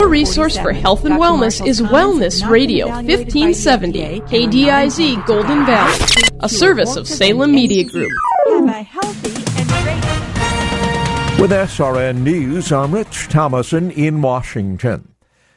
A 0.00 0.06
resource 0.08 0.56
for 0.56 0.72
health 0.72 1.04
and 1.04 1.16
wellness 1.16 1.64
is 1.66 1.82
Wellness 1.82 2.48
Radio 2.48 2.86
1570, 2.86 4.20
KDIZ 4.22 5.26
Golden 5.26 5.66
Valley, 5.66 6.06
a 6.40 6.48
service 6.48 6.96
of 6.96 7.06
Salem 7.06 7.52
Media 7.52 7.84
Group. 7.84 8.10
With 11.38 11.50
SRN 11.50 12.22
News, 12.22 12.72
I'm 12.72 12.94
Rich 12.94 13.28
Thomason 13.28 13.90
in 13.90 14.22
Washington. 14.22 15.14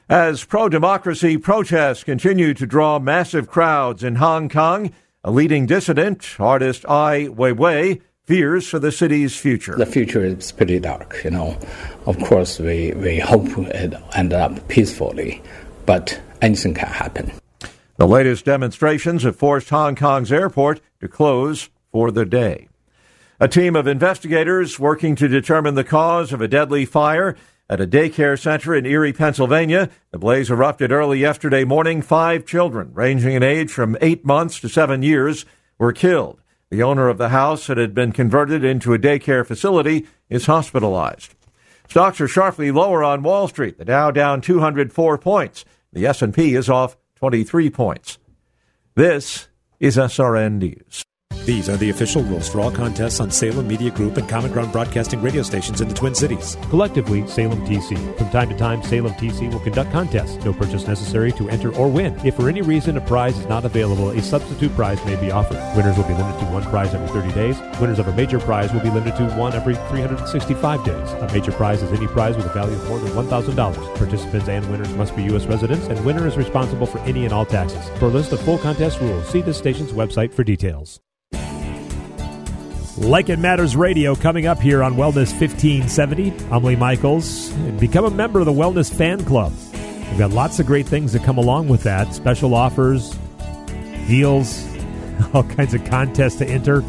As 0.09 0.43
pro 0.43 0.67
democracy 0.67 1.37
protests 1.37 2.03
continue 2.03 2.53
to 2.53 2.67
draw 2.67 2.99
massive 2.99 3.49
crowds 3.49 4.03
in 4.03 4.15
Hong 4.15 4.49
Kong, 4.49 4.91
a 5.23 5.31
leading 5.31 5.65
dissident, 5.65 6.35
artist 6.37 6.83
Ai 6.85 7.27
Weiwei, 7.29 8.01
fears 8.25 8.67
for 8.67 8.79
the 8.79 8.91
city's 8.91 9.35
future. 9.35 9.75
The 9.75 9.85
future 9.85 10.23
is 10.23 10.51
pretty 10.51 10.79
dark, 10.79 11.21
you 11.23 11.31
know. 11.31 11.57
Of 12.05 12.19
course, 12.19 12.59
we, 12.59 12.93
we 12.93 13.19
hope 13.19 13.47
it 13.57 13.93
end 14.15 14.33
up 14.33 14.67
peacefully, 14.67 15.41
but 15.85 16.19
anything 16.41 16.73
can 16.73 16.87
happen. 16.87 17.31
The 17.97 18.07
latest 18.07 18.45
demonstrations 18.45 19.23
have 19.23 19.35
forced 19.35 19.69
Hong 19.69 19.95
Kong's 19.95 20.31
airport 20.31 20.81
to 21.01 21.07
close 21.07 21.69
for 21.91 22.11
the 22.11 22.25
day. 22.25 22.69
A 23.39 23.47
team 23.47 23.75
of 23.75 23.87
investigators 23.87 24.79
working 24.79 25.15
to 25.15 25.27
determine 25.27 25.75
the 25.75 25.83
cause 25.83 26.31
of 26.31 26.41
a 26.41 26.47
deadly 26.47 26.85
fire 26.85 27.35
at 27.69 27.81
a 27.81 27.87
daycare 27.87 28.39
center 28.39 28.73
in 28.75 28.85
Erie, 28.85 29.13
Pennsylvania. 29.13 29.89
The 30.11 30.17
blaze 30.17 30.49
erupted 30.49 30.91
early 30.91 31.19
yesterday 31.19 31.63
morning. 31.63 32.01
Five 32.01 32.45
children, 32.45 32.91
ranging 32.93 33.33
in 33.33 33.43
age 33.43 33.71
from 33.71 33.97
eight 34.01 34.25
months 34.25 34.59
to 34.61 34.69
seven 34.69 35.03
years, 35.03 35.45
were 35.77 35.93
killed. 35.93 36.39
The 36.73 36.81
owner 36.81 37.07
of 37.07 37.19
the 37.19 37.29
house 37.29 37.67
that 37.67 37.77
had 37.77 37.93
been 37.93 38.11
converted 38.11 38.63
into 38.63 38.95
a 38.95 38.97
daycare 38.97 39.45
facility 39.45 40.07
is 40.27 40.47
hospitalized. 40.47 41.35
Stocks 41.87 42.19
are 42.19 42.27
sharply 42.27 42.71
lower 42.71 43.03
on 43.03 43.21
Wall 43.21 43.47
Street. 43.47 43.77
The 43.77 43.85
Dow 43.85 44.09
down 44.09 44.41
204 44.41 45.19
points. 45.19 45.65
The 45.91 46.07
S&P 46.07 46.55
is 46.55 46.71
off 46.71 46.97
23 47.17 47.69
points. 47.69 48.17
This 48.95 49.49
is 49.79 49.97
SRN 49.97 50.53
News. 50.53 51.03
These 51.45 51.67
are 51.67 51.75
the 51.75 51.89
official 51.89 52.23
rules 52.23 52.47
for 52.47 52.61
all 52.61 52.71
contests 52.71 53.19
on 53.19 53.29
Salem 53.29 53.67
Media 53.67 53.91
Group 53.91 54.15
and 54.15 54.29
Common 54.29 54.49
Ground 54.53 54.71
Broadcasting 54.71 55.21
radio 55.21 55.43
stations 55.43 55.81
in 55.81 55.89
the 55.89 55.93
Twin 55.93 56.15
Cities. 56.15 56.55
Collectively, 56.69 57.27
Salem 57.27 57.65
TC. 57.65 58.17
From 58.17 58.29
time 58.29 58.47
to 58.47 58.55
time, 58.55 58.81
Salem 58.81 59.11
TC 59.15 59.51
will 59.51 59.59
conduct 59.59 59.91
contests. 59.91 60.41
No 60.45 60.53
purchase 60.53 60.87
necessary 60.87 61.33
to 61.33 61.49
enter 61.49 61.75
or 61.75 61.89
win. 61.89 62.17
If 62.25 62.35
for 62.35 62.47
any 62.47 62.61
reason 62.61 62.95
a 62.95 63.01
prize 63.01 63.37
is 63.37 63.45
not 63.47 63.65
available, 63.65 64.11
a 64.11 64.21
substitute 64.21 64.73
prize 64.73 65.03
may 65.03 65.17
be 65.17 65.31
offered. 65.31 65.57
Winners 65.75 65.97
will 65.97 66.05
be 66.05 66.13
limited 66.13 66.39
to 66.39 66.45
one 66.45 66.63
prize 66.63 66.95
every 66.95 67.09
30 67.09 67.33
days. 67.33 67.59
Winners 67.81 67.99
of 67.99 68.07
a 68.07 68.15
major 68.15 68.39
prize 68.39 68.71
will 68.71 68.79
be 68.79 68.89
limited 68.89 69.17
to 69.17 69.25
one 69.35 69.53
every 69.53 69.75
365 69.75 70.85
days. 70.85 71.11
A 71.11 71.29
major 71.33 71.51
prize 71.51 71.83
is 71.83 71.91
any 71.91 72.07
prize 72.07 72.37
with 72.37 72.45
a 72.45 72.53
value 72.53 72.73
of 72.73 72.87
more 72.87 72.99
than 72.99 73.11
$1,000. 73.11 73.95
Participants 73.97 74.47
and 74.47 74.71
winners 74.71 74.93
must 74.93 75.13
be 75.13 75.23
U.S. 75.23 75.45
residents, 75.47 75.87
and 75.87 76.05
winner 76.05 76.25
is 76.25 76.37
responsible 76.37 76.87
for 76.87 76.99
any 76.99 77.25
and 77.25 77.33
all 77.33 77.45
taxes. 77.45 77.89
For 77.99 78.05
a 78.05 78.09
list 78.09 78.31
of 78.31 78.39
full 78.39 78.59
contest 78.59 79.01
rules, 79.01 79.27
see 79.27 79.41
the 79.41 79.53
station's 79.53 79.91
website 79.91 80.33
for 80.33 80.45
details. 80.45 81.02
Like 82.97 83.29
It 83.29 83.39
Matters 83.39 83.75
Radio 83.75 84.13
coming 84.13 84.45
up 84.45 84.59
here 84.59 84.83
on 84.83 84.93
Wellness 84.93 85.31
1570. 85.31 86.31
I'm 86.51 86.63
Lee 86.63 86.75
Michaels. 86.75 87.49
Become 87.79 88.05
a 88.05 88.11
member 88.11 88.39
of 88.39 88.45
the 88.45 88.51
Wellness 88.51 88.93
Fan 88.93 89.25
Club. 89.25 89.51
We've 89.73 90.19
got 90.19 90.29
lots 90.29 90.59
of 90.59 90.67
great 90.67 90.85
things 90.85 91.13
that 91.13 91.23
come 91.23 91.39
along 91.39 91.69
with 91.69 91.81
that 91.83 92.13
special 92.13 92.53
offers, 92.53 93.17
deals, 94.07 94.63
all 95.33 95.43
kinds 95.43 95.73
of 95.73 95.83
contests 95.85 96.35
to 96.35 96.45
enter. 96.47 96.83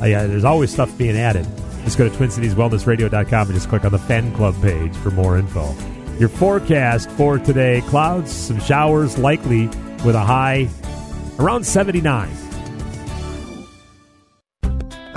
Uh, 0.00 0.06
yeah, 0.06 0.26
there's 0.26 0.44
always 0.44 0.72
stuff 0.72 0.96
being 0.96 1.18
added. 1.18 1.46
Just 1.84 1.98
go 1.98 2.08
to 2.08 2.16
TwinCitiesWellnessRadio.com 2.16 3.46
and 3.48 3.54
just 3.54 3.68
click 3.68 3.84
on 3.84 3.92
the 3.92 3.98
Fan 3.98 4.34
Club 4.34 4.54
page 4.62 4.96
for 4.96 5.10
more 5.10 5.36
info. 5.36 5.74
Your 6.18 6.30
forecast 6.30 7.10
for 7.10 7.38
today 7.38 7.82
clouds, 7.88 8.32
some 8.32 8.58
showers 8.58 9.18
likely 9.18 9.66
with 10.02 10.14
a 10.14 10.20
high 10.20 10.70
around 11.38 11.66
79. 11.66 12.30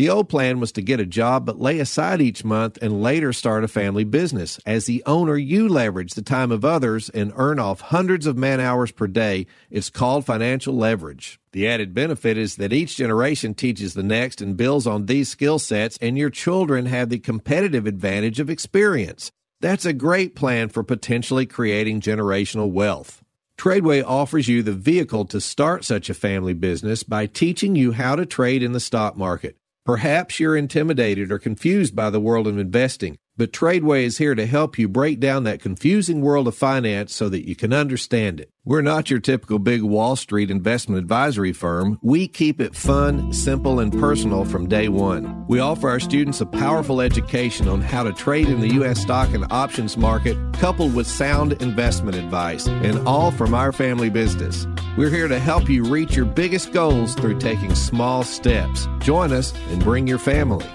The 0.00 0.08
old 0.08 0.30
plan 0.30 0.60
was 0.60 0.72
to 0.72 0.80
get 0.80 0.98
a 0.98 1.04
job 1.04 1.44
but 1.44 1.60
lay 1.60 1.78
aside 1.78 2.22
each 2.22 2.42
month 2.42 2.78
and 2.80 3.02
later 3.02 3.34
start 3.34 3.64
a 3.64 3.68
family 3.68 4.04
business. 4.04 4.58
As 4.64 4.86
the 4.86 5.02
owner, 5.04 5.36
you 5.36 5.68
leverage 5.68 6.14
the 6.14 6.22
time 6.22 6.50
of 6.50 6.64
others 6.64 7.10
and 7.10 7.34
earn 7.36 7.58
off 7.58 7.82
hundreds 7.82 8.24
of 8.24 8.38
man 8.38 8.60
hours 8.60 8.92
per 8.92 9.06
day. 9.06 9.46
It's 9.68 9.90
called 9.90 10.24
financial 10.24 10.74
leverage. 10.74 11.38
The 11.52 11.68
added 11.68 11.92
benefit 11.92 12.38
is 12.38 12.56
that 12.56 12.72
each 12.72 12.96
generation 12.96 13.52
teaches 13.52 13.92
the 13.92 14.02
next 14.02 14.40
and 14.40 14.56
builds 14.56 14.86
on 14.86 15.04
these 15.04 15.28
skill 15.28 15.58
sets, 15.58 15.98
and 16.00 16.16
your 16.16 16.30
children 16.30 16.86
have 16.86 17.10
the 17.10 17.18
competitive 17.18 17.86
advantage 17.86 18.40
of 18.40 18.48
experience. 18.48 19.30
That's 19.60 19.84
a 19.84 19.92
great 19.92 20.34
plan 20.34 20.70
for 20.70 20.82
potentially 20.82 21.44
creating 21.44 22.00
generational 22.00 22.72
wealth. 22.72 23.22
Tradeway 23.58 24.02
offers 24.02 24.48
you 24.48 24.62
the 24.62 24.72
vehicle 24.72 25.26
to 25.26 25.42
start 25.42 25.84
such 25.84 26.08
a 26.08 26.14
family 26.14 26.54
business 26.54 27.02
by 27.02 27.26
teaching 27.26 27.76
you 27.76 27.92
how 27.92 28.16
to 28.16 28.24
trade 28.24 28.62
in 28.62 28.72
the 28.72 28.80
stock 28.80 29.14
market. 29.14 29.59
Perhaps 29.84 30.38
you're 30.38 30.56
intimidated 30.56 31.32
or 31.32 31.38
confused 31.38 31.96
by 31.96 32.10
the 32.10 32.20
world 32.20 32.46
of 32.46 32.58
investing, 32.58 33.16
but 33.40 33.54
Tradeway 33.54 34.02
is 34.02 34.18
here 34.18 34.34
to 34.34 34.44
help 34.44 34.78
you 34.78 34.86
break 34.86 35.18
down 35.18 35.44
that 35.44 35.62
confusing 35.62 36.20
world 36.20 36.46
of 36.46 36.54
finance 36.54 37.14
so 37.14 37.30
that 37.30 37.48
you 37.48 37.56
can 37.56 37.72
understand 37.72 38.38
it. 38.38 38.50
We're 38.66 38.82
not 38.82 39.08
your 39.08 39.18
typical 39.18 39.58
big 39.58 39.82
Wall 39.82 40.14
Street 40.14 40.50
investment 40.50 40.98
advisory 40.98 41.54
firm. 41.54 41.98
We 42.02 42.28
keep 42.28 42.60
it 42.60 42.74
fun, 42.74 43.32
simple, 43.32 43.80
and 43.80 43.98
personal 43.98 44.44
from 44.44 44.68
day 44.68 44.90
one. 44.90 45.46
We 45.46 45.58
offer 45.58 45.88
our 45.88 46.00
students 46.00 46.42
a 46.42 46.46
powerful 46.46 47.00
education 47.00 47.66
on 47.66 47.80
how 47.80 48.02
to 48.02 48.12
trade 48.12 48.50
in 48.50 48.60
the 48.60 48.74
U.S. 48.74 49.00
stock 49.00 49.32
and 49.32 49.50
options 49.50 49.96
market, 49.96 50.36
coupled 50.52 50.94
with 50.94 51.06
sound 51.06 51.54
investment 51.62 52.18
advice, 52.18 52.68
and 52.68 52.98
all 53.08 53.30
from 53.30 53.54
our 53.54 53.72
family 53.72 54.10
business. 54.10 54.66
We're 54.98 55.08
here 55.08 55.28
to 55.28 55.38
help 55.38 55.70
you 55.70 55.84
reach 55.84 56.14
your 56.14 56.26
biggest 56.26 56.74
goals 56.74 57.14
through 57.14 57.38
taking 57.38 57.74
small 57.74 58.22
steps. 58.22 58.86
Join 58.98 59.32
us 59.32 59.54
and 59.70 59.82
bring 59.82 60.06
your 60.06 60.18
family. 60.18 60.66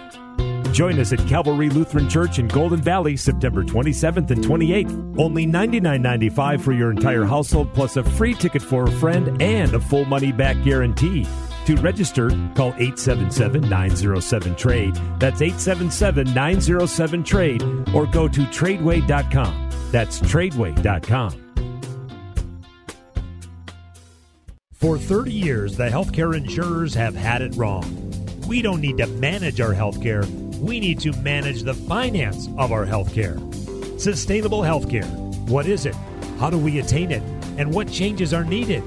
Join 0.75 1.00
us 1.00 1.13
at 1.13 1.25
Calvary 1.25 1.69
Lutheran 1.69 2.09
Church 2.09 2.38
in 2.38 2.50
Golden 2.50 2.81
Valley 2.81 3.16
September 3.16 3.64
27th 3.64 4.29
and 4.32 4.44
28th. 4.44 5.17
Only 5.17 5.47
$99.95 5.47 6.59
for 6.59 6.73
your 6.73 6.91
entire 6.91 7.23
household, 7.23 7.73
plus 7.73 7.96
a 7.96 8.03
free 8.03 8.34
ticket 8.34 8.61
for 8.61 8.84
a 8.84 8.91
friend 8.91 9.41
and 9.41 9.73
a 9.73 9.79
full 9.79 10.03
money 10.03 10.34
back 10.34 10.61
guarantee. 10.66 11.26
To 11.67 11.78
register, 11.78 12.29
call 12.55 12.73
877 12.78 13.70
907 13.70 14.55
TRADE. 14.55 14.96
That's 15.17 15.41
877 15.41 16.34
907 16.34 17.23
TRADE 17.23 17.64
or 17.96 18.05
go 18.05 18.28
to 18.28 18.41
tradeway.com. 18.41 19.70
That's 19.91 20.20
tradeway.com. 20.20 21.41
For 24.73 24.97
30 24.97 25.32
years, 25.32 25.78
the 25.78 25.88
healthcare 25.88 26.35
insurers 26.35 26.94
have 26.96 27.16
had 27.16 27.41
it 27.41 27.55
wrong. 27.55 28.11
We 28.46 28.61
don't 28.61 28.82
need 28.82 28.97
to 28.97 29.08
manage 29.08 29.59
our 29.59 29.73
healthcare, 29.73 30.26
we 30.61 30.79
need 30.79 30.99
to 31.02 31.11
manage 31.22 31.63
the 31.63 31.73
finance 31.73 32.47
of 32.57 32.72
our 32.72 32.85
healthcare. 32.85 33.40
Sustainable 33.99 34.61
healthcare. 34.61 35.09
What 35.49 35.66
is 35.66 35.85
it? 35.85 35.96
How 36.40 36.49
do 36.49 36.57
we 36.57 36.79
attain 36.79 37.11
it? 37.11 37.22
And 37.57 37.73
what 37.73 37.90
changes 37.90 38.34
are 38.34 38.43
needed? 38.43 38.81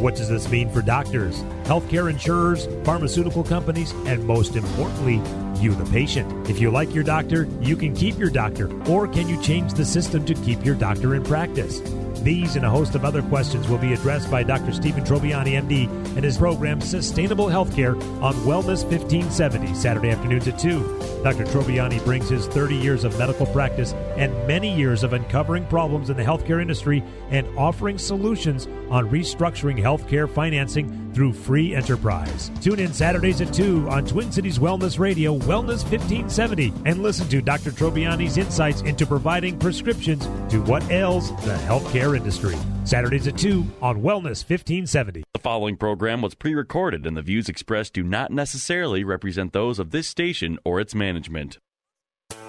What 0.00 0.16
does 0.16 0.28
this 0.28 0.48
mean 0.48 0.70
for 0.70 0.82
doctors, 0.82 1.40
healthcare 1.64 2.10
insurers, 2.10 2.68
pharmaceutical 2.84 3.44
companies, 3.44 3.92
and 4.06 4.24
most 4.24 4.56
importantly, 4.56 5.20
you, 5.62 5.74
the 5.74 5.90
patient. 5.90 6.48
If 6.48 6.60
you 6.60 6.70
like 6.70 6.94
your 6.94 7.04
doctor, 7.04 7.48
you 7.60 7.76
can 7.76 7.94
keep 7.94 8.18
your 8.18 8.30
doctor, 8.30 8.70
or 8.90 9.08
can 9.08 9.28
you 9.28 9.40
change 9.42 9.74
the 9.74 9.84
system 9.84 10.24
to 10.26 10.34
keep 10.34 10.64
your 10.64 10.74
doctor 10.74 11.14
in 11.14 11.24
practice? 11.24 11.80
These 12.22 12.56
and 12.56 12.64
a 12.64 12.70
host 12.70 12.94
of 12.94 13.04
other 13.04 13.22
questions 13.22 13.68
will 13.68 13.78
be 13.78 13.92
addressed 13.92 14.30
by 14.30 14.42
Dr. 14.42 14.72
Stephen 14.72 15.04
Trobiani, 15.04 15.52
MD, 15.52 15.88
and 16.16 16.24
his 16.24 16.38
program 16.38 16.80
Sustainable 16.80 17.46
Healthcare 17.46 17.94
on 18.22 18.34
Wellness 18.34 18.84
1570, 18.84 19.74
Saturday 19.74 20.10
afternoons 20.10 20.48
at 20.48 20.58
2. 20.58 21.22
Dr. 21.22 21.44
Trobiani 21.44 22.02
brings 22.04 22.28
his 22.28 22.46
30 22.48 22.76
years 22.76 23.04
of 23.04 23.18
medical 23.18 23.46
practice 23.46 23.92
and 24.16 24.32
many 24.46 24.74
years 24.74 25.02
of 25.02 25.12
uncovering 25.12 25.64
problems 25.66 26.10
in 26.10 26.16
the 26.16 26.22
healthcare 26.22 26.60
industry 26.60 27.02
and 27.30 27.46
offering 27.58 27.98
solutions 27.98 28.66
on 28.90 29.08
restructuring 29.10 29.78
healthcare 29.78 30.28
financing 30.28 31.12
through 31.12 31.32
free 31.32 31.74
enterprise. 31.74 32.50
Tune 32.60 32.78
in 32.78 32.92
Saturdays 32.92 33.40
at 33.40 33.52
2 33.52 33.88
on 33.88 34.04
Twin 34.04 34.30
Cities 34.30 34.58
Wellness 34.58 34.98
Radio, 34.98 35.36
Wellness 35.38 35.82
1570, 35.90 36.72
and 36.84 37.02
listen 37.02 37.28
to 37.28 37.42
Dr. 37.42 37.70
Trobiani's 37.70 38.36
insights 38.36 38.82
into 38.82 39.04
providing 39.06 39.58
prescriptions 39.58 40.26
to 40.50 40.62
what 40.62 40.88
ails 40.90 41.30
the 41.44 41.56
healthcare 41.66 42.07
industry. 42.16 42.56
Saturdays 42.84 43.26
at 43.26 43.38
2 43.38 43.64
on 43.82 44.02
Wellness 44.02 44.44
1570. 44.48 45.24
The 45.34 45.40
following 45.40 45.76
program 45.76 46.22
was 46.22 46.34
pre 46.34 46.54
recorded, 46.54 47.06
and 47.06 47.16
the 47.16 47.22
views 47.22 47.48
expressed 47.48 47.92
do 47.92 48.02
not 48.02 48.30
necessarily 48.30 49.04
represent 49.04 49.52
those 49.52 49.78
of 49.78 49.90
this 49.90 50.08
station 50.08 50.58
or 50.64 50.80
its 50.80 50.94
management. 50.94 51.58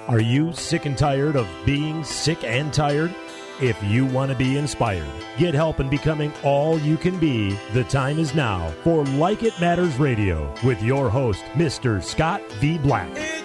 Are 0.07 0.19
you 0.19 0.53
sick 0.53 0.85
and 0.85 0.97
tired 0.97 1.35
of 1.35 1.47
being 1.65 2.03
sick 2.03 2.43
and 2.43 2.73
tired? 2.73 3.13
If 3.61 3.77
you 3.83 4.05
want 4.05 4.31
to 4.31 4.37
be 4.37 4.57
inspired, 4.57 5.05
get 5.37 5.53
help 5.53 5.81
in 5.81 5.89
becoming 5.89 6.31
all 6.43 6.79
you 6.79 6.95
can 6.95 7.19
be, 7.19 7.57
the 7.73 7.83
time 7.83 8.17
is 8.17 8.33
now 8.33 8.73
for 8.83 9.03
Like 9.03 9.43
It 9.43 9.59
Matters 9.59 9.97
Radio 9.97 10.53
with 10.63 10.81
your 10.81 11.09
host, 11.09 11.43
Mr. 11.55 12.01
Scott 12.01 12.41
V. 12.53 12.77
Black. 12.77 13.38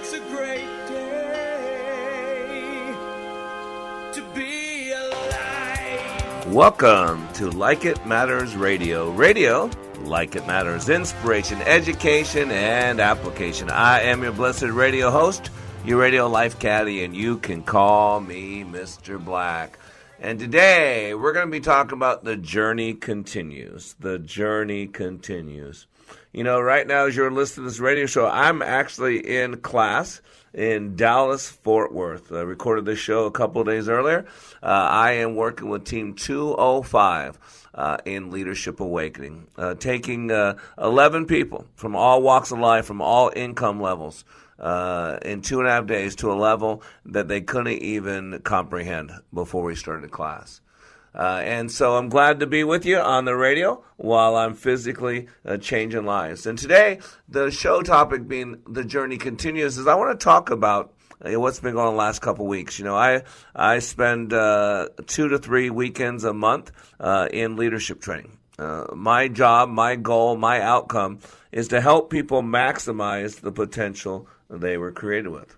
Welcome 6.55 7.27
to 7.33 7.51
Like 7.51 7.85
It 7.85 8.07
Matters 8.07 8.55
Radio. 8.55 9.11
Radio, 9.11 9.69
like 10.03 10.37
it 10.37 10.47
matters, 10.47 10.89
inspiration, 10.89 11.61
education, 11.63 12.53
and 12.53 13.01
application. 13.01 13.71
I 13.71 14.03
am 14.03 14.23
your 14.23 14.31
blessed 14.31 14.63
radio 14.63 15.11
host, 15.11 15.51
your 15.85 15.99
radio 15.99 16.29
life 16.29 16.61
caddy, 16.61 17.03
and 17.03 17.13
you 17.13 17.39
can 17.39 17.65
call 17.65 18.21
me 18.21 18.63
Mr. 18.63 19.23
Black. 19.23 19.81
And 20.21 20.39
today 20.39 21.13
we're 21.15 21.33
going 21.33 21.49
to 21.49 21.51
be 21.51 21.59
talking 21.59 21.99
about 21.99 22.23
the 22.23 22.37
journey 22.37 22.95
continues. 22.95 23.97
The 23.99 24.21
journey 24.21 24.87
continues. 24.87 25.89
You 26.33 26.45
know, 26.45 26.61
right 26.61 26.87
now, 26.87 27.07
as 27.07 27.17
you're 27.17 27.33
listening 27.33 27.67
to 27.67 27.71
this 27.73 27.81
radio 27.81 28.07
show, 28.07 28.29
I'm 28.29 28.63
actually 28.63 29.19
in 29.19 29.57
class 29.57 30.23
in 30.55 30.95
Dallas, 30.95 31.49
Fort 31.49 31.93
Worth. 31.93 32.33
I 32.33 32.41
recorded 32.41 32.85
this 32.85 32.99
show 32.99 33.27
a 33.27 33.31
couple 33.31 33.63
days 33.65 33.89
earlier. 33.89 34.25
Uh, 34.63 34.67
I 34.67 35.13
am 35.13 35.35
working 35.35 35.69
with 35.69 35.85
Team 35.85 36.15
205 36.15 37.39
uh, 37.75 37.99
in 38.05 38.31
Leadership 38.31 38.81
Awakening, 38.81 39.49
uh, 39.59 39.75
taking 39.75 40.31
uh, 40.31 40.57
11 40.79 41.27
people 41.27 41.67
from 41.75 41.97
all 41.97 42.23
walks 42.23 42.53
of 42.53 42.61
life, 42.61 42.87
from 42.87 43.03
all 43.03 43.33
income 43.35 43.81
levels 43.81 44.25
uh, 44.59 45.19
in 45.23 45.43
two 45.43 45.59
and 45.59 45.69
a 45.69 45.73
half 45.73 45.87
days 45.87 46.15
to 46.17 46.33
a 46.33 46.35
level 46.35 46.83
that 47.05 47.27
they 47.29 47.41
couldn't 47.41 47.83
even 47.83 48.41
comprehend 48.45 49.13
before 49.33 49.65
we 49.65 49.75
started 49.75 50.11
class. 50.11 50.61
Uh, 51.15 51.41
and 51.45 51.71
so 51.71 51.97
I'm 51.97 52.09
glad 52.09 52.41
to 52.41 52.47
be 52.47 52.65
with 52.65 52.85
you 52.85 52.99
on 52.99 53.25
the 53.25 53.37
radio 53.37 53.85
while 53.97 54.35
I'm 54.35 54.55
physically 54.55 55.29
uh, 55.45 55.59
changing 55.59 56.05
lives. 56.05 56.47
And 56.47 56.59
today, 56.59 56.99
the 57.29 57.51
show 57.51 57.83
topic 57.83 58.27
being 58.27 58.63
the 58.69 58.85
journey 58.85 59.17
continues 59.17 59.79
is 59.79 59.87
I 59.87 59.95
want 59.95 60.19
to 60.19 60.25
talk 60.25 60.51
about 60.51 60.93
uh, 61.25 61.39
what's 61.39 61.61
been 61.61 61.75
going 61.75 61.87
on 61.87 61.93
the 61.95 61.99
last 61.99 62.21
couple 62.21 62.47
weeks. 62.47 62.79
You 62.79 62.85
know, 62.85 62.97
I 62.97 63.23
I 63.55 63.79
spend 63.79 64.33
uh, 64.33 64.89
two 65.07 65.29
to 65.29 65.39
three 65.39 65.71
weekends 65.71 66.25
a 66.25 66.33
month 66.33 66.73
uh, 66.99 67.29
in 67.33 67.57
leadership 67.57 68.01
training. 68.01 68.39
Uh, 68.59 68.87
my 68.95 69.29
job, 69.29 69.69
my 69.69 69.97
goal, 69.97 70.37
my 70.37 70.61
outcome 70.61 71.19
is 71.53 71.69
to 71.69 71.81
help 71.81 72.11
people 72.11 72.43
maximize 72.43 73.41
the 73.41 73.53
potential 73.53 74.29
they 74.49 74.77
were 74.77 74.93
created 74.93 75.29
with. 75.29 75.57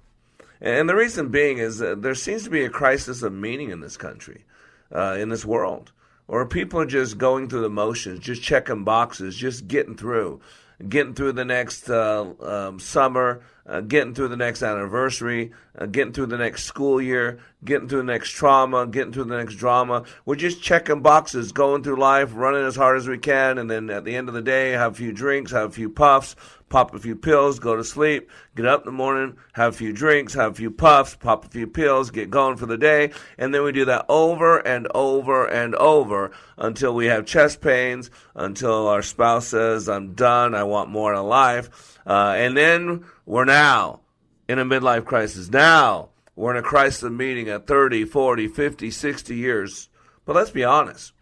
And 0.61 0.89
the 0.89 0.97
reason 0.97 1.29
being 1.29 1.59
is 1.59 1.79
there 1.79 2.15
seems 2.15 2.45
to 2.45 2.51
be 2.51 2.65
a 2.65 2.71
crisis 2.71 3.23
of 3.23 3.33
meaning 3.33 3.71
in 3.71 3.81
this 3.81 3.99
country, 3.99 4.45
uh, 4.95 5.17
in 5.19 5.29
this 5.29 5.45
world, 5.45 5.93
or 6.29 6.47
people 6.47 6.81
are 6.81 6.87
just 6.87 7.19
going 7.19 7.49
through 7.49 7.63
the 7.63 7.71
motions, 7.71 8.21
just 8.21 8.43
checking 8.43 8.85
boxes, 8.85 9.37
just 9.37 9.69
getting 9.69 9.97
through, 9.97 10.41
getting 10.89 11.15
through 11.15 11.33
the 11.33 11.45
next 11.45 11.89
uh, 11.89 12.33
um, 12.41 12.79
summer, 12.79 13.43
uh, 13.67 13.81
getting 13.81 14.15
through 14.15 14.29
the 14.29 14.37
next 14.37 14.63
anniversary, 14.63 15.53
uh, 15.77 15.87
getting 15.87 16.13
through 16.13 16.27
the 16.27 16.39
next 16.39 16.65
school 16.65 17.01
year, 17.01 17.39
getting 17.65 17.89
through 17.89 17.99
the 17.99 18.13
next 18.13 18.31
trauma, 18.31 18.87
getting 18.87 19.13
through 19.13 19.25
the 19.25 19.37
next 19.37 19.57
drama. 19.57 20.05
We're 20.25 20.37
just 20.37 20.63
checking 20.63 21.01
boxes, 21.01 21.53
going 21.53 21.83
through 21.83 21.97
life, 21.97 22.31
running 22.35 22.65
as 22.65 22.77
hard 22.77 22.97
as 22.97 23.09
we 23.09 23.19
can, 23.19 23.59
and 23.59 23.71
then 23.71 23.91
at 23.91 24.05
the 24.05 24.15
end 24.15 24.29
of 24.29 24.35
the 24.35 24.43
day, 24.43 24.73
have 24.73 24.93
a 24.93 24.97
few 24.97 25.13
drinks, 25.13 25.51
have 25.53 25.71
a 25.71 25.73
few 25.73 25.91
puffs, 25.91 26.37
pop 26.69 26.95
a 26.95 26.99
few 26.99 27.15
pills, 27.15 27.59
go 27.59 27.77
to 27.77 27.85
sleep, 27.85 28.29
get 28.55 28.67
up 28.67 28.81
in 28.81 28.87
the 28.87 28.93
morning, 28.93 29.37
have 29.53 29.75
a 29.75 29.77
few 29.77 29.93
drinks, 29.93 30.35
have 30.35 30.53
a 30.53 30.55
few 30.55 30.71
puffs, 30.71 31.15
pop 31.15 31.45
a 31.45 31.49
few 31.49 31.67
pills, 31.67 32.11
get 32.11 32.31
going 32.31 32.57
for 32.57 32.67
the 32.67 32.79
day, 32.79 33.13
and 33.39 33.55
then 33.55 33.63
we 33.63 33.73
do 33.73 33.85
that 33.85 34.05
over 34.09 34.59
and 34.59 34.89
over 34.95 35.47
and 35.47 35.75
over 35.77 36.33
until 36.57 36.95
we 36.95 37.07
have 37.07 37.25
chest 37.25 37.61
pains, 37.61 38.11
until 38.35 38.89
our 38.89 39.03
spouse 39.03 39.49
says, 39.49 39.89
I'm 39.89 40.15
done, 40.15 40.55
I 40.55 40.65
want 40.65 40.91
more 40.91 41.15
in 41.15 41.23
life. 41.23 41.99
Uh, 42.07 42.35
and 42.37 42.57
then 42.57 43.05
we're 43.25 43.45
now 43.45 44.01
in 44.49 44.59
a 44.59 44.65
midlife 44.65 45.05
crisis. 45.05 45.51
Now 45.51 46.11
we're 46.35 46.53
in 46.53 46.57
a 46.59 46.63
crisis 46.63 47.03
of 47.03 47.13
meaning 47.13 47.49
at 47.49 47.67
30, 47.67 48.05
40, 48.05 48.49
50, 48.49 48.91
60 48.91 49.35
years. 49.35 49.89
But 50.25 50.37
let's 50.37 50.51
be 50.51 50.65
honest. 50.65 51.13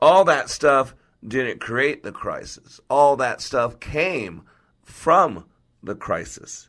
All 0.00 0.24
that 0.24 0.50
stuff 0.50 0.94
didn't 1.26 1.60
create 1.60 2.02
the 2.02 2.12
crisis. 2.12 2.80
All 2.90 3.16
that 3.16 3.40
stuff 3.40 3.80
came 3.80 4.42
from 4.84 5.44
the 5.82 5.94
crisis. 5.94 6.68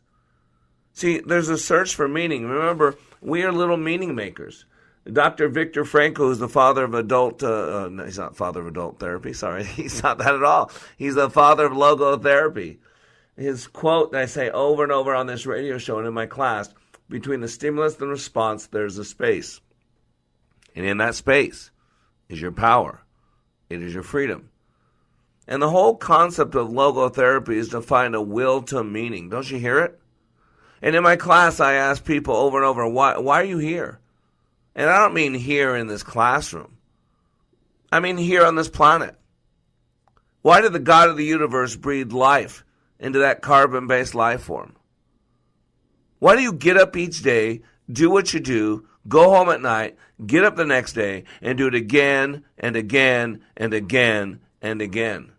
See, 0.94 1.20
there's 1.20 1.50
a 1.50 1.58
search 1.58 1.94
for 1.94 2.08
meaning. 2.08 2.48
Remember, 2.48 2.96
we 3.22 3.44
are 3.44 3.52
little 3.52 3.78
meaning 3.78 4.16
makers. 4.16 4.66
Dr. 5.12 5.50
Viktor 5.50 5.84
Frankl 5.84 6.32
is 6.32 6.40
the 6.40 6.50
father 6.50 6.84
of 6.84 6.94
adult, 6.96 7.44
uh, 7.44 7.48
uh, 7.86 7.90
no, 7.90 8.06
he's 8.06 8.18
not 8.18 8.36
father 8.36 8.62
of 8.62 8.68
adult 8.68 9.00
therapy, 9.00 9.34
sorry. 9.34 9.64
He's 9.64 10.02
not 10.02 10.18
that 10.18 10.34
at 10.34 10.44
all. 10.44 10.72
He's 10.98 11.16
the 11.16 11.30
father 11.30 11.66
of 11.66 11.74
logotherapy. 11.74 12.78
His 13.38 13.68
quote 13.68 14.14
that 14.14 14.22
I 14.22 14.26
say 14.26 14.50
over 14.50 14.84
and 14.84 14.92
over 14.92 15.14
on 15.14 15.28
this 15.28 15.46
radio 15.46 15.78
show 15.78 16.00
and 16.00 16.08
in 16.08 16.14
my 16.14 16.26
class 16.26 16.74
between 17.10 17.42
the 17.42 17.48
stimulus 17.48 18.00
and 18.00 18.10
response, 18.10 18.68
there's 18.68 18.98
a 18.98 19.06
space. 19.06 19.60
And 20.76 20.86
in 20.86 20.98
that 20.98 21.16
space 21.16 21.72
is 22.30 22.42
your 22.42 22.52
power, 22.52 23.02
it 23.70 23.84
is 23.84 23.94
your 23.94 24.04
freedom. 24.04 24.50
And 25.48 25.62
the 25.62 25.70
whole 25.70 25.96
concept 25.96 26.56
of 26.56 26.70
logotherapy 26.70 27.56
is 27.56 27.70
to 27.70 27.82
find 27.82 28.16
a 28.16 28.22
will 28.22 28.64
to 28.64 28.84
meaning. 28.84 29.30
Don't 29.30 29.50
you 29.50 29.60
hear 29.60 29.80
it? 29.80 30.00
And 30.82 30.96
in 30.96 31.04
my 31.04 31.16
class, 31.16 31.60
I 31.60 31.74
ask 31.74 32.04
people 32.04 32.36
over 32.36 32.58
and 32.58 32.66
over, 32.66 32.88
why, 32.88 33.18
why 33.18 33.42
are 33.42 33.46
you 33.46 33.58
here? 33.58 34.00
And 34.76 34.90
I 34.90 35.00
don't 35.00 35.14
mean 35.14 35.34
here 35.34 35.76
in 35.76 35.88
this 35.88 36.04
classroom, 36.04 36.78
I 37.92 38.00
mean 38.00 38.18
here 38.18 38.46
on 38.46 38.56
this 38.56 38.70
planet. 38.70 39.16
Why 40.42 40.62
did 40.62 40.74
the 40.74 40.80
God 40.80 41.10
of 41.10 41.18
the 41.18 41.26
universe 41.26 41.76
breathe 41.76 42.12
life 42.12 42.66
into 43.00 43.20
that 43.20 43.42
carbon 43.42 43.88
based 43.88 44.14
life 44.14 44.44
form? 44.44 44.76
Why 46.20 46.36
do 46.36 46.42
you 46.42 46.54
get 46.54 46.78
up 46.78 46.96
each 46.96 47.24
day, 47.24 47.62
do 47.92 48.10
what 48.10 48.34
you 48.34 48.40
do, 48.40 48.88
go 49.08 49.30
home 49.30 49.50
at 49.50 49.62
night, 49.62 49.98
get 50.26 50.44
up 50.44 50.56
the 50.56 50.66
next 50.66 50.94
day, 50.94 51.24
and 51.42 51.58
do 51.58 51.68
it 51.68 51.76
again 51.76 52.44
and 52.58 52.76
again 52.76 53.42
and 53.56 53.74
again 53.74 54.40
and 54.62 54.82
again? 54.82 55.32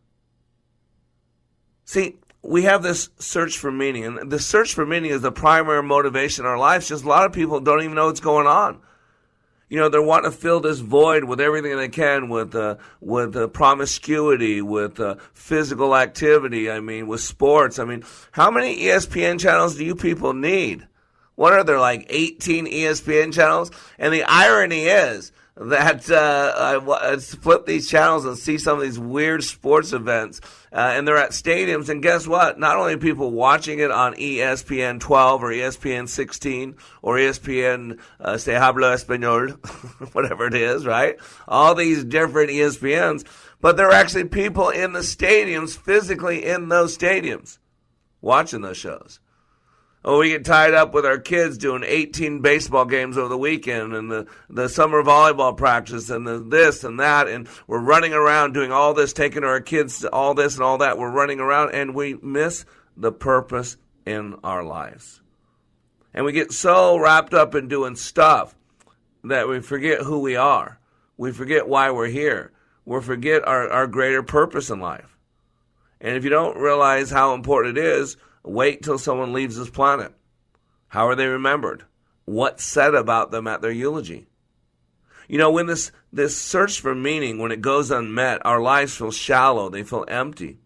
See, 1.87 2.16
we 2.43 2.64
have 2.64 2.83
this 2.83 3.09
search 3.19 3.59
for 3.59 3.71
meaning, 3.71 4.05
and 4.05 4.31
the 4.31 4.40
search 4.40 4.75
for 4.75 4.85
meaning 4.85 5.12
is 5.12 5.23
the 5.23 5.33
primary 5.33 5.83
motivation 5.83 6.45
in 6.45 6.50
our 6.50 6.59
lives. 6.59 6.88
Just 6.88 7.05
a 7.05 7.09
lot 7.09 7.25
of 7.25 7.33
people 7.33 7.61
don't 7.61 7.83
even 7.83 7.95
know 7.95 8.07
what's 8.07 8.21
going 8.21 8.47
on. 8.47 8.81
You 9.69 9.78
know, 9.78 9.88
they're 9.88 10.02
wanting 10.02 10.31
to 10.31 10.37
fill 10.37 10.61
this 10.61 10.81
void 10.81 11.25
with 11.25 11.40
everything 11.40 11.76
they 11.76 11.88
can, 11.88 12.28
with 12.28 12.55
uh, 12.55 12.76
with 13.00 13.37
uh, 13.37 13.49
promiscuity, 13.49 14.62
with 14.62 14.99
uh, 14.99 15.16
physical 15.33 15.97
activity. 15.97 16.71
I 16.71 16.81
mean, 16.81 17.07
with 17.07 17.21
sports. 17.21 17.78
I 17.78 17.85
mean, 17.85 18.05
how 18.33 18.50
many 18.50 18.78
ESPN 18.81 19.40
channels 19.40 19.76
do 19.76 19.85
you 19.85 19.95
people 19.95 20.35
need? 20.35 20.87
What 21.37 21.52
are 21.52 21.64
there 21.64 21.81
like 21.81 22.07
18 22.09 22.66
ESPN 22.66 23.33
channels? 23.33 23.71
And 23.99 24.12
the 24.12 24.25
irony 24.25 24.85
is 24.85 25.31
that 25.57 26.11
uh, 26.11 26.53
I, 26.55 27.13
I 27.13 27.17
flip 27.17 27.65
these 27.65 27.89
channels 27.89 28.27
and 28.27 28.37
see 28.37 28.59
some 28.59 28.77
of 28.79 28.85
these 28.85 28.99
weird 28.99 29.43
sports 29.43 29.93
events, 29.93 30.41
uh, 30.71 30.93
and 30.95 31.09
they're 31.09 31.17
at 31.17 31.31
stadiums. 31.31 31.89
And 31.89 32.03
guess 32.03 32.27
what? 32.27 32.59
Not 32.59 32.77
only 32.77 32.99
people 32.99 33.31
watching 33.31 33.79
it 33.79 33.91
on 33.91 34.15
ESPN 34.15 35.01
12 35.01 35.43
or 35.43 35.49
ESPN 35.49 36.09
16 36.09 36.77
or 37.01 37.17
ESPN 37.17 37.99
uh, 38.21 38.37
Se 38.37 38.55
Habla 38.55 38.95
Español, 38.95 39.53
whatever 40.15 40.47
it 40.47 40.55
is, 40.55 40.85
right? 40.85 41.17
All 41.49 41.75
these 41.75 42.05
different 42.05 42.51
ESPNs, 42.51 43.25
but 43.61 43.79
there 43.79 43.89
are 43.89 43.95
actually 43.95 44.25
people 44.25 44.69
in 44.69 44.93
the 44.93 45.01
stadiums, 45.01 45.77
physically 45.77 46.45
in 46.45 46.69
those 46.69 46.97
stadiums, 46.97 47.59
watching 48.21 48.61
those 48.61 48.77
shows. 48.77 49.21
Or 50.07 50.19
we 50.19 50.29
get 50.29 50.45
tied 50.45 50.73
up 50.73 50.95
with 50.95 51.05
our 51.05 51.19
kids 51.19 51.59
doing 51.59 51.83
18 51.85 52.41
baseball 52.41 52.85
games 52.85 53.19
over 53.19 53.29
the 53.29 53.37
weekend 53.37 53.93
and 53.93 54.09
the, 54.09 54.29
the 54.49 54.69
summer 54.69 55.03
volleyball 55.03 55.57
practice 55.57 56.11
and 56.11 56.25
the 56.25 56.39
this 56.39 56.85
and 56.85 57.01
that. 57.01 57.27
And 57.27 57.49
we're 57.67 57.81
running 57.81 58.13
around 58.13 58.53
doing 58.53 58.71
all 58.71 58.95
this, 58.95 59.13
taking 59.13 59.43
our 59.43 59.61
kids 59.61 59.99
to 60.01 60.13
all 60.13 60.35
this 60.35 60.55
and 60.55 60.63
all 60.63 60.79
that. 60.79 60.97
We're 60.97 61.11
running 61.11 61.41
around 61.41 61.75
and 61.75 61.93
we 61.93 62.15
miss 62.23 62.65
the 62.97 63.11
purpose 63.11 63.79
in 64.07 64.37
our 64.45 64.63
lives. 64.63 65.23
And 66.15 66.25
we 66.25 66.31
get 66.31 66.53
so 66.53 66.97
wrapped 66.97 67.35
up 67.35 67.57
in 67.57 67.67
doing 67.67 67.97
stuff 67.97 68.55
that 69.25 69.49
we 69.49 69.59
forget 69.59 70.03
who 70.03 70.21
we 70.21 70.37
are. 70.37 70.79
We 71.17 71.33
forget 71.33 71.67
why 71.67 71.91
we're 71.91 72.07
here. 72.07 72.53
We 72.85 73.01
forget 73.01 73.45
our, 73.45 73.69
our 73.69 73.89
greater 73.89 74.23
purpose 74.23 74.71
in 74.71 74.79
life. 74.79 75.19
And 76.01 76.17
if 76.17 76.23
you 76.23 76.31
don't 76.31 76.57
realize 76.57 77.11
how 77.11 77.35
important 77.35 77.77
it 77.77 77.85
is, 77.85 78.17
Wait 78.47 78.83
till 78.83 78.99
someone 78.99 79.33
leaves 79.33 79.57
this 79.57 79.71
planet. 79.71 80.12
How 80.88 81.09
are 81.09 81.17
they 81.17 81.26
remembered? 81.26 81.85
What's 82.25 82.65
said 82.65 82.95
about 82.95 83.31
them 83.31 83.47
at 83.47 83.61
their 83.61 83.73
eulogy? 83.73 84.26
You 85.29 85.38
know, 85.38 85.50
when 85.50 85.67
this, 85.67 85.91
this 86.12 86.37
search 86.37 86.81
for 86.81 86.95
meaning, 86.95 87.38
when 87.38 87.50
it 87.50 87.61
goes 87.61 87.91
unmet, 87.91 88.47
our 88.47 88.61
lives 88.61 88.97
feel 88.97 89.11
shallow, 89.11 89.69
they 89.69 89.83
feel 89.83 90.05
empty. 90.07 90.59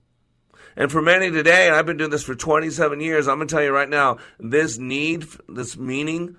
And 0.77 0.93
for 0.93 1.03
many 1.03 1.31
today, 1.31 1.67
and 1.67 1.75
I've 1.75 1.87
been 1.87 1.97
doing 1.97 2.11
this 2.11 2.23
for 2.23 2.35
27 2.35 3.01
years, 3.01 3.27
I'm 3.27 3.39
going 3.39 3.49
to 3.49 3.55
tell 3.55 3.65
you 3.65 3.73
right 3.73 3.89
now, 3.89 4.19
this 4.39 4.79
need, 4.79 5.27
this 5.49 5.77
meaning, 5.77 6.37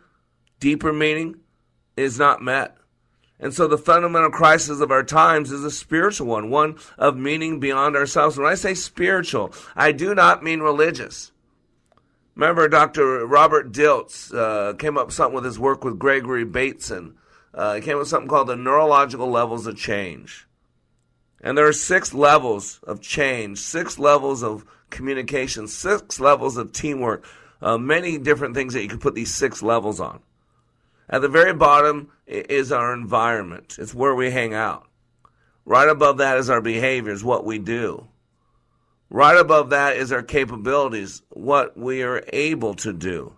deeper 0.59 0.93
meaning, 0.93 1.37
is 1.97 2.19
not 2.19 2.41
met. 2.41 2.77
And 3.39 3.53
so 3.53 3.67
the 3.67 3.77
fundamental 3.77 4.29
crisis 4.29 4.79
of 4.79 4.91
our 4.91 5.03
times 5.03 5.51
is 5.51 5.63
a 5.63 5.71
spiritual 5.71 6.27
one, 6.27 6.51
one 6.51 6.77
of 6.99 7.17
meaning 7.17 7.59
beyond 7.59 7.95
ourselves. 7.95 8.37
When 8.37 8.47
I 8.47 8.53
say 8.53 8.75
spiritual, 8.75 9.51
I 9.75 9.91
do 9.91 10.13
not 10.13 10.43
mean 10.43 10.59
religious. 10.59 11.30
Remember, 12.35 12.67
Dr. 12.67 13.25
Robert 13.25 13.71
Dilts 13.71 14.33
uh, 14.33 14.73
came 14.73 14.97
up 14.97 15.07
with 15.07 15.15
something 15.15 15.35
with 15.35 15.45
his 15.45 15.59
work 15.59 15.83
with 15.83 15.99
Gregory 15.99 16.45
Bateson. 16.45 17.15
Uh, 17.53 17.75
he 17.75 17.81
came 17.81 17.95
up 17.95 17.99
with 17.99 18.07
something 18.07 18.29
called 18.29 18.47
the 18.47 18.55
neurological 18.55 19.29
levels 19.29 19.67
of 19.67 19.75
change. 19.75 20.47
And 21.41 21.57
there 21.57 21.67
are 21.67 21.73
six 21.73 22.13
levels 22.13 22.79
of 22.83 23.01
change, 23.01 23.59
six 23.59 23.99
levels 23.99 24.43
of 24.43 24.65
communication, 24.89 25.67
six 25.67 26.19
levels 26.19 26.55
of 26.55 26.71
teamwork, 26.71 27.25
uh, 27.61 27.77
many 27.77 28.17
different 28.17 28.55
things 28.55 28.73
that 28.73 28.83
you 28.83 28.89
could 28.89 29.01
put 29.01 29.15
these 29.15 29.33
six 29.33 29.61
levels 29.61 29.99
on. 29.99 30.21
At 31.09 31.21
the 31.21 31.27
very 31.27 31.53
bottom 31.53 32.11
is 32.25 32.71
our 32.71 32.93
environment. 32.93 33.75
It's 33.77 33.93
where 33.93 34.15
we 34.15 34.31
hang 34.31 34.53
out. 34.53 34.87
Right 35.65 35.89
above 35.89 36.17
that 36.17 36.37
is 36.37 36.49
our 36.49 36.61
behaviors, 36.61 37.23
what 37.23 37.43
we 37.43 37.59
do. 37.59 38.07
Right 39.13 39.37
above 39.37 39.71
that 39.71 39.97
is 39.97 40.13
our 40.13 40.23
capabilities, 40.23 41.21
what 41.31 41.75
we 41.77 42.01
are 42.01 42.23
able 42.31 42.75
to 42.75 42.93
do. 42.93 43.35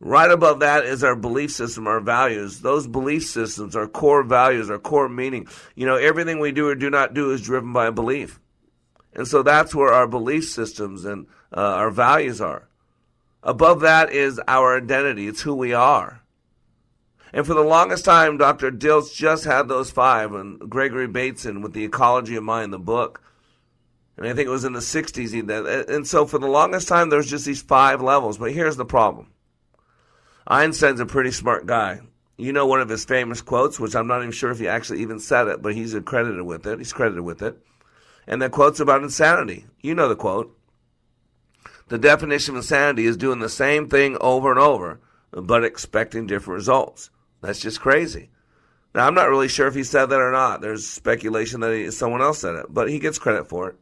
Right 0.00 0.28
above 0.28 0.60
that 0.60 0.84
is 0.84 1.04
our 1.04 1.14
belief 1.14 1.52
system, 1.52 1.86
our 1.86 2.00
values. 2.00 2.58
Those 2.58 2.88
belief 2.88 3.24
systems, 3.24 3.76
our 3.76 3.86
core 3.86 4.24
values, 4.24 4.68
our 4.70 4.80
core 4.80 5.08
meaning. 5.08 5.46
You 5.76 5.86
know, 5.86 5.94
everything 5.94 6.40
we 6.40 6.50
do 6.50 6.66
or 6.66 6.74
do 6.74 6.90
not 6.90 7.14
do 7.14 7.30
is 7.30 7.40
driven 7.40 7.72
by 7.72 7.86
a 7.86 7.92
belief. 7.92 8.40
And 9.12 9.28
so 9.28 9.44
that's 9.44 9.76
where 9.76 9.92
our 9.92 10.08
belief 10.08 10.48
systems 10.48 11.04
and 11.04 11.28
uh, 11.56 11.60
our 11.60 11.92
values 11.92 12.40
are. 12.40 12.68
Above 13.44 13.78
that 13.82 14.10
is 14.10 14.40
our 14.48 14.76
identity. 14.78 15.28
It's 15.28 15.42
who 15.42 15.54
we 15.54 15.72
are. 15.72 16.20
And 17.32 17.46
for 17.46 17.54
the 17.54 17.62
longest 17.62 18.04
time, 18.04 18.38
Dr. 18.38 18.72
Dilts 18.72 19.14
just 19.14 19.44
had 19.44 19.68
those 19.68 19.92
five, 19.92 20.34
and 20.34 20.58
Gregory 20.68 21.06
Bateson 21.06 21.62
with 21.62 21.74
the 21.74 21.84
Ecology 21.84 22.34
of 22.34 22.42
Mind, 22.42 22.72
the 22.72 22.78
book. 22.80 23.20
And 24.16 24.26
I 24.26 24.32
think 24.32 24.46
it 24.46 24.52
was 24.52 24.64
in 24.64 24.72
the 24.72 24.80
60s. 24.80 25.32
He 25.32 25.42
did. 25.42 25.66
And 25.88 26.06
so 26.06 26.26
for 26.26 26.38
the 26.38 26.46
longest 26.46 26.88
time, 26.88 27.10
there's 27.10 27.30
just 27.30 27.46
these 27.46 27.62
five 27.62 28.00
levels. 28.00 28.38
But 28.38 28.52
here's 28.52 28.76
the 28.76 28.84
problem 28.84 29.30
Einstein's 30.46 31.00
a 31.00 31.06
pretty 31.06 31.30
smart 31.30 31.66
guy. 31.66 32.00
You 32.36 32.52
know 32.52 32.66
one 32.66 32.80
of 32.80 32.88
his 32.88 33.04
famous 33.04 33.40
quotes, 33.40 33.78
which 33.78 33.94
I'm 33.94 34.08
not 34.08 34.20
even 34.20 34.32
sure 34.32 34.50
if 34.50 34.58
he 34.58 34.66
actually 34.66 35.02
even 35.02 35.20
said 35.20 35.46
it, 35.46 35.62
but 35.62 35.74
he's 35.74 35.96
credited 36.04 36.42
with 36.42 36.66
it. 36.66 36.78
He's 36.78 36.92
credited 36.92 37.22
with 37.22 37.42
it. 37.42 37.56
And 38.26 38.42
that 38.42 38.52
quote's 38.52 38.80
about 38.80 39.02
insanity. 39.02 39.66
You 39.82 39.94
know 39.94 40.08
the 40.08 40.16
quote. 40.16 40.56
The 41.88 41.98
definition 41.98 42.54
of 42.54 42.58
insanity 42.58 43.06
is 43.06 43.16
doing 43.16 43.38
the 43.38 43.48
same 43.48 43.88
thing 43.88 44.16
over 44.20 44.50
and 44.50 44.58
over, 44.58 45.00
but 45.30 45.64
expecting 45.64 46.26
different 46.26 46.56
results. 46.56 47.10
That's 47.40 47.60
just 47.60 47.80
crazy. 47.80 48.30
Now, 48.94 49.06
I'm 49.06 49.14
not 49.14 49.28
really 49.28 49.48
sure 49.48 49.66
if 49.66 49.74
he 49.74 49.84
said 49.84 50.06
that 50.06 50.20
or 50.20 50.32
not. 50.32 50.60
There's 50.60 50.86
speculation 50.86 51.60
that 51.60 51.74
he, 51.74 51.90
someone 51.90 52.22
else 52.22 52.38
said 52.38 52.54
it, 52.54 52.66
but 52.70 52.88
he 52.88 52.98
gets 52.98 53.18
credit 53.18 53.48
for 53.48 53.70
it. 53.70 53.76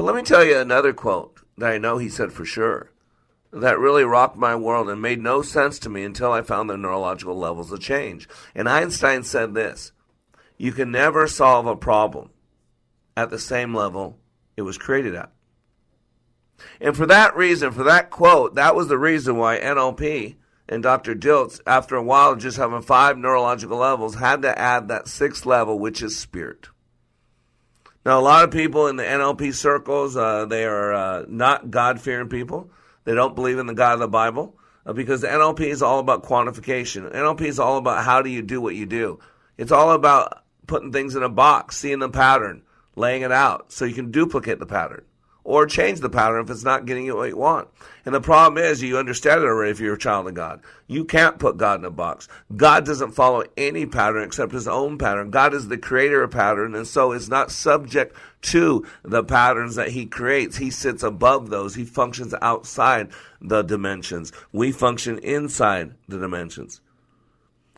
But 0.00 0.06
let 0.06 0.16
me 0.16 0.22
tell 0.22 0.42
you 0.42 0.56
another 0.56 0.94
quote 0.94 1.42
that 1.58 1.72
I 1.72 1.76
know 1.76 1.98
he 1.98 2.08
said 2.08 2.32
for 2.32 2.46
sure 2.46 2.90
that 3.52 3.78
really 3.78 4.02
rocked 4.02 4.38
my 4.38 4.56
world 4.56 4.88
and 4.88 5.02
made 5.02 5.20
no 5.20 5.42
sense 5.42 5.78
to 5.80 5.90
me 5.90 6.04
until 6.04 6.32
I 6.32 6.40
found 6.40 6.70
the 6.70 6.78
neurological 6.78 7.36
levels 7.36 7.70
of 7.70 7.80
change. 7.80 8.26
And 8.54 8.66
Einstein 8.66 9.24
said 9.24 9.52
this 9.52 9.92
You 10.56 10.72
can 10.72 10.90
never 10.90 11.26
solve 11.26 11.66
a 11.66 11.76
problem 11.76 12.30
at 13.14 13.28
the 13.28 13.38
same 13.38 13.74
level 13.74 14.18
it 14.56 14.62
was 14.62 14.78
created 14.78 15.14
at. 15.14 15.32
And 16.80 16.96
for 16.96 17.04
that 17.04 17.36
reason, 17.36 17.70
for 17.70 17.84
that 17.84 18.08
quote, 18.08 18.54
that 18.54 18.74
was 18.74 18.88
the 18.88 18.96
reason 18.96 19.36
why 19.36 19.60
NLP 19.60 20.36
and 20.66 20.82
Dr. 20.82 21.14
Dilts, 21.14 21.60
after 21.66 21.96
a 21.96 22.02
while 22.02 22.36
just 22.36 22.56
having 22.56 22.80
five 22.80 23.18
neurological 23.18 23.76
levels, 23.76 24.14
had 24.14 24.40
to 24.40 24.58
add 24.58 24.88
that 24.88 25.08
sixth 25.08 25.44
level, 25.44 25.78
which 25.78 26.00
is 26.00 26.16
spirit. 26.16 26.68
Now, 28.04 28.18
a 28.18 28.22
lot 28.22 28.44
of 28.44 28.50
people 28.50 28.86
in 28.86 28.96
the 28.96 29.02
NLP 29.02 29.54
circles, 29.54 30.16
uh, 30.16 30.46
they 30.46 30.64
are 30.64 30.92
uh, 30.92 31.24
not 31.28 31.70
God 31.70 32.00
fearing 32.00 32.28
people. 32.28 32.70
They 33.04 33.14
don't 33.14 33.34
believe 33.34 33.58
in 33.58 33.66
the 33.66 33.74
God 33.74 33.94
of 33.94 34.00
the 34.00 34.08
Bible 34.08 34.56
uh, 34.86 34.92
because 34.94 35.20
the 35.20 35.28
NLP 35.28 35.60
is 35.60 35.82
all 35.82 35.98
about 35.98 36.24
quantification. 36.24 37.12
NLP 37.12 37.42
is 37.42 37.58
all 37.58 37.76
about 37.76 38.04
how 38.04 38.22
do 38.22 38.30
you 38.30 38.40
do 38.40 38.60
what 38.60 38.74
you 38.74 38.86
do. 38.86 39.20
It's 39.58 39.72
all 39.72 39.92
about 39.92 40.42
putting 40.66 40.92
things 40.92 41.14
in 41.14 41.22
a 41.22 41.28
box, 41.28 41.76
seeing 41.76 41.98
the 41.98 42.08
pattern, 42.08 42.62
laying 42.96 43.22
it 43.22 43.32
out 43.32 43.70
so 43.70 43.84
you 43.84 43.94
can 43.94 44.10
duplicate 44.10 44.58
the 44.58 44.66
pattern 44.66 45.04
or 45.44 45.66
change 45.66 46.00
the 46.00 46.08
pattern 46.08 46.42
if 46.42 46.50
it's 46.50 46.64
not 46.64 46.86
getting 46.86 47.04
you 47.04 47.16
what 47.16 47.28
you 47.28 47.36
want. 47.36 47.68
And 48.04 48.14
the 48.14 48.20
problem 48.20 48.62
is, 48.62 48.82
you 48.82 48.96
understand 48.98 49.42
it 49.42 49.46
already 49.46 49.70
if 49.70 49.80
you're 49.80 49.94
a 49.94 49.98
child 49.98 50.26
of 50.26 50.34
God. 50.34 50.60
You 50.86 51.04
can't 51.04 51.38
put 51.38 51.56
God 51.56 51.80
in 51.80 51.84
a 51.84 51.90
box. 51.90 52.28
God 52.56 52.86
doesn't 52.86 53.12
follow 53.12 53.44
any 53.56 53.86
pattern 53.86 54.22
except 54.22 54.52
his 54.52 54.66
own 54.66 54.98
pattern. 54.98 55.30
God 55.30 55.54
is 55.54 55.68
the 55.68 55.78
creator 55.78 56.22
of 56.22 56.30
pattern, 56.30 56.74
and 56.74 56.86
so 56.86 57.12
is 57.12 57.28
not 57.28 57.50
subject 57.50 58.16
to 58.42 58.86
the 59.02 59.22
patterns 59.22 59.74
that 59.74 59.90
he 59.90 60.06
creates. 60.06 60.56
He 60.56 60.70
sits 60.70 61.02
above 61.02 61.50
those. 61.50 61.74
He 61.74 61.84
functions 61.84 62.34
outside 62.40 63.10
the 63.40 63.62
dimensions. 63.62 64.32
We 64.52 64.72
function 64.72 65.18
inside 65.18 65.94
the 66.08 66.18
dimensions. 66.18 66.80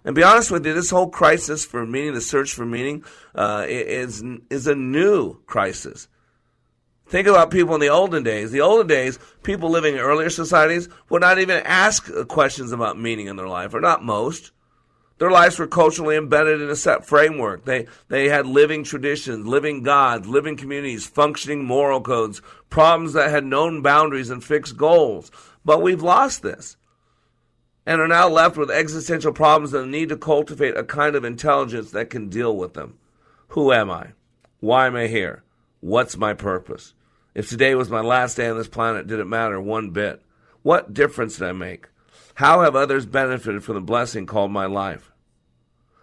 And 0.04 0.14
be 0.14 0.22
honest 0.22 0.50
with 0.50 0.66
you, 0.66 0.74
this 0.74 0.90
whole 0.90 1.08
crisis 1.08 1.64
for 1.64 1.86
meaning, 1.86 2.14
the 2.14 2.20
search 2.20 2.54
for 2.54 2.66
meaning, 2.66 3.04
uh, 3.34 3.66
is 3.68 4.22
is 4.50 4.66
a 4.66 4.74
new 4.74 5.40
crisis. 5.46 6.08
Think 7.12 7.28
about 7.28 7.50
people 7.50 7.74
in 7.74 7.80
the 7.82 7.90
olden 7.90 8.22
days. 8.22 8.52
The 8.52 8.62
olden 8.62 8.86
days, 8.86 9.18
people 9.42 9.68
living 9.68 9.96
in 9.96 10.00
earlier 10.00 10.30
societies 10.30 10.88
would 11.10 11.20
not 11.20 11.38
even 11.38 11.62
ask 11.62 12.10
questions 12.26 12.72
about 12.72 12.98
meaning 12.98 13.26
in 13.26 13.36
their 13.36 13.48
life, 13.48 13.74
or 13.74 13.82
not 13.82 14.02
most. 14.02 14.50
Their 15.18 15.30
lives 15.30 15.58
were 15.58 15.66
culturally 15.66 16.16
embedded 16.16 16.62
in 16.62 16.70
a 16.70 16.74
set 16.74 17.04
framework. 17.04 17.66
They, 17.66 17.86
they 18.08 18.30
had 18.30 18.46
living 18.46 18.82
traditions, 18.82 19.46
living 19.46 19.82
gods, 19.82 20.26
living 20.26 20.56
communities, 20.56 21.06
functioning 21.06 21.66
moral 21.66 22.00
codes, 22.00 22.40
problems 22.70 23.12
that 23.12 23.28
had 23.28 23.44
known 23.44 23.82
boundaries 23.82 24.30
and 24.30 24.42
fixed 24.42 24.78
goals. 24.78 25.30
But 25.66 25.82
we've 25.82 26.02
lost 26.02 26.40
this 26.40 26.78
and 27.84 28.00
are 28.00 28.08
now 28.08 28.26
left 28.26 28.56
with 28.56 28.70
existential 28.70 29.34
problems 29.34 29.74
and 29.74 29.84
the 29.84 29.98
need 29.98 30.08
to 30.08 30.16
cultivate 30.16 30.78
a 30.78 30.82
kind 30.82 31.14
of 31.14 31.24
intelligence 31.24 31.90
that 31.90 32.08
can 32.08 32.30
deal 32.30 32.56
with 32.56 32.72
them. 32.72 32.96
Who 33.48 33.70
am 33.70 33.90
I? 33.90 34.12
Why 34.60 34.86
am 34.86 34.96
I 34.96 35.08
here? 35.08 35.42
What's 35.80 36.16
my 36.16 36.32
purpose? 36.32 36.94
If 37.34 37.48
today 37.48 37.74
was 37.74 37.88
my 37.88 38.00
last 38.00 38.36
day 38.36 38.48
on 38.48 38.58
this 38.58 38.68
planet, 38.68 39.06
did 39.06 39.18
it 39.18 39.26
matter 39.26 39.60
one 39.60 39.90
bit? 39.90 40.22
What 40.62 40.92
difference 40.92 41.38
did 41.38 41.48
I 41.48 41.52
make? 41.52 41.88
How 42.34 42.62
have 42.62 42.76
others 42.76 43.06
benefited 43.06 43.64
from 43.64 43.74
the 43.74 43.80
blessing 43.80 44.26
called 44.26 44.50
my 44.50 44.66
life? 44.66 45.12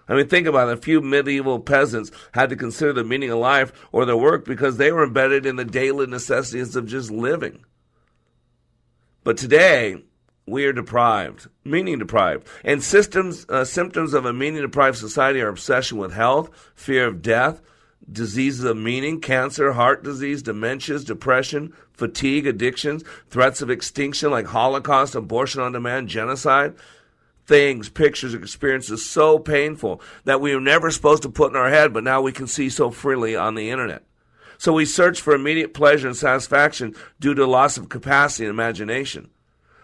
I 0.07 0.15
mean, 0.15 0.27
think 0.27 0.47
about 0.47 0.69
it. 0.69 0.77
A 0.79 0.81
few 0.81 1.01
medieval 1.01 1.59
peasants 1.59 2.11
had 2.33 2.49
to 2.49 2.55
consider 2.55 2.93
the 2.93 3.03
meaning 3.03 3.29
of 3.29 3.37
life 3.37 3.71
or 3.91 4.05
their 4.05 4.17
work 4.17 4.43
because 4.43 4.77
they 4.77 4.91
were 4.91 5.03
embedded 5.03 5.45
in 5.45 5.55
the 5.55 5.65
daily 5.65 6.07
necessities 6.07 6.75
of 6.75 6.87
just 6.87 7.11
living. 7.11 7.63
But 9.23 9.37
today, 9.37 10.03
we 10.47 10.65
are 10.65 10.73
deprived, 10.73 11.47
meaning 11.63 11.99
deprived. 11.99 12.47
And 12.63 12.83
systems, 12.83 13.45
uh, 13.49 13.65
symptoms 13.65 14.15
of 14.15 14.25
a 14.25 14.33
meaning 14.33 14.61
deprived 14.61 14.97
society 14.97 15.41
are 15.41 15.49
obsession 15.49 15.99
with 15.99 16.13
health, 16.13 16.49
fear 16.73 17.05
of 17.05 17.21
death, 17.21 17.61
diseases 18.11 18.63
of 18.63 18.77
meaning, 18.77 19.21
cancer, 19.21 19.73
heart 19.73 20.03
disease, 20.03 20.43
dementias, 20.43 21.05
depression, 21.05 21.73
fatigue, 21.93 22.47
addictions, 22.47 23.03
threats 23.29 23.61
of 23.61 23.69
extinction 23.69 24.31
like 24.31 24.47
Holocaust, 24.47 25.15
abortion 25.15 25.61
on 25.61 25.73
demand, 25.73 26.09
genocide, 26.09 26.73
things, 27.45 27.89
pictures, 27.89 28.33
experiences 28.33 29.05
so 29.05 29.39
painful 29.39 30.01
that 30.23 30.39
we 30.39 30.53
were 30.53 30.61
never 30.61 30.91
supposed 30.91 31.23
to 31.23 31.29
put 31.29 31.51
in 31.51 31.57
our 31.57 31.69
head, 31.69 31.93
but 31.93 32.03
now 32.03 32.21
we 32.21 32.31
can 32.31 32.47
see 32.47 32.69
so 32.69 32.91
freely 32.91 33.35
on 33.35 33.55
the 33.55 33.69
internet. 33.69 34.03
So 34.59 34.73
we 34.73 34.85
search 34.85 35.21
for 35.21 35.33
immediate 35.33 35.73
pleasure 35.73 36.07
and 36.07 36.17
satisfaction 36.17 36.93
due 37.19 37.33
to 37.33 37.45
loss 37.47 37.77
of 37.77 37.89
capacity 37.89 38.45
and 38.45 38.51
imagination. 38.51 39.29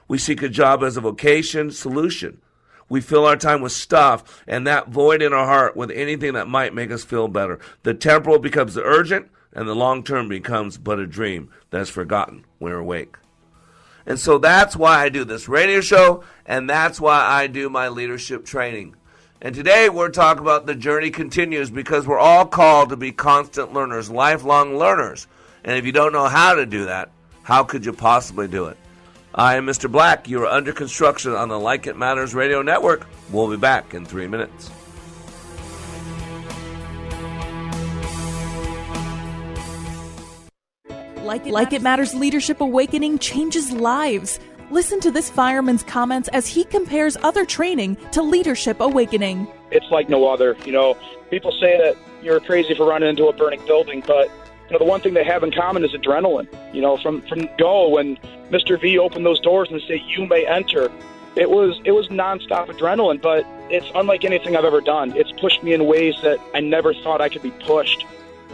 We 0.08 0.18
seek 0.18 0.44
a 0.44 0.50
job 0.50 0.84
as 0.84 0.98
a 0.98 1.02
vocation 1.02 1.72
solution. 1.72 2.42
We 2.88 3.02
fill 3.02 3.26
our 3.26 3.36
time 3.36 3.62
with 3.62 3.72
stuff 3.72 4.44
and 4.48 4.68
that 4.68 4.90
void 4.90 5.22
in 5.22 5.34
our 5.34 5.46
heart 5.46 5.76
with 5.76 5.92
anything 5.92 6.34
that 6.34 6.48
might 6.48 6.74
make 6.74 6.92
us 6.92 7.04
feel 7.04 7.28
better. 7.28 7.60
The 7.84 7.94
temporal 7.94 8.40
becomes 8.40 8.76
the 8.76 8.84
urgent, 8.84 9.30
and 9.54 9.68
the 9.68 9.76
long 9.76 10.04
term 10.04 10.28
becomes 10.30 10.78
but 10.78 11.00
a 11.00 11.08
dream 11.08 11.50
that's 11.72 11.90
forgotten 11.90 12.46
when 12.60 12.74
we're 12.74 12.80
awake. 12.80 13.18
And 14.06 14.20
so 14.20 14.38
that's 14.38 14.76
why 14.76 15.02
I 15.02 15.10
do 15.10 15.24
this 15.24 15.50
radio 15.50 15.82
show, 15.82 16.24
and 16.46 16.70
that's 16.70 17.02
why 17.02 17.20
I 17.20 17.48
do 17.48 17.70
my 17.70 17.88
leadership 17.88 18.46
training. 18.46 18.96
And 19.42 19.56
today 19.56 19.90
we're 19.90 20.10
talking 20.10 20.42
about 20.42 20.66
the 20.66 20.76
journey 20.76 21.10
continues 21.10 21.72
because 21.72 22.06
we're 22.06 22.20
all 22.20 22.46
called 22.46 22.90
to 22.90 22.98
be 22.98 23.12
constant 23.12 23.74
learners, 23.74 24.10
lifelong 24.10 24.78
learners. 24.78 25.28
And 25.64 25.78
if 25.78 25.86
you 25.86 25.92
don't 25.92 26.14
know 26.14 26.28
how 26.28 26.54
to 26.54 26.66
do 26.66 26.86
that, 26.86 27.10
how 27.42 27.64
could 27.64 27.86
you 27.86 27.94
possibly 27.94 28.48
do 28.48 28.66
it? 28.66 28.78
I 29.38 29.58
am 29.58 29.66
Mr. 29.66 29.92
Black. 29.92 30.30
You 30.30 30.42
are 30.44 30.48
under 30.48 30.72
construction 30.72 31.34
on 31.34 31.50
the 31.50 31.60
Like 31.60 31.88
It 31.88 31.98
Matters 31.98 32.34
radio 32.34 32.62
network. 32.62 33.06
We'll 33.30 33.50
be 33.50 33.58
back 33.58 33.94
in 33.94 34.06
three 34.06 34.28
minutes. 34.28 34.72
Like 41.18 41.46
It, 41.46 41.52
like 41.52 41.74
it 41.74 41.82
Matters 41.82 42.16
Leadership 42.16 42.62
Awakening 42.62 43.20
changes 43.20 43.74
lives. 43.74 44.40
Listen 44.72 45.02
to 45.02 45.12
this 45.12 45.30
fireman's 45.30 45.84
comments 45.84 46.30
as 46.30 46.48
he 46.48 46.64
compares 46.64 47.18
other 47.18 47.44
training 47.46 47.98
to 48.14 48.22
Leadership 48.22 48.80
Awakening. 48.80 49.48
It's 49.70 49.92
like 49.92 50.08
no 50.08 50.30
other. 50.32 50.56
You 50.66 50.72
know, 50.72 50.98
people 51.30 51.52
say 51.60 51.78
that 51.78 51.98
you're 52.24 52.40
crazy 52.40 52.74
for 52.74 52.86
running 52.88 53.10
into 53.10 53.28
a 53.28 53.34
burning 53.34 53.64
building, 53.66 54.02
but 54.08 54.32
you 54.68 54.74
know 54.74 54.80
the 54.80 54.90
one 54.90 55.02
thing 55.02 55.14
they 55.14 55.24
have 55.24 55.44
in 55.44 55.52
common 55.52 55.84
is 55.84 55.92
adrenaline. 55.92 56.48
You 56.74 56.82
know, 56.82 56.98
from 56.98 57.22
from 57.24 57.48
go 57.58 57.90
when 57.90 58.18
Mr. 58.50 58.80
V 58.80 58.98
opened 58.98 59.26
those 59.26 59.40
doors 59.40 59.70
and 59.72 59.82
said 59.88 60.00
you 60.08 60.26
may 60.26 60.46
enter, 60.46 60.92
it 61.36 61.50
was 61.50 61.80
it 61.86 61.92
was 61.92 62.08
nonstop 62.08 62.68
adrenaline, 62.68 63.22
but 63.22 63.46
it's 63.70 63.90
unlike 63.96 64.24
anything 64.26 64.56
I've 64.56 64.66
ever 64.66 64.82
done. 64.82 65.16
It's 65.16 65.32
pushed 65.34 65.64
me 65.64 65.74
in 65.74 65.86
ways 65.86 66.16
that 66.24 66.40
I 66.54 66.60
never 66.60 66.94
thought 66.94 67.22
I 67.22 67.30
could 67.30 67.42
be 67.44 67.52
pushed. 67.52 68.06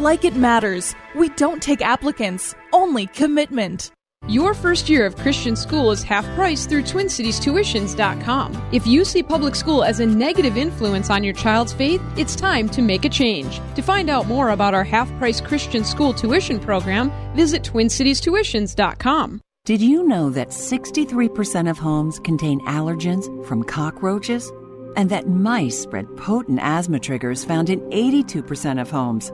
Like 0.00 0.24
It 0.24 0.34
Matters. 0.34 0.94
We 1.14 1.28
don't 1.28 1.62
take 1.62 1.82
applicants, 1.82 2.54
only 2.72 3.06
commitment. 3.06 3.92
Your 4.28 4.54
first 4.54 4.88
year 4.88 5.04
of 5.04 5.14
Christian 5.16 5.54
school 5.54 5.90
is 5.90 6.02
half 6.02 6.24
price 6.34 6.64
through 6.64 6.84
TwinCitiesTuitions.com. 6.84 8.68
If 8.72 8.86
you 8.86 9.04
see 9.04 9.22
public 9.22 9.54
school 9.54 9.84
as 9.84 10.00
a 10.00 10.06
negative 10.06 10.56
influence 10.56 11.10
on 11.10 11.22
your 11.22 11.34
child's 11.34 11.74
faith, 11.74 12.00
it's 12.16 12.34
time 12.34 12.70
to 12.70 12.80
make 12.80 13.04
a 13.04 13.10
change. 13.10 13.60
To 13.74 13.82
find 13.82 14.08
out 14.08 14.26
more 14.26 14.50
about 14.50 14.72
our 14.72 14.84
half 14.84 15.10
price 15.18 15.38
Christian 15.38 15.84
school 15.84 16.14
tuition 16.14 16.58
program, 16.58 17.12
visit 17.36 17.62
TwinCitiesTuitions.com. 17.62 19.42
Did 19.66 19.82
you 19.82 20.08
know 20.08 20.30
that 20.30 20.48
63% 20.48 21.68
of 21.68 21.78
homes 21.78 22.18
contain 22.20 22.60
allergens 22.60 23.46
from 23.46 23.64
cockroaches? 23.64 24.50
And 24.96 25.10
that 25.10 25.28
mice 25.28 25.78
spread 25.78 26.16
potent 26.16 26.58
asthma 26.62 27.00
triggers 27.00 27.44
found 27.44 27.68
in 27.68 27.80
82% 27.90 28.80
of 28.80 28.90
homes? 28.90 29.30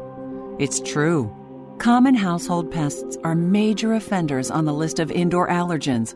It's 0.58 0.80
true. 0.80 1.30
Common 1.78 2.14
household 2.14 2.72
pests 2.72 3.18
are 3.22 3.34
major 3.34 3.92
offenders 3.92 4.50
on 4.50 4.64
the 4.64 4.72
list 4.72 4.98
of 4.98 5.10
indoor 5.10 5.48
allergens. 5.48 6.14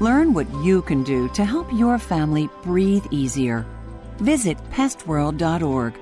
Learn 0.00 0.32
what 0.32 0.46
you 0.64 0.80
can 0.80 1.04
do 1.04 1.28
to 1.30 1.44
help 1.44 1.70
your 1.72 1.98
family 1.98 2.48
breathe 2.62 3.04
easier. 3.10 3.66
Visit 4.16 4.56
pestworld.org. 4.70 5.94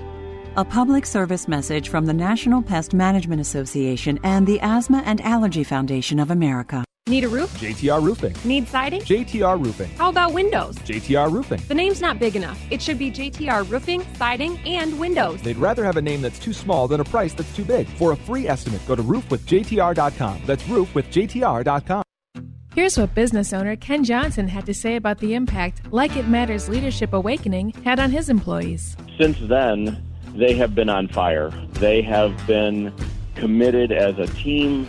A 0.57 0.65
public 0.65 1.05
service 1.07 1.49
message 1.49 1.89
from 1.89 2.07
the 2.07 2.15
National 2.15 2.63
Pest 2.63 2.95
Management 2.95 3.41
Association 3.41 4.21
and 4.23 4.47
the 4.47 4.61
Asthma 4.61 5.03
and 5.05 5.21
Allergy 5.23 5.65
Foundation 5.65 6.21
of 6.21 6.31
America. 6.31 6.86
Need 7.09 7.23
a 7.23 7.29
roof? 7.29 7.57
JTR 7.61 8.03
Roofing. 8.03 8.35
Need 8.43 8.67
siding? 8.67 9.01
JTR 9.01 9.65
Roofing. 9.65 9.89
How 9.97 10.11
about 10.11 10.33
windows? 10.33 10.75
JTR 10.79 11.31
Roofing. 11.31 11.63
The 11.69 11.75
name's 11.75 12.01
not 12.01 12.19
big 12.19 12.35
enough. 12.35 12.59
It 12.69 12.83
should 12.83 12.99
be 12.99 13.13
JTR 13.13 13.71
Roofing, 13.71 14.05
Siding, 14.17 14.59
and 14.67 14.99
Windows. 14.99 15.41
They'd 15.41 15.57
rather 15.57 15.85
have 15.85 15.97
a 15.99 16.03
name 16.03 16.21
that's 16.21 16.41
too 16.41 16.53
small 16.53 16.89
than 16.89 16.99
a 16.99 17.05
price 17.05 17.33
that's 17.33 17.55
too 17.55 17.65
big. 17.65 17.87
For 17.91 18.11
a 18.11 18.17
free 18.17 18.49
estimate, 18.49 18.85
go 18.89 18.97
to 18.97 19.05
roofwithjtr.com. 19.05 20.43
That's 20.47 20.65
roofwithjtr.com. 20.65 22.03
Here's 22.75 22.99
what 22.99 23.15
business 23.15 23.53
owner 23.53 23.77
Ken 23.77 24.03
Johnson 24.03 24.49
had 24.49 24.67
to 24.67 24.75
say 24.75 24.97
about 24.97 25.19
the 25.21 25.35
impact 25.35 25.93
Like 25.93 26.17
It 26.17 26.27
Matters 26.27 26.69
Leadership 26.69 27.13
Awakening 27.13 27.71
had 27.85 28.01
on 28.01 28.11
his 28.11 28.29
employees. 28.29 28.97
Since 29.17 29.39
then, 29.43 30.05
they 30.35 30.55
have 30.55 30.75
been 30.75 30.89
on 30.89 31.07
fire. 31.07 31.51
They 31.75 32.03
have 32.03 32.37
been 32.49 32.93
committed 33.37 33.93
as 33.93 34.19
a 34.19 34.27
team 34.27 34.89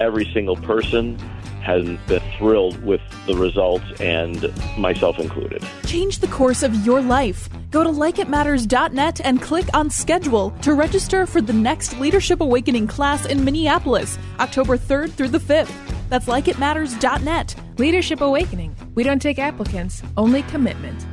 Every 0.00 0.24
single 0.32 0.56
person 0.56 1.18
has 1.64 1.84
been 2.06 2.22
thrilled 2.36 2.82
with 2.84 3.00
the 3.26 3.34
results, 3.34 3.84
and 3.98 4.52
myself 4.76 5.18
included. 5.18 5.64
Change 5.86 6.18
the 6.18 6.28
course 6.28 6.62
of 6.62 6.74
your 6.84 7.00
life. 7.00 7.48
Go 7.70 7.82
to 7.82 7.88
likeitmatters.net 7.88 9.22
and 9.24 9.40
click 9.40 9.66
on 9.72 9.88
schedule 9.88 10.50
to 10.60 10.74
register 10.74 11.26
for 11.26 11.40
the 11.40 11.54
next 11.54 11.98
Leadership 11.98 12.42
Awakening 12.42 12.86
class 12.86 13.24
in 13.24 13.42
Minneapolis, 13.44 14.18
October 14.40 14.76
3rd 14.76 15.12
through 15.12 15.28
the 15.28 15.38
5th. 15.38 15.72
That's 16.10 16.26
likeitmatters.net. 16.26 17.56
Leadership 17.78 18.20
Awakening. 18.20 18.76
We 18.94 19.02
don't 19.02 19.22
take 19.22 19.38
applicants, 19.38 20.02
only 20.18 20.42
commitment. 20.42 21.06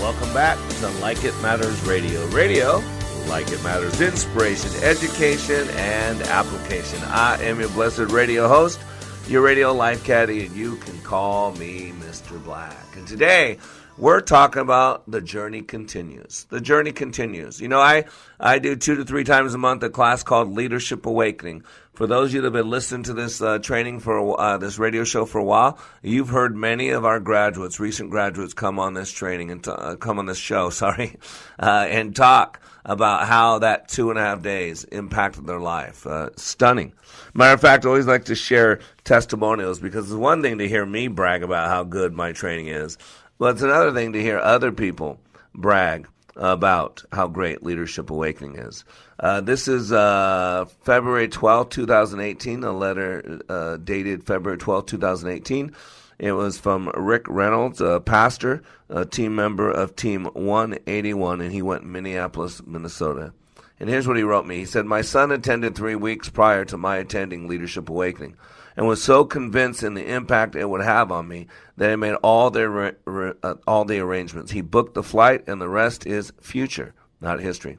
Welcome 0.00 0.32
back 0.32 0.58
to 0.80 0.88
Like 1.00 1.24
It 1.24 1.34
Matters 1.42 1.80
Radio. 1.82 2.24
Radio 2.28 2.82
like 3.28 3.50
it 3.50 3.62
matters 3.62 4.00
inspiration, 4.00 4.70
education, 4.82 5.68
and 5.70 6.20
application. 6.22 6.98
I 7.04 7.42
am 7.42 7.60
your 7.60 7.68
blessed 7.70 8.10
radio 8.10 8.48
host, 8.48 8.80
your 9.26 9.42
radio 9.42 9.72
life 9.72 10.04
caddy, 10.04 10.46
and 10.46 10.54
you 10.54 10.76
can 10.76 11.00
call 11.02 11.52
me 11.52 11.92
Mr. 12.00 12.42
Black. 12.42 12.96
And 12.96 13.06
today, 13.06 13.58
we're 13.96 14.20
talking 14.20 14.60
about 14.60 15.08
the 15.10 15.20
journey 15.20 15.62
continues. 15.62 16.46
The 16.50 16.60
journey 16.60 16.92
continues. 16.92 17.60
You 17.60 17.68
know, 17.68 17.80
I, 17.80 18.04
I 18.40 18.58
do 18.58 18.76
two 18.76 18.96
to 18.96 19.04
three 19.04 19.24
times 19.24 19.54
a 19.54 19.58
month 19.58 19.82
a 19.82 19.90
class 19.90 20.22
called 20.22 20.52
Leadership 20.52 21.06
Awakening. 21.06 21.64
For 21.94 22.08
those 22.08 22.30
of 22.30 22.34
you 22.34 22.40
that 22.40 22.46
have 22.46 22.52
been 22.52 22.70
listening 22.70 23.04
to 23.04 23.14
this 23.14 23.40
uh, 23.40 23.58
training 23.58 24.00
for 24.00 24.40
uh, 24.40 24.58
this 24.58 24.80
radio 24.80 25.04
show 25.04 25.26
for 25.26 25.38
a 25.38 25.44
while, 25.44 25.78
you've 26.02 26.28
heard 26.28 26.56
many 26.56 26.88
of 26.88 27.04
our 27.04 27.20
graduates, 27.20 27.78
recent 27.78 28.10
graduates, 28.10 28.52
come 28.52 28.80
on 28.80 28.94
this 28.94 29.12
training 29.12 29.52
and 29.52 29.62
t- 29.62 29.70
uh, 29.70 29.94
come 29.94 30.18
on 30.18 30.26
this 30.26 30.38
show. 30.38 30.70
Sorry, 30.74 31.16
uh, 31.60 31.86
and 31.88 32.16
talk 32.16 32.60
about 32.84 33.26
how 33.26 33.60
that 33.60 33.88
two 33.88 34.10
and 34.10 34.18
a 34.18 34.22
half 34.22 34.42
days 34.42 34.82
impacted 34.84 35.46
their 35.46 35.60
life. 35.60 36.04
Uh, 36.04 36.30
stunning. 36.36 36.92
Matter 37.32 37.54
of 37.54 37.60
fact, 37.60 37.84
I 37.84 37.88
always 37.88 38.06
like 38.06 38.26
to 38.26 38.34
share 38.34 38.80
testimonials 39.04 39.78
because 39.78 40.06
it's 40.06 40.14
one 40.14 40.42
thing 40.42 40.58
to 40.58 40.68
hear 40.68 40.84
me 40.84 41.08
brag 41.08 41.42
about 41.42 41.68
how 41.68 41.84
good 41.84 42.12
my 42.12 42.32
training 42.32 42.68
is, 42.68 42.98
but 43.38 43.54
it's 43.54 43.62
another 43.62 43.92
thing 43.92 44.12
to 44.12 44.20
hear 44.20 44.38
other 44.38 44.72
people 44.72 45.20
brag 45.54 46.08
about 46.36 47.04
how 47.12 47.28
great 47.28 47.62
Leadership 47.62 48.10
Awakening 48.10 48.58
is. 48.58 48.84
Uh, 49.20 49.40
this 49.40 49.68
is 49.68 49.92
uh, 49.92 50.64
February 50.82 51.28
12, 51.28 51.68
2018, 51.70 52.64
a 52.64 52.72
letter 52.72 53.40
uh, 53.48 53.76
dated 53.76 54.26
February 54.26 54.58
12, 54.58 54.86
2018. 54.86 55.72
It 56.18 56.32
was 56.32 56.58
from 56.58 56.90
Rick 56.94 57.26
Reynolds, 57.28 57.80
a 57.80 58.00
pastor, 58.00 58.62
a 58.88 59.04
team 59.04 59.34
member 59.34 59.70
of 59.70 59.96
Team 59.96 60.24
181, 60.26 61.40
and 61.40 61.52
he 61.52 61.62
went 61.62 61.84
Minneapolis, 61.84 62.62
Minnesota. 62.64 63.32
And 63.80 63.88
here's 63.88 64.06
what 64.06 64.16
he 64.16 64.22
wrote 64.22 64.46
me. 64.46 64.58
He 64.58 64.64
said, 64.64 64.86
My 64.86 65.02
son 65.02 65.32
attended 65.32 65.74
three 65.74 65.96
weeks 65.96 66.28
prior 66.28 66.64
to 66.66 66.76
my 66.76 66.98
attending 66.98 67.48
Leadership 67.48 67.88
Awakening. 67.88 68.36
And 68.76 68.86
was 68.86 69.02
so 69.02 69.24
convinced 69.24 69.82
in 69.82 69.94
the 69.94 70.12
impact 70.12 70.56
it 70.56 70.68
would 70.68 70.82
have 70.82 71.12
on 71.12 71.28
me 71.28 71.46
that 71.76 71.90
he 71.90 71.96
made 71.96 72.14
all 72.16 72.50
the 72.50 72.94
uh, 73.42 73.54
all 73.66 73.84
the 73.84 73.98
arrangements. 73.98 74.52
He 74.52 74.60
booked 74.60 74.94
the 74.94 75.02
flight, 75.02 75.46
and 75.46 75.60
the 75.60 75.68
rest 75.68 76.06
is 76.06 76.32
future, 76.40 76.94
not 77.20 77.40
history. 77.40 77.78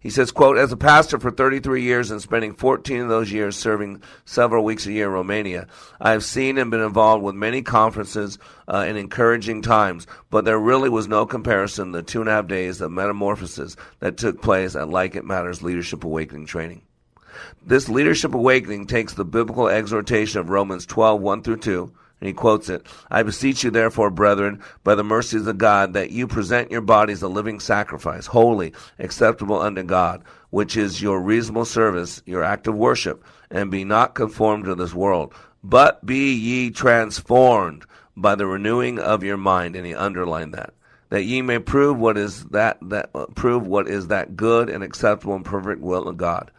He 0.00 0.08
says, 0.08 0.32
quote, 0.32 0.56
as 0.56 0.72
a 0.72 0.78
pastor 0.78 1.18
for 1.18 1.30
33 1.30 1.82
years 1.82 2.10
and 2.10 2.22
spending 2.22 2.54
14 2.54 3.02
of 3.02 3.08
those 3.10 3.30
years 3.30 3.54
serving 3.54 4.02
several 4.24 4.64
weeks 4.64 4.86
a 4.86 4.92
year 4.92 5.08
in 5.08 5.12
Romania, 5.12 5.66
I 6.00 6.12
have 6.12 6.24
seen 6.24 6.56
and 6.56 6.70
been 6.70 6.80
involved 6.80 7.22
with 7.22 7.34
many 7.34 7.60
conferences 7.60 8.38
uh, 8.66 8.82
and 8.88 8.96
encouraging 8.96 9.60
times, 9.60 10.06
but 10.30 10.46
there 10.46 10.58
really 10.58 10.88
was 10.88 11.06
no 11.06 11.26
comparison 11.26 11.92
to 11.92 11.98
the 11.98 12.02
two 12.02 12.20
and 12.20 12.30
a 12.30 12.32
half 12.32 12.46
days 12.46 12.80
of 12.80 12.90
metamorphosis 12.90 13.76
that 13.98 14.16
took 14.16 14.40
place 14.40 14.74
at 14.74 14.88
Like 14.88 15.16
It 15.16 15.26
Matters 15.26 15.62
Leadership 15.62 16.02
Awakening 16.02 16.46
training. 16.46 16.80
This 17.64 17.88
leadership 17.88 18.34
awakening 18.34 18.86
takes 18.86 19.14
the 19.14 19.24
biblical 19.24 19.68
exhortation 19.68 20.40
of 20.40 20.50
Romans 20.50 20.86
12, 20.86 21.20
1 21.20 21.42
through 21.42 21.58
2, 21.58 21.92
and 22.20 22.28
he 22.28 22.32
quotes 22.32 22.68
it 22.68 22.86
I 23.10 23.22
beseech 23.22 23.64
you, 23.64 23.70
therefore, 23.70 24.10
brethren, 24.10 24.62
by 24.84 24.94
the 24.94 25.04
mercies 25.04 25.46
of 25.46 25.58
God, 25.58 25.94
that 25.94 26.10
you 26.10 26.26
present 26.26 26.70
your 26.70 26.80
bodies 26.82 27.22
a 27.22 27.28
living 27.28 27.60
sacrifice, 27.60 28.26
holy, 28.26 28.72
acceptable 28.98 29.60
unto 29.60 29.82
God, 29.82 30.22
which 30.50 30.76
is 30.76 31.00
your 31.00 31.20
reasonable 31.20 31.64
service, 31.64 32.22
your 32.26 32.44
act 32.44 32.66
of 32.66 32.74
worship, 32.74 33.24
and 33.50 33.70
be 33.70 33.84
not 33.84 34.14
conformed 34.14 34.66
to 34.66 34.74
this 34.74 34.94
world, 34.94 35.34
but 35.64 36.04
be 36.04 36.32
ye 36.34 36.70
transformed 36.70 37.84
by 38.16 38.34
the 38.34 38.46
renewing 38.46 38.98
of 38.98 39.22
your 39.24 39.36
mind. 39.36 39.76
And 39.76 39.86
he 39.86 39.94
underlined 39.94 40.54
that. 40.54 40.74
That 41.08 41.24
ye 41.24 41.42
may 41.42 41.58
prove 41.58 41.98
what 41.98 42.16
is 42.16 42.44
that 42.46 42.78
that 42.82 43.10
uh, 43.14 43.26
prove 43.34 43.66
what 43.66 43.88
is 43.88 44.06
that 44.08 44.36
good 44.36 44.70
and 44.70 44.84
acceptable 44.84 45.34
and 45.34 45.44
perfect 45.44 45.80
will 45.80 46.06
of 46.06 46.16
God 46.16 46.52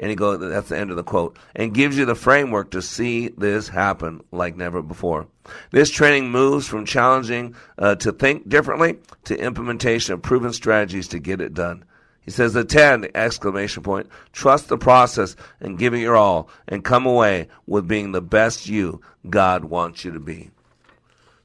and 0.00 0.08
he 0.08 0.16
goes, 0.16 0.40
that's 0.40 0.70
the 0.70 0.78
end 0.78 0.90
of 0.90 0.96
the 0.96 1.04
quote, 1.04 1.38
and 1.54 1.74
gives 1.74 1.96
you 1.96 2.06
the 2.06 2.14
framework 2.14 2.70
to 2.70 2.80
see 2.80 3.28
this 3.28 3.68
happen 3.68 4.22
like 4.32 4.56
never 4.56 4.80
before. 4.82 5.28
This 5.70 5.90
training 5.90 6.30
moves 6.30 6.66
from 6.66 6.86
challenging 6.86 7.54
uh, 7.78 7.96
to 7.96 8.10
think 8.10 8.48
differently 8.48 8.96
to 9.24 9.38
implementation 9.38 10.14
of 10.14 10.22
proven 10.22 10.54
strategies 10.54 11.06
to 11.08 11.18
get 11.18 11.42
it 11.42 11.54
done. 11.54 11.84
He 12.22 12.30
says, 12.30 12.56
attend, 12.56 13.10
exclamation 13.14 13.82
point, 13.82 14.08
trust 14.32 14.68
the 14.68 14.78
process 14.78 15.36
and 15.60 15.78
give 15.78 15.94
it 15.94 15.98
your 15.98 16.16
all 16.16 16.48
and 16.66 16.84
come 16.84 17.04
away 17.04 17.48
with 17.66 17.86
being 17.86 18.12
the 18.12 18.22
best 18.22 18.68
you 18.68 19.02
God 19.28 19.66
wants 19.66 20.04
you 20.04 20.12
to 20.12 20.20
be. 20.20 20.50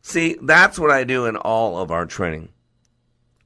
See, 0.01 0.37
that's 0.41 0.79
what 0.79 0.91
I 0.91 1.03
do 1.03 1.25
in 1.25 1.35
all 1.35 1.77
of 1.77 1.91
our 1.91 2.05
training. 2.05 2.49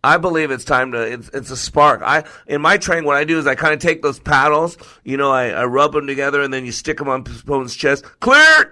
I 0.03 0.17
believe 0.17 0.51
it's 0.51 0.63
time 0.63 0.93
to. 0.93 1.01
It's, 1.01 1.29
it's 1.29 1.51
a 1.51 1.57
spark. 1.57 2.01
I 2.01 2.23
in 2.47 2.62
my 2.62 2.77
training, 2.77 3.05
what 3.05 3.17
I 3.17 3.25
do 3.25 3.38
is 3.38 3.47
I 3.47 3.55
kind 3.55 3.73
of 3.73 3.79
take 3.79 4.01
those 4.01 4.19
paddles, 4.19 4.77
you 5.03 5.17
know, 5.17 5.31
I, 5.31 5.49
I 5.49 5.65
rub 5.65 5.93
them 5.93 6.07
together, 6.07 6.41
and 6.41 6.53
then 6.53 6.65
you 6.65 6.71
stick 6.71 6.97
them 6.97 7.09
on 7.09 7.25
someone's 7.25 7.75
chest. 7.75 8.05
Clear. 8.19 8.71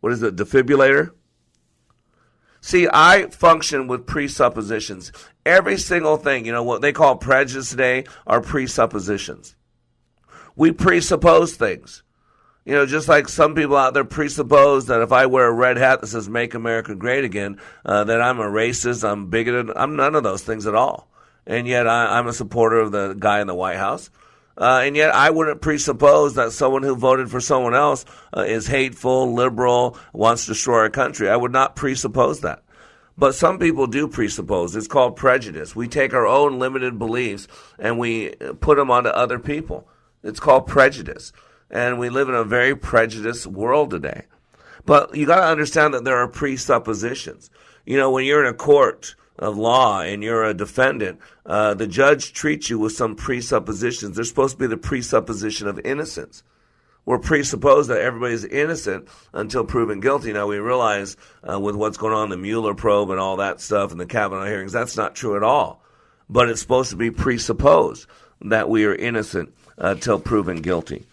What 0.00 0.12
is 0.12 0.22
it? 0.22 0.36
Defibrillator. 0.36 1.12
See, 2.62 2.88
I 2.92 3.28
function 3.30 3.86
with 3.86 4.06
presuppositions. 4.06 5.12
Every 5.46 5.78
single 5.78 6.16
thing, 6.16 6.44
you 6.44 6.52
know, 6.52 6.62
what 6.62 6.82
they 6.82 6.92
call 6.92 7.16
prejudice 7.16 7.70
today 7.70 8.04
are 8.26 8.40
presuppositions. 8.40 9.56
We 10.56 10.72
presuppose 10.72 11.54
things. 11.56 12.02
You 12.64 12.74
know, 12.74 12.84
just 12.84 13.08
like 13.08 13.28
some 13.28 13.54
people 13.54 13.76
out 13.76 13.94
there 13.94 14.04
presuppose 14.04 14.86
that 14.86 15.00
if 15.00 15.12
I 15.12 15.26
wear 15.26 15.46
a 15.46 15.52
red 15.52 15.78
hat 15.78 16.00
that 16.00 16.08
says 16.08 16.28
"Make 16.28 16.54
America 16.54 16.94
Great 16.94 17.24
Again," 17.24 17.58
uh, 17.86 18.04
that 18.04 18.20
I'm 18.20 18.38
a 18.38 18.44
racist, 18.44 19.08
I'm 19.08 19.30
bigoted. 19.30 19.74
I'm 19.74 19.96
none 19.96 20.14
of 20.14 20.22
those 20.22 20.42
things 20.42 20.66
at 20.66 20.74
all. 20.74 21.08
And 21.46 21.66
yet, 21.66 21.88
I, 21.88 22.18
am 22.18 22.26
a 22.26 22.34
supporter 22.34 22.78
of 22.78 22.92
the 22.92 23.14
guy 23.14 23.40
in 23.40 23.46
the 23.46 23.54
White 23.54 23.78
House. 23.78 24.10
Uh, 24.58 24.82
and 24.84 24.94
yet, 24.94 25.14
I 25.14 25.30
wouldn't 25.30 25.62
presuppose 25.62 26.34
that 26.34 26.52
someone 26.52 26.82
who 26.82 26.94
voted 26.94 27.30
for 27.30 27.40
someone 27.40 27.74
else 27.74 28.04
uh, 28.36 28.42
is 28.42 28.66
hateful, 28.66 29.32
liberal, 29.32 29.96
wants 30.12 30.44
to 30.44 30.52
destroy 30.52 30.80
our 30.80 30.90
country. 30.90 31.30
I 31.30 31.36
would 31.36 31.52
not 31.52 31.76
presuppose 31.76 32.40
that. 32.40 32.62
But 33.16 33.34
some 33.34 33.58
people 33.58 33.86
do 33.86 34.06
presuppose. 34.06 34.76
It's 34.76 34.86
called 34.86 35.16
prejudice. 35.16 35.74
We 35.74 35.88
take 35.88 36.12
our 36.12 36.26
own 36.26 36.58
limited 36.58 36.98
beliefs 36.98 37.48
and 37.78 37.98
we 37.98 38.30
put 38.60 38.76
them 38.76 38.90
onto 38.90 39.08
other 39.08 39.38
people. 39.38 39.88
It's 40.22 40.40
called 40.40 40.66
prejudice 40.66 41.32
and 41.70 41.98
we 41.98 42.08
live 42.08 42.28
in 42.28 42.34
a 42.34 42.44
very 42.44 42.74
prejudiced 42.74 43.46
world 43.46 43.90
today. 43.90 44.24
But 44.84 45.14
you 45.14 45.26
got 45.26 45.40
to 45.40 45.46
understand 45.46 45.94
that 45.94 46.04
there 46.04 46.16
are 46.16 46.28
presuppositions. 46.28 47.50
You 47.86 47.96
know, 47.96 48.10
when 48.10 48.24
you're 48.24 48.44
in 48.44 48.52
a 48.52 48.56
court 48.56 49.14
of 49.38 49.56
law 49.56 50.00
and 50.00 50.22
you're 50.22 50.44
a 50.44 50.54
defendant, 50.54 51.20
uh, 51.46 51.74
the 51.74 51.86
judge 51.86 52.32
treats 52.32 52.70
you 52.70 52.78
with 52.78 52.92
some 52.92 53.14
presuppositions. 53.14 54.16
There's 54.16 54.28
supposed 54.28 54.56
to 54.56 54.58
be 54.58 54.66
the 54.66 54.76
presupposition 54.76 55.68
of 55.68 55.78
innocence. 55.84 56.42
We're 57.06 57.18
presupposed 57.18 57.88
that 57.90 58.00
everybody's 58.00 58.44
innocent 58.44 59.08
until 59.32 59.64
proven 59.64 60.00
guilty. 60.00 60.32
Now 60.32 60.46
we 60.46 60.58
realize 60.58 61.16
uh, 61.48 61.58
with 61.58 61.74
what's 61.74 61.96
going 61.96 62.12
on, 62.12 62.28
the 62.28 62.36
Mueller 62.36 62.74
probe 62.74 63.10
and 63.10 63.18
all 63.18 63.36
that 63.36 63.60
stuff 63.60 63.90
and 63.90 64.00
the 64.00 64.06
Kavanaugh 64.06 64.44
hearings, 64.44 64.72
that's 64.72 64.96
not 64.96 65.14
true 65.14 65.36
at 65.36 65.42
all. 65.42 65.82
But 66.28 66.48
it's 66.48 66.60
supposed 66.60 66.90
to 66.90 66.96
be 66.96 67.10
presupposed 67.10 68.06
that 68.42 68.68
we 68.68 68.84
are 68.84 68.94
innocent 68.94 69.52
until 69.78 70.20
proven 70.20 70.60
guilty. 70.60 71.06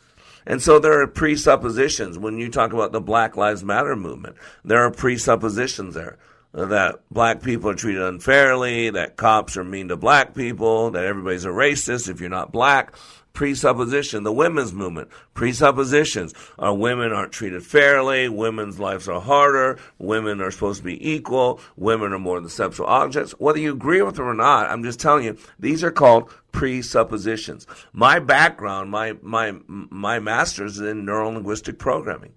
And 0.48 0.62
so 0.64 0.80
there 0.80 1.02
are 1.02 1.08
presuppositions 1.08 2.18
when 2.18 2.40
you 2.40 2.50
talk 2.50 2.72
about 2.72 2.94
the 2.94 3.02
Black 3.02 3.36
Lives 3.36 3.66
Matter 3.66 3.98
movement. 3.98 4.38
There 4.64 4.84
are 4.86 4.92
presuppositions 4.92 5.94
there 5.94 6.18
that 6.54 7.02
black 7.12 7.44
people 7.44 7.70
are 7.70 7.76
treated 7.76 8.02
unfairly, 8.02 8.90
that 8.92 9.18
cops 9.18 9.58
are 9.58 9.64
mean 9.64 9.90
to 9.90 9.98
black 9.98 10.34
people, 10.34 10.92
that 10.92 11.06
everybody's 11.06 11.46
a 11.46 11.50
racist 11.50 12.10
if 12.10 12.22
you're 12.22 12.30
not 12.30 12.52
black 12.52 12.94
presupposition, 13.38 14.23
the 14.23 14.34
women's 14.34 14.73
movement, 14.73 15.10
presuppositions. 15.36 16.34
Our 16.58 16.73
women 16.73 17.12
aren't 17.12 17.32
treated 17.32 17.63
fairly, 17.63 18.28
women's 18.28 18.80
lives 18.80 19.08
are 19.08 19.21
harder, 19.21 19.78
women 20.00 20.41
are 20.41 20.50
supposed 20.50 20.80
to 20.80 20.84
be 20.84 21.08
equal, 21.08 21.60
women 21.76 22.13
are 22.13 22.17
more 22.19 22.39
than 22.41 22.50
sexual 22.50 22.88
objects. 22.88 23.34
Whether 23.34 23.60
you 23.60 23.73
agree 23.73 24.02
with 24.02 24.15
them 24.15 24.26
or 24.26 24.34
not, 24.34 24.71
I'm 24.71 24.84
just 24.84 25.00
telling 25.00 25.26
you, 25.26 25.38
these 25.60 25.84
are 25.84 25.91
called 25.91 26.32
presuppositions. 26.52 27.67
My 27.93 28.17
background, 28.17 28.89
my 28.89 29.15
my 29.21 29.54
my 29.67 30.17
master's 30.17 30.80
is 30.80 30.89
in 30.89 31.06
neurolinguistic 31.06 31.78
programming. 31.78 32.34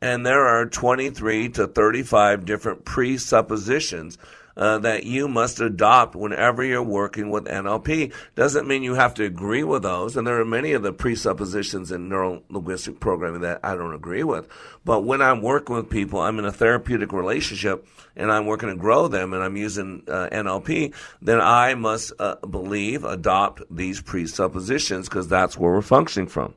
And 0.00 0.24
there 0.24 0.46
are 0.46 0.64
23 0.64 1.48
to 1.50 1.66
35 1.66 2.44
different 2.44 2.84
presuppositions 2.84 4.16
uh, 4.56 4.78
that 4.78 5.04
you 5.04 5.28
must 5.28 5.60
adopt 5.60 6.14
whenever 6.14 6.62
you're 6.64 6.82
working 6.82 7.30
with 7.30 7.46
NLP. 7.46 8.12
Doesn't 8.34 8.66
mean 8.66 8.82
you 8.82 8.94
have 8.94 9.14
to 9.14 9.24
agree 9.24 9.64
with 9.64 9.82
those, 9.82 10.16
and 10.16 10.26
there 10.26 10.40
are 10.40 10.44
many 10.44 10.72
of 10.72 10.82
the 10.82 10.92
presuppositions 10.92 11.92
in 11.92 12.08
neuro 12.08 12.42
linguistic 12.48 13.00
programming 13.00 13.40
that 13.42 13.60
I 13.62 13.74
don't 13.74 13.94
agree 13.94 14.24
with. 14.24 14.48
But 14.84 15.04
when 15.04 15.22
I'm 15.22 15.42
working 15.42 15.76
with 15.76 15.90
people, 15.90 16.20
I'm 16.20 16.38
in 16.38 16.44
a 16.44 16.52
therapeutic 16.52 17.12
relationship, 17.12 17.86
and 18.16 18.30
I'm 18.30 18.46
working 18.46 18.68
to 18.68 18.76
grow 18.76 19.08
them, 19.08 19.32
and 19.32 19.42
I'm 19.42 19.56
using 19.56 20.02
uh, 20.08 20.28
NLP, 20.32 20.94
then 21.22 21.40
I 21.40 21.74
must 21.74 22.12
uh, 22.18 22.36
believe, 22.36 23.04
adopt 23.04 23.62
these 23.70 24.00
presuppositions 24.00 25.08
because 25.08 25.28
that's 25.28 25.56
where 25.56 25.72
we're 25.72 25.82
functioning 25.82 26.28
from. 26.28 26.54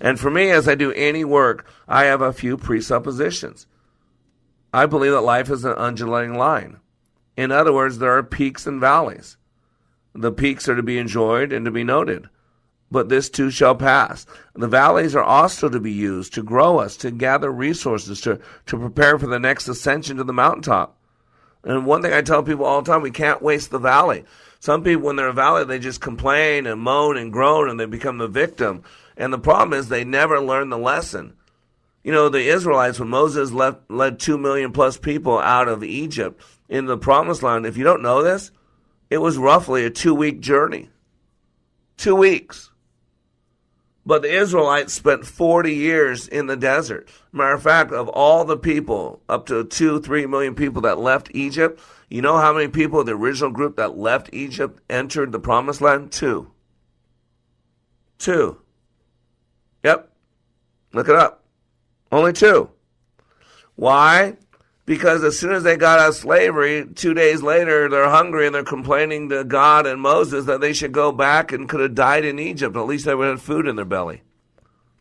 And 0.00 0.18
for 0.18 0.30
me, 0.30 0.50
as 0.50 0.68
I 0.68 0.74
do 0.74 0.92
any 0.92 1.24
work, 1.24 1.66
I 1.88 2.04
have 2.04 2.20
a 2.20 2.32
few 2.32 2.56
presuppositions. 2.56 3.66
I 4.72 4.86
believe 4.86 5.12
that 5.12 5.20
life 5.20 5.50
is 5.50 5.64
an 5.64 5.74
undulating 5.76 6.36
line. 6.36 6.80
In 7.36 7.50
other 7.50 7.72
words, 7.72 7.98
there 7.98 8.16
are 8.16 8.22
peaks 8.22 8.66
and 8.66 8.80
valleys. 8.80 9.36
The 10.14 10.32
peaks 10.32 10.68
are 10.68 10.76
to 10.76 10.82
be 10.82 10.98
enjoyed 10.98 11.52
and 11.52 11.64
to 11.64 11.70
be 11.72 11.82
noted, 11.82 12.28
but 12.90 13.08
this 13.08 13.28
too 13.28 13.50
shall 13.50 13.74
pass. 13.74 14.26
The 14.54 14.68
valleys 14.68 15.16
are 15.16 15.24
also 15.24 15.68
to 15.68 15.80
be 15.80 15.90
used 15.90 16.34
to 16.34 16.42
grow 16.42 16.78
us, 16.78 16.96
to 16.98 17.10
gather 17.10 17.50
resources, 17.50 18.20
to, 18.20 18.38
to 18.66 18.78
prepare 18.78 19.18
for 19.18 19.26
the 19.26 19.40
next 19.40 19.66
ascension 19.66 20.18
to 20.18 20.24
the 20.24 20.32
mountaintop. 20.32 20.96
And 21.64 21.86
one 21.86 22.02
thing 22.02 22.12
I 22.12 22.22
tell 22.22 22.42
people 22.42 22.64
all 22.64 22.82
the 22.82 22.92
time, 22.92 23.02
we 23.02 23.10
can't 23.10 23.42
waste 23.42 23.70
the 23.70 23.78
valley. 23.78 24.24
Some 24.60 24.84
people, 24.84 25.04
when 25.04 25.16
they're 25.16 25.26
in 25.26 25.32
a 25.32 25.34
valley, 25.34 25.64
they 25.64 25.78
just 25.78 26.00
complain 26.00 26.66
and 26.66 26.80
moan 26.80 27.16
and 27.16 27.32
groan 27.32 27.68
and 27.68 27.80
they 27.80 27.86
become 27.86 28.18
the 28.18 28.28
victim. 28.28 28.82
And 29.16 29.32
the 29.32 29.38
problem 29.38 29.78
is 29.78 29.88
they 29.88 30.04
never 30.04 30.40
learn 30.40 30.68
the 30.68 30.78
lesson. 30.78 31.34
You 32.02 32.12
know, 32.12 32.28
the 32.28 32.48
Israelites, 32.48 33.00
when 33.00 33.08
Moses 33.08 33.50
left, 33.50 33.90
led 33.90 34.20
two 34.20 34.36
million 34.36 34.72
plus 34.72 34.98
people 34.98 35.38
out 35.38 35.68
of 35.68 35.82
Egypt, 35.82 36.42
in 36.68 36.86
the 36.86 36.98
promised 36.98 37.42
land, 37.42 37.66
if 37.66 37.76
you 37.76 37.84
don't 37.84 38.02
know 38.02 38.22
this, 38.22 38.50
it 39.10 39.18
was 39.18 39.38
roughly 39.38 39.84
a 39.84 39.90
two 39.90 40.14
week 40.14 40.40
journey. 40.40 40.90
Two 41.96 42.16
weeks. 42.16 42.70
But 44.06 44.22
the 44.22 44.34
Israelites 44.34 44.92
spent 44.92 45.24
40 45.24 45.72
years 45.72 46.28
in 46.28 46.46
the 46.46 46.56
desert. 46.56 47.08
Matter 47.32 47.54
of 47.54 47.62
fact, 47.62 47.92
of 47.92 48.08
all 48.08 48.44
the 48.44 48.56
people, 48.56 49.22
up 49.28 49.46
to 49.46 49.64
two, 49.64 50.00
three 50.00 50.26
million 50.26 50.54
people 50.54 50.82
that 50.82 50.98
left 50.98 51.30
Egypt, 51.32 51.80
you 52.10 52.20
know 52.20 52.36
how 52.36 52.52
many 52.52 52.68
people, 52.68 53.02
the 53.02 53.12
original 53.12 53.50
group 53.50 53.76
that 53.76 53.96
left 53.96 54.28
Egypt, 54.32 54.80
entered 54.90 55.32
the 55.32 55.40
promised 55.40 55.80
land? 55.80 56.12
Two. 56.12 56.50
Two. 58.18 58.60
Yep. 59.82 60.10
Look 60.92 61.08
it 61.08 61.16
up. 61.16 61.42
Only 62.12 62.32
two. 62.32 62.70
Why? 63.74 64.36
Because 64.86 65.24
as 65.24 65.38
soon 65.38 65.52
as 65.52 65.62
they 65.62 65.76
got 65.76 65.98
out 65.98 66.10
of 66.10 66.14
slavery, 66.14 66.86
two 66.94 67.14
days 67.14 67.42
later, 67.42 67.88
they're 67.88 68.10
hungry 68.10 68.46
and 68.46 68.54
they're 68.54 68.64
complaining 68.64 69.30
to 69.30 69.44
God 69.44 69.86
and 69.86 70.00
Moses 70.00 70.44
that 70.44 70.60
they 70.60 70.72
should 70.72 70.92
go 70.92 71.10
back 71.10 71.52
and 71.52 71.68
could 71.68 71.80
have 71.80 71.94
died 71.94 72.24
in 72.24 72.38
Egypt. 72.38 72.76
At 72.76 72.86
least 72.86 73.06
they 73.06 73.14
would 73.14 73.28
have 73.28 73.42
food 73.42 73.66
in 73.66 73.76
their 73.76 73.84
belly. 73.84 74.22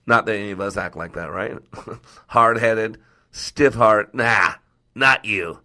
Not 0.05 0.25
that 0.25 0.35
any 0.35 0.51
of 0.51 0.61
us 0.61 0.77
act 0.77 0.95
like 0.95 1.13
that, 1.13 1.31
right? 1.31 1.57
Hard 2.27 2.59
headed, 2.59 2.99
stiff 3.31 3.73
heart. 3.73 4.13
Nah, 4.13 4.55
not 4.95 5.25
you. 5.25 5.59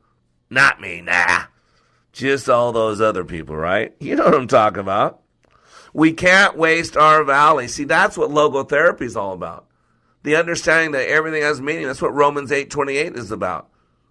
Not 0.51 0.81
me, 0.81 1.01
nah. 1.01 1.45
Just 2.13 2.49
all 2.49 2.73
those 2.73 3.01
other 3.01 3.25
people, 3.25 3.57
right? 3.57 3.95
You 4.01 4.17
know 4.17 4.25
what 4.25 4.35
I'm 4.35 4.49
talking 4.49 4.81
about. 4.81 5.21
We 5.93 6.13
can't 6.13 6.57
waste 6.57 6.97
our 6.97 7.25
valley. 7.25 7.69
See, 7.69 7.85
that's 7.85 8.17
what 8.17 8.31
logotherapy 8.31 9.03
is 9.03 9.17
all 9.17 9.33
about. 9.33 9.67
The 10.23 10.37
understanding 10.37 10.93
that 10.93 11.09
everything 11.09 11.43
has 11.43 11.61
meaning. 11.61 11.87
That's 11.87 12.03
what 12.03 12.15
Romans 12.15 12.51
8:28 12.51 13.17
is 13.17 13.31
about. 13.31 13.69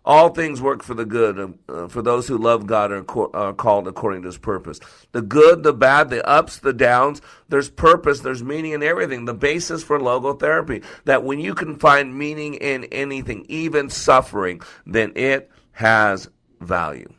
All 0.07 0.29
things 0.29 0.61
work 0.61 0.83
for 0.83 0.93
the 0.93 1.03
good 1.03 1.59
uh, 1.67 1.89
for 1.89 2.01
those 2.01 2.29
who 2.29 2.37
love 2.37 2.65
God 2.65 2.93
and 2.93 3.05
are 3.33 3.53
called 3.53 3.89
according 3.89 4.21
to 4.21 4.29
His 4.29 4.37
purpose. 4.37 4.79
The 5.11 5.21
good, 5.21 5.63
the 5.63 5.73
bad, 5.73 6.09
the 6.09 6.25
ups, 6.25 6.59
the 6.59 6.71
downs. 6.71 7.21
There's 7.49 7.69
purpose. 7.69 8.21
There's 8.21 8.41
meaning 8.41 8.71
in 8.71 8.83
everything. 8.83 9.25
The 9.25 9.33
basis 9.33 9.83
for 9.83 9.99
logotherapy 9.99 10.85
that 11.03 11.25
when 11.25 11.41
you 11.41 11.53
can 11.53 11.77
find 11.77 12.17
meaning 12.17 12.53
in 12.53 12.85
anything, 12.85 13.45
even 13.49 13.89
suffering, 13.89 14.61
then 14.85 15.11
it 15.17 15.51
has 15.71 16.29
value. 16.61 17.13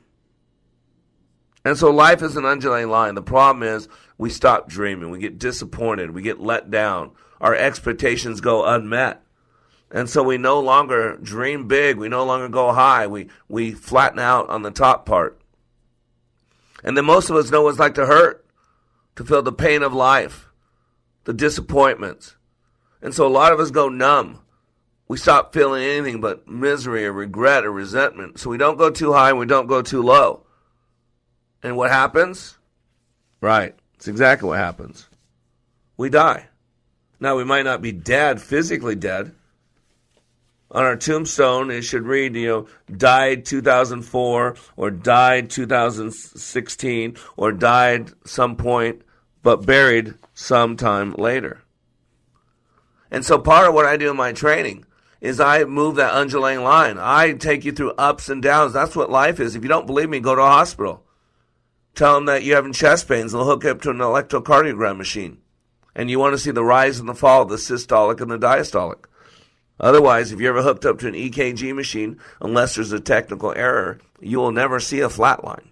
And 1.67 1.77
so 1.77 1.91
life 1.91 2.23
is 2.23 2.37
an 2.37 2.47
undulating 2.47 2.89
line. 2.89 3.15
The 3.15 3.21
problem 3.21 3.65
is 3.65 3.87
we 4.17 4.31
stop 4.31 4.67
dreaming. 4.67 5.11
We 5.11 5.19
get 5.19 5.39
disappointed. 5.39 6.13
We 6.13 6.23
get 6.23 6.41
let 6.41 6.71
down. 6.71 7.11
Our 7.39 7.55
expectations 7.55 8.41
go 8.41 8.65
unmet. 8.65 9.23
And 9.91 10.09
so 10.09 10.23
we 10.23 10.37
no 10.37 10.61
longer 10.61 11.17
dream 11.17 11.67
big. 11.67 11.97
We 11.97 12.09
no 12.09 12.25
longer 12.25 12.49
go 12.49 12.73
high. 12.73 13.07
We, 13.07 13.29
we 13.49 13.73
flatten 13.73 14.19
out 14.19 14.51
on 14.51 14.63
the 14.63 14.71
top 14.71 15.07
part. 15.07 15.41
And 16.85 16.97
then 16.97 17.07
most 17.07 17.31
of 17.31 17.37
us 17.37 17.51
know 17.51 17.63
what 17.63 17.71
it's 17.71 17.79
like 17.79 17.95
to 17.95 18.07
hurt, 18.07 18.45
to 19.17 19.25
feel 19.25 19.43
the 19.43 19.53
pain 19.53 19.83
of 19.83 19.93
life, 19.93 20.49
the 21.25 21.33
disappointments. 21.33 22.37
And 23.01 23.15
so 23.15 23.27
a 23.27 23.29
lot 23.29 23.53
of 23.53 23.61
us 23.61 23.71
go 23.71 23.89
numb. 23.89 24.41
We 25.09 25.17
stop 25.17 25.55
feeling 25.55 25.83
anything 25.83 26.21
but 26.21 26.47
misery 26.47 27.07
or 27.07 27.13
regret 27.13 27.65
or 27.65 27.73
resentment. 27.73 28.39
So 28.39 28.51
we 28.51 28.59
don't 28.59 28.77
go 28.77 28.91
too 28.91 29.15
high 29.15 29.31
and 29.31 29.39
we 29.39 29.47
don't 29.47 29.67
go 29.67 29.81
too 29.81 30.03
low. 30.03 30.45
And 31.63 31.77
what 31.77 31.91
happens? 31.91 32.59
Right. 33.41 33.75
It's 33.95 34.07
exactly 34.07 34.49
what 34.49 34.59
happens. 34.59 35.09
We 35.97 36.11
die. 36.11 36.47
Now, 37.19 37.37
we 37.37 37.45
might 37.45 37.65
not 37.65 37.83
be 37.83 37.91
dead, 37.91 38.41
physically 38.41 38.95
dead, 38.95 39.35
on 40.71 40.85
our 40.85 40.97
tombstone, 40.97 41.71
it 41.71 41.83
should 41.83 42.05
read, 42.05 42.35
you 42.35 42.47
know, 42.47 42.69
died 42.95 43.45
2004 43.47 44.57
or 44.77 44.91
died 44.91 45.51
2016 45.51 47.17
or 47.37 47.53
died 47.53 48.11
some 48.27 48.57
point, 48.57 49.03
but 49.43 49.65
buried 49.65 50.15
sometime 50.35 51.13
later. 51.15 51.63
And 53.11 53.25
so 53.25 53.39
part 53.39 53.67
of 53.67 53.75
what 53.75 53.87
I 53.87 53.97
do 53.97 54.11
in 54.11 54.17
my 54.17 54.33
training 54.33 54.85
is 55.21 55.41
I 55.41 55.65
move 55.65 55.97
that 55.97 56.15
undulating 56.15 56.63
line. 56.63 56.99
I 56.99 57.33
take 57.33 57.65
you 57.65 57.73
through 57.73 57.93
ups 57.93 58.29
and 58.29 58.43
downs. 58.43 58.73
That's 58.73 58.95
what 58.95 59.11
life 59.11 59.41
is. 59.41 59.57
If 59.57 59.63
you 59.63 59.69
don't 59.69 59.87
believe 59.87 60.11
me, 60.11 60.21
go 60.21 60.35
to 60.35 60.43
a 60.43 60.47
hospital. 60.47 61.03
Tell 61.95 62.15
them 62.15 62.27
that 62.27 62.45
you're 62.45 62.57
having 62.57 62.73
chest 62.73 63.09
pains. 63.09 63.33
They'll 63.33 63.45
hook 63.45 63.65
you 63.65 63.71
up 63.71 63.81
to 63.83 63.91
an 63.91 63.99
electrocardiogram 63.99 64.97
machine. 64.99 65.39
And 65.97 66.11
you 66.11 66.19
want 66.19 66.35
to 66.35 66.39
see 66.39 66.53
the 66.53 66.63
rise 66.63 67.01
and 67.01 67.09
the 67.09 67.15
fall 67.15 67.43
of 67.43 67.49
the 67.49 67.57
systolic 67.57 68.21
and 68.21 68.31
the 68.31 68.39
diastolic. 68.39 69.07
Otherwise, 69.81 70.33
if 70.33 70.41
you're 70.41 70.57
ever 70.57 70.63
hooked 70.63 70.85
up 70.85 70.99
to 70.99 71.09
an 71.09 71.15
EKG 71.15 71.75
machine, 71.75 72.19
unless 72.41 72.75
there's 72.75 72.93
a 72.93 73.01
technical 73.01 73.53
error, 73.57 73.99
you 74.21 74.39
will 74.39 74.53
never 74.53 74.81
see 74.81 75.01
a 75.01 75.09
flat 75.09 75.45
line. 75.45 75.71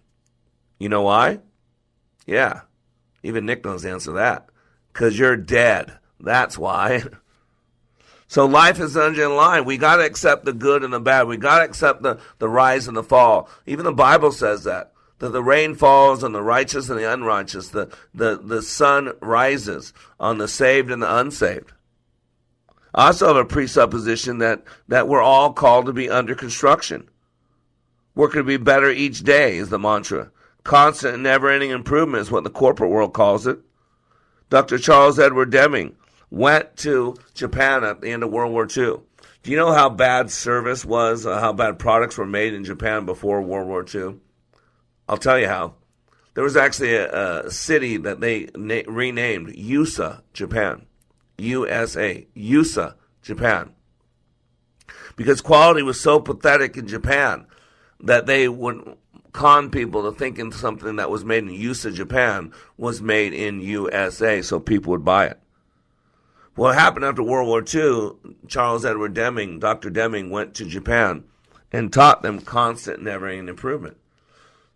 You 0.78 0.88
know 0.88 1.02
why? 1.02 1.40
Yeah. 2.26 2.62
Even 3.22 3.46
Nick 3.46 3.64
knows 3.64 3.82
the 3.82 3.90
answer 3.90 4.10
to 4.10 4.16
that. 4.16 4.48
Because 4.92 5.18
you're 5.18 5.36
dead. 5.36 5.92
That's 6.20 6.56
why. 6.56 7.02
So 8.28 8.44
life 8.44 8.80
is 8.80 8.96
an 8.96 9.02
engine 9.02 9.36
line. 9.36 9.64
We 9.64 9.76
got 9.76 9.96
to 9.96 10.04
accept 10.04 10.44
the 10.44 10.52
good 10.52 10.82
and 10.82 10.92
the 10.92 10.98
bad. 10.98 11.28
We 11.28 11.36
got 11.36 11.58
to 11.58 11.64
accept 11.64 12.02
the, 12.02 12.18
the 12.38 12.48
rise 12.48 12.88
and 12.88 12.96
the 12.96 13.04
fall. 13.04 13.48
Even 13.66 13.84
the 13.84 13.92
Bible 13.92 14.32
says 14.32 14.64
that. 14.64 14.92
That 15.20 15.30
the 15.30 15.42
rain 15.42 15.76
falls 15.76 16.24
on 16.24 16.32
the 16.32 16.42
righteous 16.42 16.90
and 16.90 16.98
the 16.98 17.10
unrighteous. 17.10 17.68
The, 17.68 17.88
the, 18.12 18.36
the 18.36 18.62
sun 18.62 19.12
rises 19.20 19.92
on 20.18 20.38
the 20.38 20.48
saved 20.48 20.90
and 20.90 21.00
the 21.00 21.16
unsaved. 21.16 21.72
I 22.96 23.08
also 23.08 23.28
have 23.28 23.36
a 23.36 23.44
presupposition 23.44 24.38
that, 24.38 24.64
that 24.88 25.06
we're 25.06 25.22
all 25.22 25.52
called 25.52 25.86
to 25.86 25.92
be 25.92 26.08
under 26.08 26.34
construction. 26.34 27.08
Working 28.14 28.40
to 28.40 28.44
be 28.44 28.56
better 28.56 28.90
each 28.90 29.22
day 29.22 29.58
is 29.58 29.68
the 29.68 29.78
mantra. 29.78 30.30
Constant 30.64 31.14
and 31.14 31.22
never 31.22 31.50
ending 31.50 31.70
improvement 31.70 32.22
is 32.22 32.30
what 32.30 32.42
the 32.42 32.50
corporate 32.50 32.90
world 32.90 33.12
calls 33.12 33.46
it. 33.46 33.58
Dr. 34.48 34.78
Charles 34.78 35.18
Edward 35.18 35.50
Deming 35.50 35.94
went 36.30 36.74
to 36.78 37.16
Japan 37.34 37.84
at 37.84 38.00
the 38.00 38.10
end 38.10 38.22
of 38.22 38.30
World 38.30 38.52
War 38.52 38.64
II. 38.64 39.00
Do 39.42 39.50
you 39.50 39.56
know 39.56 39.72
how 39.72 39.90
bad 39.90 40.30
service 40.30 40.84
was, 40.84 41.26
uh, 41.26 41.38
how 41.38 41.52
bad 41.52 41.78
products 41.78 42.16
were 42.16 42.26
made 42.26 42.54
in 42.54 42.64
Japan 42.64 43.04
before 43.04 43.42
World 43.42 43.68
War 43.68 43.84
II? 43.94 44.16
I'll 45.08 45.18
tell 45.18 45.38
you 45.38 45.48
how. 45.48 45.74
There 46.34 46.44
was 46.44 46.56
actually 46.56 46.94
a, 46.94 47.44
a 47.44 47.50
city 47.50 47.98
that 47.98 48.20
they 48.20 48.48
na- 48.56 48.82
renamed 48.88 49.54
Yusa, 49.54 50.22
Japan. 50.32 50.86
USA, 51.38 52.26
USA, 52.34 52.94
Japan. 53.22 53.72
Because 55.16 55.40
quality 55.40 55.82
was 55.82 56.00
so 56.00 56.20
pathetic 56.20 56.76
in 56.76 56.86
Japan 56.86 57.46
that 58.00 58.26
they 58.26 58.48
would 58.48 58.96
con 59.32 59.70
people 59.70 60.02
to 60.02 60.18
thinking 60.18 60.50
something 60.50 60.96
that 60.96 61.10
was 61.10 61.24
made 61.24 61.44
in 61.44 61.50
USA, 61.50 61.90
Japan 61.90 62.52
was 62.78 63.02
made 63.02 63.34
in 63.34 63.60
USA, 63.60 64.40
so 64.40 64.58
people 64.58 64.90
would 64.92 65.04
buy 65.04 65.26
it. 65.26 65.38
What 66.54 66.74
happened 66.74 67.04
after 67.04 67.22
World 67.22 67.48
War 67.48 67.62
II, 67.62 68.32
Charles 68.48 68.86
Edward 68.86 69.12
Deming, 69.12 69.58
Dr. 69.58 69.90
Deming, 69.90 70.30
went 70.30 70.54
to 70.54 70.64
Japan 70.64 71.24
and 71.70 71.92
taught 71.92 72.22
them 72.22 72.40
constant, 72.40 73.02
never 73.02 73.28
ending 73.28 73.48
improvement. 73.48 73.98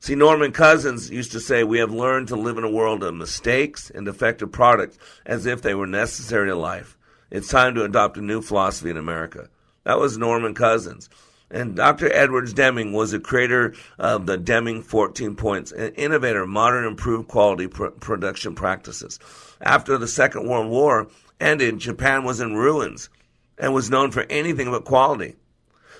See, 0.02 0.14
Norman 0.14 0.52
Cousins 0.52 1.10
used 1.10 1.32
to 1.32 1.40
say, 1.40 1.62
We 1.62 1.78
have 1.78 1.92
learned 1.92 2.28
to 2.28 2.36
live 2.36 2.56
in 2.56 2.64
a 2.64 2.70
world 2.70 3.02
of 3.02 3.14
mistakes 3.14 3.90
and 3.90 4.06
defective 4.06 4.50
products 4.50 4.98
as 5.26 5.44
if 5.44 5.60
they 5.60 5.74
were 5.74 5.86
necessary 5.86 6.48
to 6.48 6.54
life. 6.54 6.96
It's 7.30 7.48
time 7.48 7.74
to 7.74 7.84
adopt 7.84 8.16
a 8.16 8.22
new 8.22 8.40
philosophy 8.40 8.88
in 8.88 8.96
America. 8.96 9.50
That 9.84 9.98
was 9.98 10.16
Norman 10.16 10.54
Cousins. 10.54 11.10
And 11.50 11.76
Dr. 11.76 12.10
Edwards 12.14 12.54
Deming 12.54 12.94
was 12.94 13.10
the 13.10 13.20
creator 13.20 13.74
of 13.98 14.24
the 14.24 14.38
Deming 14.38 14.80
14 14.82 15.36
Points, 15.36 15.70
an 15.70 15.92
innovator 15.96 16.42
of 16.42 16.48
modern 16.48 16.86
improved 16.86 17.28
quality 17.28 17.66
pr- 17.66 17.88
production 17.88 18.54
practices. 18.54 19.18
After 19.60 19.98
the 19.98 20.08
Second 20.08 20.48
World 20.48 20.70
War 20.70 21.08
ended, 21.38 21.78
Japan 21.78 22.24
was 22.24 22.40
in 22.40 22.54
ruins 22.54 23.10
and 23.58 23.74
was 23.74 23.90
known 23.90 24.12
for 24.12 24.24
anything 24.30 24.70
but 24.70 24.86
quality. 24.86 25.36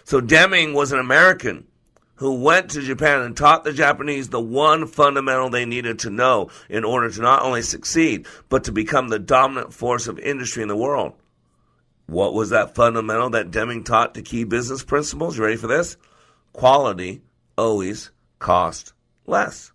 So 0.05 0.23
Deming 0.23 0.73
was 0.73 0.91
an 0.91 1.01
American 1.01 1.67
who 2.21 2.35
went 2.35 2.71
to 2.71 2.83
Japan 2.83 3.23
and 3.23 3.35
taught 3.35 3.65
the 3.65 3.73
Japanese 3.73 4.29
the 4.29 4.39
one 4.39 4.87
fundamental 4.87 5.49
they 5.49 5.65
needed 5.65 6.01
to 6.01 6.11
know 6.11 6.51
in 6.69 6.85
order 6.85 7.11
to 7.11 7.23
not 7.23 7.43
only 7.43 7.63
succeed, 7.63 8.27
but 8.51 8.65
to 8.65 8.73
become 8.73 9.09
the 9.09 9.19
dominant 9.19 9.73
force 9.73 10.07
of 10.07 10.19
industry 10.19 10.63
in 10.63 10.69
the 10.69 10.77
world. 10.77 11.15
What 12.05 12.35
was 12.35 12.51
that 12.51 12.75
fundamental 12.75 13.31
that 13.31 13.51
Deming 13.51 13.85
taught 13.85 14.15
to 14.15 14.23
key 14.23 14.45
business 14.45 14.85
principles? 14.85 15.39
You 15.39 15.45
ready 15.45 15.57
for 15.57 15.67
this? 15.67 15.97
Quality 16.53 17.23
always 17.57 18.11
cost 18.39 18.93
less. 19.27 19.73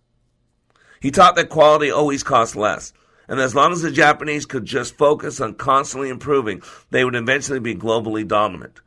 He 1.00 1.10
taught 1.10 1.34
that 1.34 1.48
quality 1.48 1.90
always 1.90 2.22
costs 2.22 2.54
less. 2.54 2.92
And 3.26 3.40
as 3.40 3.56
long 3.56 3.72
as 3.72 3.82
the 3.82 3.90
Japanese 3.90 4.46
could 4.46 4.64
just 4.64 4.96
focus 4.96 5.40
on 5.40 5.54
constantly 5.54 6.10
improving, 6.10 6.62
they 6.92 7.04
would 7.04 7.16
eventually 7.16 7.58
be 7.58 7.74
globally 7.74 8.26
dominant. 8.26 8.80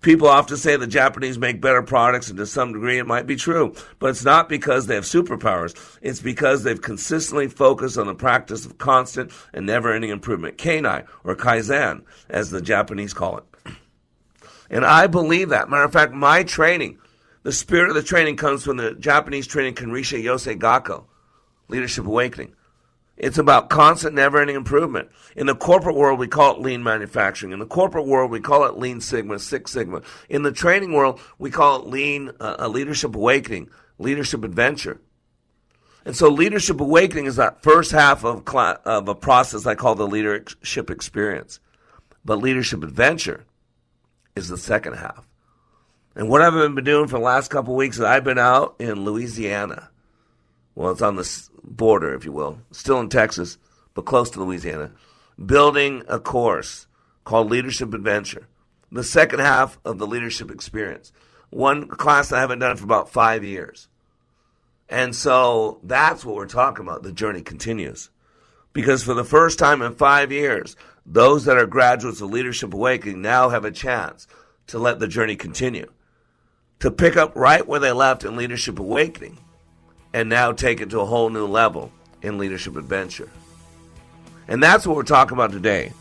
People 0.00 0.28
often 0.28 0.56
say 0.56 0.76
the 0.76 0.86
Japanese 0.86 1.38
make 1.38 1.60
better 1.60 1.82
products, 1.82 2.28
and 2.28 2.38
to 2.38 2.46
some 2.46 2.72
degree 2.72 2.98
it 2.98 3.06
might 3.06 3.26
be 3.26 3.34
true. 3.34 3.74
But 3.98 4.10
it's 4.10 4.24
not 4.24 4.48
because 4.48 4.86
they 4.86 4.94
have 4.94 5.04
superpowers. 5.04 5.74
It's 6.00 6.20
because 6.20 6.62
they've 6.62 6.80
consistently 6.80 7.48
focused 7.48 7.98
on 7.98 8.06
the 8.06 8.14
practice 8.14 8.64
of 8.64 8.78
constant 8.78 9.32
and 9.52 9.66
never 9.66 9.92
ending 9.92 10.10
improvement. 10.10 10.56
Kanai, 10.56 11.04
or 11.24 11.34
Kaizen, 11.34 12.04
as 12.28 12.50
the 12.50 12.62
Japanese 12.62 13.12
call 13.12 13.38
it. 13.38 13.44
And 14.70 14.84
I 14.84 15.08
believe 15.08 15.48
that. 15.48 15.68
Matter 15.68 15.84
of 15.84 15.92
fact, 15.92 16.12
my 16.12 16.44
training, 16.44 16.98
the 17.42 17.52
spirit 17.52 17.88
of 17.88 17.96
the 17.96 18.02
training 18.02 18.36
comes 18.36 18.64
from 18.64 18.76
the 18.76 18.94
Japanese 18.94 19.48
training 19.48 19.74
Kanrisha 19.74 20.22
Yosei 20.22 20.56
Gakko, 20.58 21.06
Leadership 21.68 22.06
Awakening. 22.06 22.54
It's 23.18 23.36
about 23.36 23.68
constant, 23.68 24.14
never 24.14 24.40
ending 24.40 24.54
improvement. 24.54 25.10
In 25.34 25.46
the 25.46 25.54
corporate 25.56 25.96
world, 25.96 26.20
we 26.20 26.28
call 26.28 26.54
it 26.54 26.60
lean 26.60 26.84
manufacturing. 26.84 27.52
In 27.52 27.58
the 27.58 27.66
corporate 27.66 28.06
world, 28.06 28.30
we 28.30 28.40
call 28.40 28.64
it 28.64 28.78
lean 28.78 29.00
sigma, 29.00 29.40
six 29.40 29.72
sigma. 29.72 30.02
In 30.28 30.44
the 30.44 30.52
training 30.52 30.92
world, 30.92 31.20
we 31.36 31.50
call 31.50 31.80
it 31.80 31.88
lean 31.88 32.30
uh, 32.38 32.56
a 32.60 32.68
leadership 32.68 33.16
awakening, 33.16 33.70
leadership 33.98 34.44
adventure. 34.44 35.00
And 36.04 36.16
so 36.16 36.28
leadership 36.28 36.80
awakening 36.80 37.26
is 37.26 37.36
that 37.36 37.62
first 37.62 37.90
half 37.90 38.24
of, 38.24 38.44
cl- 38.48 38.78
of 38.84 39.08
a 39.08 39.16
process 39.16 39.66
I 39.66 39.74
call 39.74 39.96
the 39.96 40.06
leadership 40.06 40.88
experience. 40.88 41.58
But 42.24 42.38
leadership 42.38 42.84
adventure 42.84 43.46
is 44.36 44.48
the 44.48 44.56
second 44.56 44.94
half. 44.94 45.26
And 46.14 46.28
what 46.28 46.40
I've 46.40 46.52
been 46.52 46.84
doing 46.84 47.08
for 47.08 47.18
the 47.18 47.24
last 47.24 47.50
couple 47.50 47.74
weeks 47.74 47.96
is 47.96 48.04
I've 48.04 48.24
been 48.24 48.38
out 48.38 48.76
in 48.78 49.04
Louisiana. 49.04 49.90
Well, 50.74 50.92
it's 50.92 51.02
on 51.02 51.16
the 51.16 51.47
border, 51.68 52.14
if 52.14 52.24
you 52.24 52.32
will, 52.32 52.60
still 52.70 53.00
in 53.00 53.08
Texas, 53.08 53.58
but 53.94 54.04
close 54.04 54.30
to 54.30 54.42
Louisiana. 54.42 54.92
building 55.44 56.02
a 56.08 56.18
course 56.18 56.86
called 57.24 57.50
Leadership 57.50 57.94
Adventure, 57.94 58.48
the 58.90 59.04
second 59.04 59.40
half 59.40 59.78
of 59.84 59.98
the 59.98 60.06
leadership 60.06 60.50
experience. 60.50 61.12
One 61.50 61.86
class 61.86 62.32
I 62.32 62.40
haven't 62.40 62.58
done 62.58 62.76
for 62.76 62.84
about 62.84 63.10
five 63.10 63.44
years. 63.44 63.88
And 64.88 65.14
so 65.14 65.80
that's 65.82 66.24
what 66.24 66.36
we're 66.36 66.46
talking 66.46 66.84
about. 66.86 67.02
The 67.02 67.12
journey 67.12 67.42
continues. 67.42 68.10
Because 68.72 69.02
for 69.02 69.14
the 69.14 69.24
first 69.24 69.58
time 69.58 69.82
in 69.82 69.94
five 69.94 70.32
years, 70.32 70.76
those 71.04 71.44
that 71.44 71.56
are 71.56 71.66
graduates 71.66 72.20
of 72.20 72.30
Leadership 72.30 72.72
Awakening 72.74 73.22
now 73.22 73.48
have 73.48 73.64
a 73.64 73.70
chance 73.70 74.26
to 74.68 74.78
let 74.78 74.98
the 74.98 75.08
journey 75.08 75.36
continue, 75.36 75.90
to 76.80 76.90
pick 76.90 77.16
up 77.16 77.34
right 77.34 77.66
where 77.66 77.80
they 77.80 77.92
left 77.92 78.24
in 78.24 78.36
Leadership 78.36 78.78
Awakening, 78.78 79.38
and 80.12 80.28
now 80.28 80.52
take 80.52 80.80
it 80.80 80.90
to 80.90 81.00
a 81.00 81.04
whole 81.04 81.30
new 81.30 81.46
level 81.46 81.90
in 82.22 82.38
Leadership 82.38 82.76
Adventure. 82.76 83.30
And 84.48 84.62
that's 84.62 84.86
what 84.86 84.96
we're 84.96 85.02
talking 85.02 85.36
about 85.36 85.52
today. 85.52 85.92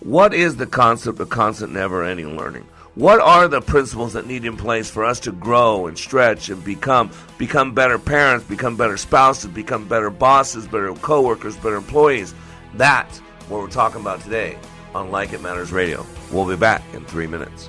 What 0.00 0.34
is 0.34 0.56
the 0.56 0.66
concept 0.66 1.20
of 1.20 1.28
constant, 1.28 1.72
never 1.72 2.04
ending 2.04 2.36
learning? 2.36 2.66
What 2.96 3.20
are 3.20 3.46
the 3.46 3.60
principles 3.60 4.14
that 4.14 4.26
need 4.26 4.44
in 4.44 4.56
place 4.56 4.90
for 4.90 5.04
us 5.04 5.20
to 5.20 5.32
grow 5.32 5.86
and 5.86 5.96
stretch 5.96 6.48
and 6.48 6.62
become 6.64 7.10
become 7.38 7.72
better 7.72 7.98
parents, 7.98 8.44
become 8.46 8.76
better 8.76 8.96
spouses, 8.96 9.50
become 9.50 9.86
better 9.86 10.10
bosses, 10.10 10.66
better 10.66 10.92
coworkers, 10.94 11.56
better 11.56 11.76
employees? 11.76 12.34
That's 12.74 13.18
what 13.48 13.60
we're 13.60 13.68
talking 13.68 14.00
about 14.00 14.20
today 14.22 14.58
on 14.94 15.10
Like 15.10 15.32
It 15.32 15.40
Matters 15.40 15.70
Radio. 15.70 16.04
We'll 16.32 16.48
be 16.48 16.56
back 16.56 16.82
in 16.92 17.04
three 17.04 17.28
minutes. 17.28 17.68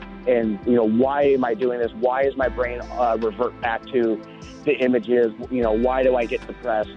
And, 0.27 0.59
you 0.65 0.73
know, 0.73 0.87
why 0.87 1.23
am 1.23 1.43
I 1.43 1.53
doing 1.53 1.79
this? 1.79 1.91
Why 1.93 2.23
is 2.23 2.35
my 2.35 2.47
brain 2.47 2.81
uh, 2.81 3.17
revert 3.19 3.59
back 3.61 3.85
to 3.87 4.21
the 4.65 4.73
images? 4.73 5.33
You 5.49 5.63
know, 5.63 5.71
why 5.71 6.03
do 6.03 6.15
I 6.15 6.25
get 6.25 6.45
depressed? 6.45 6.91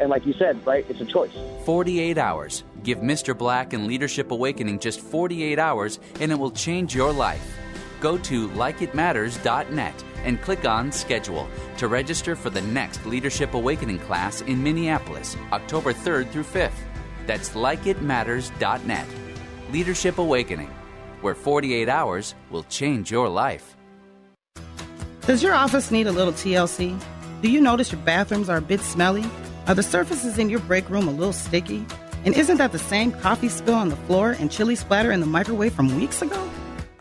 And 0.00 0.08
like 0.08 0.26
you 0.26 0.32
said, 0.34 0.64
right, 0.66 0.84
it's 0.88 1.00
a 1.00 1.04
choice. 1.04 1.32
48 1.64 2.18
hours. 2.18 2.64
Give 2.82 2.98
Mr. 2.98 3.36
Black 3.36 3.72
and 3.72 3.86
Leadership 3.86 4.30
Awakening 4.30 4.78
just 4.78 5.00
48 5.00 5.58
hours 5.58 6.00
and 6.20 6.32
it 6.32 6.38
will 6.38 6.50
change 6.50 6.94
your 6.94 7.12
life. 7.12 7.56
Go 8.00 8.18
to 8.18 8.48
likeitmatters.net 8.50 10.04
and 10.24 10.40
click 10.42 10.66
on 10.66 10.90
Schedule 10.90 11.48
to 11.78 11.88
register 11.88 12.34
for 12.34 12.50
the 12.50 12.60
next 12.60 13.06
Leadership 13.06 13.54
Awakening 13.54 13.98
class 14.00 14.40
in 14.42 14.62
Minneapolis, 14.62 15.36
October 15.52 15.92
3rd 15.92 16.30
through 16.30 16.44
5th. 16.44 16.72
That's 17.26 17.50
likeitmatters.net. 17.50 19.06
Leadership 19.70 20.18
Awakening, 20.18 20.70
where 21.24 21.34
48 21.34 21.88
hours 21.88 22.34
will 22.50 22.64
change 22.64 23.10
your 23.10 23.28
life. 23.30 23.76
Does 25.22 25.42
your 25.42 25.54
office 25.54 25.90
need 25.90 26.06
a 26.06 26.12
little 26.12 26.34
TLC? 26.34 27.02
Do 27.40 27.50
you 27.50 27.62
notice 27.62 27.90
your 27.90 28.00
bathrooms 28.02 28.50
are 28.50 28.58
a 28.58 28.62
bit 28.62 28.80
smelly? 28.80 29.24
Are 29.66 29.74
the 29.74 29.82
surfaces 29.82 30.38
in 30.38 30.50
your 30.50 30.60
break 30.60 30.88
room 30.90 31.08
a 31.08 31.10
little 31.10 31.32
sticky? 31.32 31.86
And 32.26 32.36
isn't 32.36 32.58
that 32.58 32.72
the 32.72 32.78
same 32.78 33.10
coffee 33.10 33.48
spill 33.48 33.74
on 33.74 33.88
the 33.88 33.96
floor 33.96 34.36
and 34.38 34.50
chili 34.50 34.76
splatter 34.76 35.10
in 35.10 35.20
the 35.20 35.26
microwave 35.26 35.72
from 35.72 35.96
weeks 35.96 36.20
ago? 36.20 36.50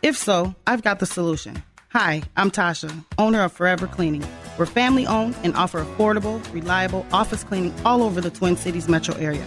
If 0.02 0.18
so, 0.18 0.56
I've 0.66 0.84
got 0.84 1.00
the 1.00 1.06
solution. 1.06 1.62
Hi, 1.90 2.24
I'm 2.38 2.50
Tasha, 2.50 3.04
owner 3.18 3.44
of 3.44 3.52
Forever 3.52 3.88
Cleaning. 3.88 4.26
We're 4.58 4.66
family 4.66 5.06
owned 5.06 5.36
and 5.44 5.54
offer 5.56 5.84
affordable, 5.84 6.42
reliable 6.54 7.06
office 7.12 7.44
cleaning 7.44 7.74
all 7.84 8.02
over 8.02 8.22
the 8.22 8.32
Twin 8.32 8.56
Cities 8.56 8.88
metro 8.88 9.16
area. 9.16 9.46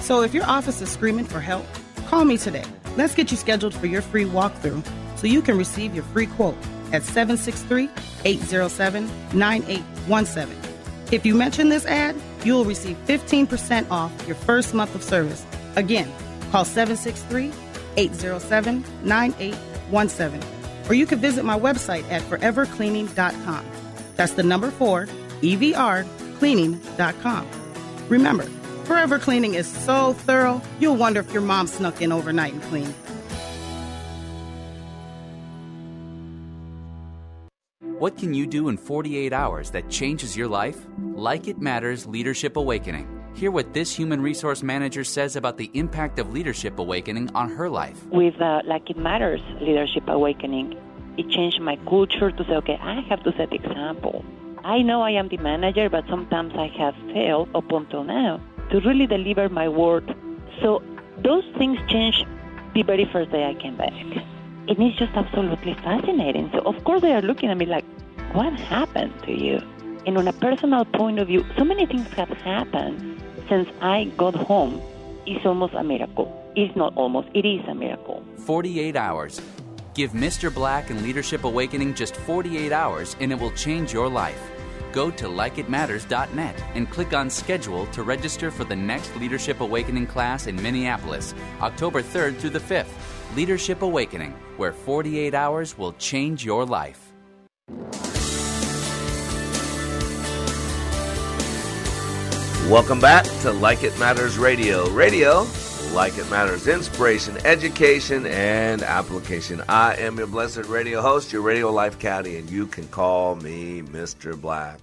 So 0.00 0.22
if 0.22 0.34
your 0.34 0.44
office 0.44 0.82
is 0.82 0.90
screaming 0.90 1.24
for 1.24 1.40
help, 1.40 1.64
call 2.06 2.24
me 2.26 2.36
today. 2.36 2.64
Let's 2.96 3.14
get 3.14 3.30
you 3.30 3.36
scheduled 3.36 3.74
for 3.74 3.86
your 3.86 4.02
free 4.02 4.24
walkthrough 4.24 4.86
so 5.16 5.26
you 5.26 5.42
can 5.42 5.56
receive 5.56 5.94
your 5.94 6.04
free 6.04 6.26
quote 6.26 6.56
at 6.92 7.02
763 7.02 7.88
807 8.24 9.10
9817. 9.32 10.56
If 11.12 11.26
you 11.26 11.34
mention 11.34 11.68
this 11.68 11.86
ad, 11.86 12.16
you 12.44 12.54
will 12.54 12.64
receive 12.64 12.96
15% 13.06 13.90
off 13.90 14.12
your 14.26 14.36
first 14.36 14.74
month 14.74 14.94
of 14.94 15.02
service. 15.02 15.44
Again, 15.76 16.10
call 16.50 16.64
763 16.64 17.52
807 17.96 18.84
9817. 19.04 20.40
Or 20.88 20.94
you 20.94 21.06
can 21.06 21.20
visit 21.20 21.44
my 21.44 21.58
website 21.58 22.08
at 22.10 22.22
forevercleaning.com. 22.22 23.66
That's 24.16 24.32
the 24.32 24.42
number 24.42 24.70
four, 24.70 25.06
EVR, 25.42 26.06
cleaning.com. 26.38 27.48
Remember, 28.08 28.46
Forever 28.90 29.20
Cleaning 29.20 29.54
is 29.54 29.68
so 29.68 30.14
thorough, 30.14 30.60
you'll 30.80 30.96
wonder 30.96 31.20
if 31.20 31.32
your 31.32 31.42
mom 31.42 31.68
snuck 31.68 32.02
in 32.02 32.10
overnight 32.10 32.54
and 32.54 32.62
cleaned. 32.64 32.92
What 38.00 38.18
can 38.18 38.34
you 38.34 38.48
do 38.48 38.68
in 38.68 38.76
48 38.76 39.32
hours 39.32 39.70
that 39.70 39.88
changes 39.90 40.36
your 40.36 40.48
life? 40.48 40.76
Like 40.98 41.46
It 41.46 41.60
Matters 41.60 42.04
Leadership 42.08 42.56
Awakening. 42.56 43.06
Hear 43.36 43.52
what 43.52 43.72
this 43.72 43.94
human 43.94 44.20
resource 44.20 44.60
manager 44.60 45.04
says 45.04 45.36
about 45.36 45.56
the 45.56 45.70
impact 45.74 46.18
of 46.18 46.32
Leadership 46.32 46.80
Awakening 46.80 47.30
on 47.32 47.48
her 47.48 47.70
life. 47.70 48.04
With 48.06 48.40
uh, 48.40 48.62
Like 48.64 48.90
It 48.90 48.96
Matters 48.96 49.40
Leadership 49.60 50.08
Awakening, 50.08 50.76
it 51.16 51.30
changed 51.30 51.60
my 51.60 51.76
culture 51.88 52.32
to 52.32 52.44
say, 52.44 52.54
okay, 52.54 52.76
I 52.82 53.02
have 53.02 53.22
to 53.22 53.30
set 53.36 53.50
the 53.50 53.54
example. 53.54 54.24
I 54.64 54.82
know 54.82 55.00
I 55.00 55.12
am 55.12 55.28
the 55.28 55.36
manager, 55.36 55.88
but 55.88 56.04
sometimes 56.10 56.54
I 56.56 56.66
have 56.76 56.96
failed 57.14 57.50
up 57.54 57.70
until 57.70 58.02
now 58.02 58.40
to 58.70 58.80
really 58.80 59.06
deliver 59.06 59.48
my 59.48 59.68
word. 59.68 60.14
So 60.62 60.82
those 61.18 61.44
things 61.58 61.78
changed 61.88 62.26
the 62.74 62.82
very 62.82 63.04
first 63.12 63.30
day 63.30 63.44
I 63.46 63.54
came 63.54 63.76
back. 63.76 63.92
And 63.92 64.78
it's 64.78 64.98
just 64.98 65.12
absolutely 65.14 65.74
fascinating. 65.74 66.50
So, 66.52 66.60
of 66.60 66.84
course, 66.84 67.02
they 67.02 67.12
are 67.12 67.22
looking 67.22 67.50
at 67.50 67.56
me 67.56 67.66
like, 67.66 67.84
what 68.32 68.52
happened 68.52 69.12
to 69.24 69.32
you? 69.32 69.60
And 70.06 70.16
on 70.16 70.28
a 70.28 70.32
personal 70.32 70.84
point 70.84 71.18
of 71.18 71.26
view, 71.26 71.44
so 71.58 71.64
many 71.64 71.86
things 71.86 72.08
have 72.14 72.28
happened 72.28 73.20
since 73.48 73.68
I 73.80 74.04
got 74.16 74.34
home. 74.34 74.80
It's 75.26 75.44
almost 75.44 75.74
a 75.74 75.82
miracle. 75.82 76.36
It's 76.54 76.74
not 76.76 76.96
almost, 76.96 77.28
it 77.34 77.44
is 77.44 77.66
a 77.68 77.74
miracle. 77.74 78.24
48 78.38 78.96
hours. 78.96 79.40
Give 79.94 80.12
Mr. 80.12 80.54
Black 80.54 80.90
and 80.90 81.02
Leadership 81.02 81.44
Awakening 81.44 81.94
just 81.94 82.16
48 82.16 82.72
hours 82.72 83.16
and 83.20 83.32
it 83.32 83.38
will 83.38 83.50
change 83.52 83.92
your 83.92 84.08
life. 84.08 84.40
Go 84.92 85.10
to 85.12 85.26
likeitmatters.net 85.26 86.62
and 86.74 86.90
click 86.90 87.12
on 87.12 87.30
schedule 87.30 87.86
to 87.86 88.02
register 88.02 88.50
for 88.50 88.64
the 88.64 88.76
next 88.76 89.14
Leadership 89.16 89.60
Awakening 89.60 90.06
class 90.06 90.46
in 90.46 90.60
Minneapolis, 90.60 91.34
October 91.60 92.02
3rd 92.02 92.38
through 92.38 92.50
the 92.50 92.58
5th. 92.58 92.90
Leadership 93.36 93.82
Awakening, 93.82 94.32
where 94.56 94.72
48 94.72 95.34
hours 95.34 95.78
will 95.78 95.92
change 95.94 96.44
your 96.44 96.64
life. 96.66 97.12
Welcome 102.68 103.00
back 103.00 103.24
to 103.42 103.52
Like 103.52 103.82
It 103.82 103.98
Matters 103.98 104.38
Radio. 104.38 104.88
Radio, 104.90 105.44
like 105.92 106.16
it 106.18 106.30
matters, 106.30 106.68
inspiration, 106.68 107.36
education, 107.44 108.24
and 108.26 108.82
application. 108.82 109.62
I 109.68 109.96
am 109.96 110.18
your 110.18 110.28
blessed 110.28 110.66
radio 110.66 111.02
host, 111.02 111.32
your 111.32 111.42
radio 111.42 111.72
life 111.72 111.98
caddy, 111.98 112.36
and 112.36 112.48
you 112.48 112.66
can 112.66 112.86
call 112.88 113.34
me 113.34 113.82
Mr. 113.82 114.40
Black. 114.40 114.78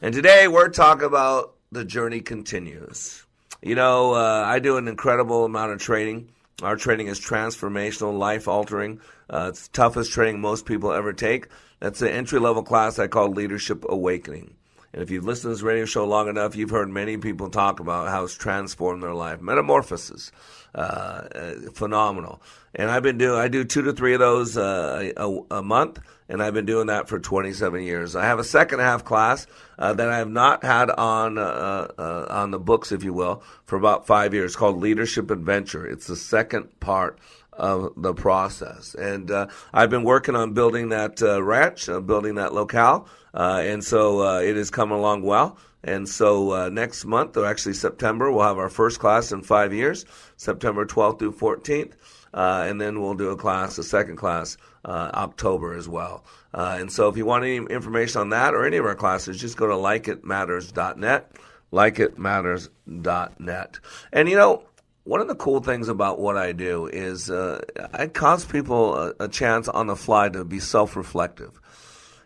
And 0.00 0.14
today 0.14 0.46
we're 0.46 0.68
talking 0.68 1.06
about 1.06 1.54
the 1.72 1.84
journey 1.84 2.20
continues. 2.20 3.24
You 3.62 3.74
know, 3.74 4.14
uh, 4.14 4.44
I 4.46 4.60
do 4.60 4.76
an 4.76 4.86
incredible 4.86 5.44
amount 5.44 5.72
of 5.72 5.80
training. 5.80 6.28
Our 6.62 6.76
training 6.76 7.08
is 7.08 7.20
transformational, 7.20 8.16
life 8.16 8.46
altering. 8.46 9.00
Uh, 9.28 9.46
it's 9.50 9.66
the 9.66 9.72
toughest 9.72 10.12
training 10.12 10.40
most 10.40 10.66
people 10.66 10.92
ever 10.92 11.12
take. 11.12 11.48
That's 11.80 11.98
the 11.98 12.12
entry 12.12 12.38
level 12.38 12.62
class 12.62 12.98
I 13.00 13.08
call 13.08 13.30
Leadership 13.30 13.84
Awakening. 13.88 14.54
And 14.92 15.02
if 15.02 15.10
you've 15.10 15.24
listened 15.24 15.50
to 15.50 15.56
this 15.56 15.62
radio 15.62 15.84
show 15.84 16.06
long 16.06 16.28
enough, 16.28 16.56
you've 16.56 16.70
heard 16.70 16.88
many 16.88 17.18
people 17.18 17.50
talk 17.50 17.78
about 17.78 18.08
how 18.08 18.24
it's 18.24 18.34
transformed 18.34 19.02
their 19.02 19.12
life. 19.12 19.40
Metamorphosis, 19.40 20.32
uh, 20.74 20.78
uh, 20.78 21.54
phenomenal. 21.74 22.40
And 22.74 22.90
I've 22.90 23.02
been 23.02 23.18
doing, 23.18 23.38
I 23.38 23.48
do 23.48 23.64
two 23.64 23.82
to 23.82 23.92
three 23.92 24.14
of 24.14 24.20
those 24.20 24.56
uh, 24.56 25.12
a, 25.16 25.56
a, 25.56 25.62
month, 25.62 25.98
and 26.28 26.42
I've 26.42 26.54
been 26.54 26.66
doing 26.66 26.86
that 26.86 27.08
for 27.08 27.18
27 27.18 27.82
years. 27.82 28.16
I 28.16 28.24
have 28.24 28.38
a 28.38 28.44
second 28.44 28.80
half 28.80 29.04
class 29.04 29.46
uh, 29.78 29.92
that 29.92 30.08
I 30.08 30.18
have 30.18 30.30
not 30.30 30.64
had 30.64 30.90
on 30.90 31.36
uh, 31.36 32.26
on 32.30 32.50
the 32.50 32.58
books, 32.58 32.90
if 32.90 33.04
you 33.04 33.12
will, 33.12 33.42
for 33.64 33.76
about 33.76 34.06
five 34.06 34.32
years, 34.32 34.56
called 34.56 34.80
Leadership 34.80 35.30
Adventure. 35.30 35.86
It's 35.86 36.06
the 36.06 36.16
second 36.16 36.80
part 36.80 37.18
of 37.58 37.92
the 37.96 38.14
process. 38.14 38.94
And 38.94 39.30
uh, 39.30 39.48
I've 39.74 39.90
been 39.90 40.04
working 40.04 40.34
on 40.34 40.54
building 40.54 40.88
that 40.90 41.22
uh, 41.22 41.42
ranch, 41.42 41.88
uh, 41.88 42.00
building 42.00 42.36
that 42.36 42.54
locale, 42.54 43.08
uh, 43.34 43.62
and 43.64 43.84
so 43.84 44.20
uh, 44.20 44.40
it 44.40 44.56
is 44.56 44.70
coming 44.70 44.96
along 44.96 45.22
well. 45.22 45.58
And 45.84 46.08
so 46.08 46.52
uh, 46.52 46.68
next 46.70 47.04
month, 47.04 47.36
or 47.36 47.44
actually 47.44 47.74
September, 47.74 48.32
we'll 48.32 48.46
have 48.46 48.58
our 48.58 48.70
first 48.70 48.98
class 48.98 49.30
in 49.32 49.42
five 49.42 49.72
years, 49.72 50.04
September 50.36 50.84
12th 50.86 51.20
through 51.20 51.32
14th. 51.32 51.92
Uh, 52.34 52.66
and 52.68 52.78
then 52.80 53.00
we'll 53.00 53.14
do 53.14 53.30
a 53.30 53.36
class, 53.36 53.78
a 53.78 53.82
second 53.82 54.16
class, 54.16 54.58
uh, 54.84 55.10
October 55.14 55.74
as 55.74 55.88
well. 55.88 56.24
Uh, 56.52 56.76
and 56.78 56.92
so 56.92 57.08
if 57.08 57.16
you 57.16 57.24
want 57.24 57.44
any 57.44 57.56
information 57.56 58.20
on 58.20 58.28
that 58.30 58.54
or 58.54 58.66
any 58.66 58.76
of 58.76 58.84
our 58.84 58.94
classes, 58.94 59.40
just 59.40 59.56
go 59.56 59.66
to 59.66 59.74
likeitmatters.net, 59.74 61.32
likeitmatters.net. 61.72 63.80
And 64.12 64.28
you 64.28 64.36
know, 64.36 64.67
one 65.08 65.22
of 65.22 65.26
the 65.28 65.34
cool 65.34 65.60
things 65.60 65.88
about 65.88 66.20
what 66.20 66.36
I 66.36 66.52
do 66.52 66.86
is 66.86 67.30
uh, 67.30 67.62
I 67.94 68.08
cause 68.08 68.44
people 68.44 68.94
a, 68.94 69.14
a 69.20 69.28
chance 69.28 69.66
on 69.66 69.86
the 69.86 69.96
fly 69.96 70.28
to 70.28 70.44
be 70.44 70.60
self 70.60 70.96
reflective. 70.96 71.58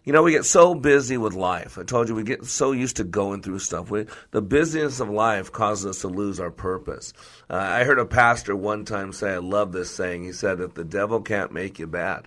You 0.02 0.12
know, 0.12 0.24
we 0.24 0.32
get 0.32 0.44
so 0.44 0.74
busy 0.74 1.16
with 1.16 1.34
life. 1.34 1.78
I 1.78 1.84
told 1.84 2.08
you 2.08 2.16
we 2.16 2.24
get 2.24 2.44
so 2.44 2.72
used 2.72 2.96
to 2.96 3.04
going 3.04 3.40
through 3.40 3.60
stuff. 3.60 3.88
We, 3.88 4.06
the 4.32 4.42
busyness 4.42 4.98
of 4.98 5.08
life 5.08 5.52
causes 5.52 5.86
us 5.86 6.00
to 6.00 6.08
lose 6.08 6.40
our 6.40 6.50
purpose. 6.50 7.12
Uh, 7.48 7.54
I 7.54 7.84
heard 7.84 8.00
a 8.00 8.04
pastor 8.04 8.56
one 8.56 8.84
time 8.84 9.12
say, 9.12 9.34
I 9.34 9.38
love 9.38 9.70
this 9.70 9.94
saying. 9.94 10.24
He 10.24 10.32
said, 10.32 10.58
If 10.58 10.74
the 10.74 10.82
devil 10.82 11.20
can't 11.20 11.52
make 11.52 11.78
you 11.78 11.86
bad, 11.86 12.26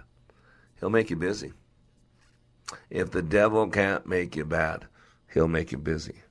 he'll 0.79 0.89
make 0.89 1.09
you 1.09 1.17
busy. 1.17 1.51
If 2.89 3.11
the 3.11 3.21
devil 3.21 3.67
can't 3.67 4.07
make 4.07 4.37
you 4.37 4.45
bad, 4.45 4.85
he'll 5.33 5.49
make 5.49 5.73
you 5.73 5.77
busy. 5.77 6.21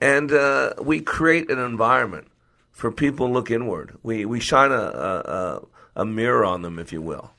And 0.00 0.32
uh, 0.32 0.72
we 0.80 1.02
create 1.02 1.50
an 1.50 1.58
environment 1.58 2.28
for 2.78 2.92
people 2.92 3.26
to 3.26 3.32
look 3.32 3.50
inward. 3.50 3.98
We, 4.04 4.24
we 4.24 4.38
shine 4.38 4.70
a, 4.70 4.76
a, 4.76 5.62
a 5.96 6.04
mirror 6.04 6.44
on 6.44 6.62
them, 6.62 6.78
if 6.78 6.92
you 6.92 7.02
will. 7.02 7.32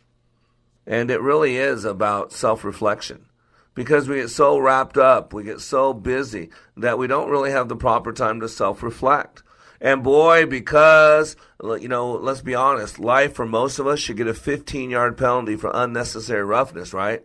And 0.86 1.10
it 1.10 1.22
really 1.22 1.56
is 1.56 1.86
about 1.86 2.34
self 2.34 2.66
reflection 2.66 3.26
because 3.74 4.10
we 4.10 4.18
get 4.18 4.32
so 4.32 4.58
wrapped 4.58 4.98
up, 4.98 5.32
we 5.32 5.46
get 5.46 5.62
so 5.62 5.94
busy 5.94 6.50
that 6.76 6.98
we 6.98 7.08
don't 7.08 7.30
really 7.30 7.52
have 7.52 7.70
the 7.70 7.78
proper 7.78 8.12
time 8.12 8.42
to 8.42 8.50
self 8.50 8.84
reflect. 8.84 9.42
And 9.80 10.04
boy, 10.04 10.46
because, 10.46 11.38
you 11.64 11.88
know, 11.88 12.12
let's 12.12 12.42
be 12.42 12.54
honest, 12.54 13.00
life 13.00 13.34
for 13.34 13.46
most 13.46 13.80
of 13.80 13.88
us 13.88 14.00
should 14.00 14.18
get 14.18 14.28
a 14.28 14.34
15 14.34 14.90
yard 14.90 15.18
penalty 15.18 15.56
for 15.56 15.72
unnecessary 15.74 16.44
roughness, 16.44 16.94
right? 16.94 17.24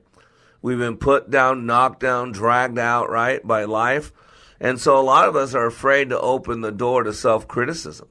We've 0.62 0.78
been 0.78 0.98
put 0.98 1.30
down, 1.30 1.66
knocked 1.66 1.98
down, 1.98 2.30
dragged 2.30 2.78
out, 2.78 3.10
right, 3.10 3.44
by 3.44 3.64
life. 3.64 4.12
And 4.60 4.80
so 4.80 4.98
a 4.98 5.02
lot 5.02 5.28
of 5.28 5.36
us 5.36 5.54
are 5.54 5.66
afraid 5.66 6.10
to 6.10 6.20
open 6.20 6.60
the 6.60 6.72
door 6.72 7.02
to 7.02 7.12
self 7.12 7.48
criticism, 7.48 8.08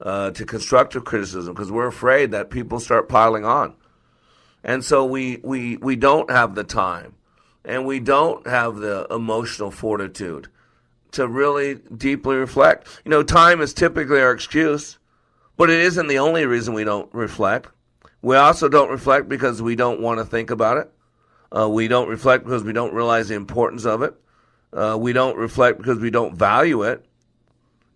uh, 0.00 0.30
to 0.32 0.44
constructive 0.44 1.04
criticism, 1.04 1.54
because 1.54 1.70
we're 1.70 1.86
afraid 1.86 2.30
that 2.30 2.50
people 2.50 2.80
start 2.80 3.08
piling 3.08 3.44
on. 3.44 3.74
And 4.64 4.84
so 4.84 5.04
we, 5.04 5.40
we, 5.42 5.76
we 5.76 5.96
don't 5.96 6.30
have 6.30 6.54
the 6.54 6.64
time 6.64 7.14
and 7.64 7.86
we 7.86 8.00
don't 8.00 8.46
have 8.46 8.76
the 8.76 9.06
emotional 9.10 9.70
fortitude 9.70 10.48
to 11.12 11.28
really 11.28 11.74
deeply 11.74 12.36
reflect. 12.36 12.88
You 13.04 13.10
know, 13.10 13.22
time 13.22 13.60
is 13.60 13.74
typically 13.74 14.20
our 14.20 14.32
excuse, 14.32 14.98
but 15.56 15.70
it 15.70 15.80
isn't 15.80 16.06
the 16.06 16.18
only 16.18 16.46
reason 16.46 16.74
we 16.74 16.84
don't 16.84 17.12
reflect. 17.12 17.70
We 18.22 18.36
also 18.36 18.68
don't 18.68 18.90
reflect 18.90 19.28
because 19.28 19.60
we 19.60 19.76
don't 19.76 20.00
want 20.00 20.18
to 20.18 20.24
think 20.24 20.50
about 20.50 20.78
it. 20.78 20.90
Uh, 21.56 21.68
we 21.68 21.88
don't 21.88 22.08
reflect 22.08 22.44
because 22.44 22.64
we 22.64 22.72
don't 22.72 22.94
realize 22.94 23.28
the 23.28 23.34
importance 23.34 23.84
of 23.84 24.02
it. 24.02 24.14
Uh, 24.72 24.96
we 24.98 25.12
don't 25.12 25.36
reflect 25.36 25.78
because 25.78 25.98
we 25.98 26.10
don't 26.10 26.34
value 26.34 26.82
it. 26.82 27.04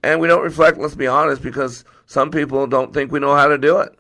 And 0.03 0.21
we 0.21 0.29
don't 0.29 0.43
reflect, 0.43 0.79
let's 0.79 0.95
be 0.95 1.07
honest, 1.07 1.43
because 1.43 1.85
some 2.07 2.31
people 2.31 2.67
don't 2.67 2.93
think 2.93 3.11
we 3.11 3.19
know 3.19 3.35
how 3.35 3.49
to 3.49 3.59
do 3.59 3.79
it. 3.79 3.99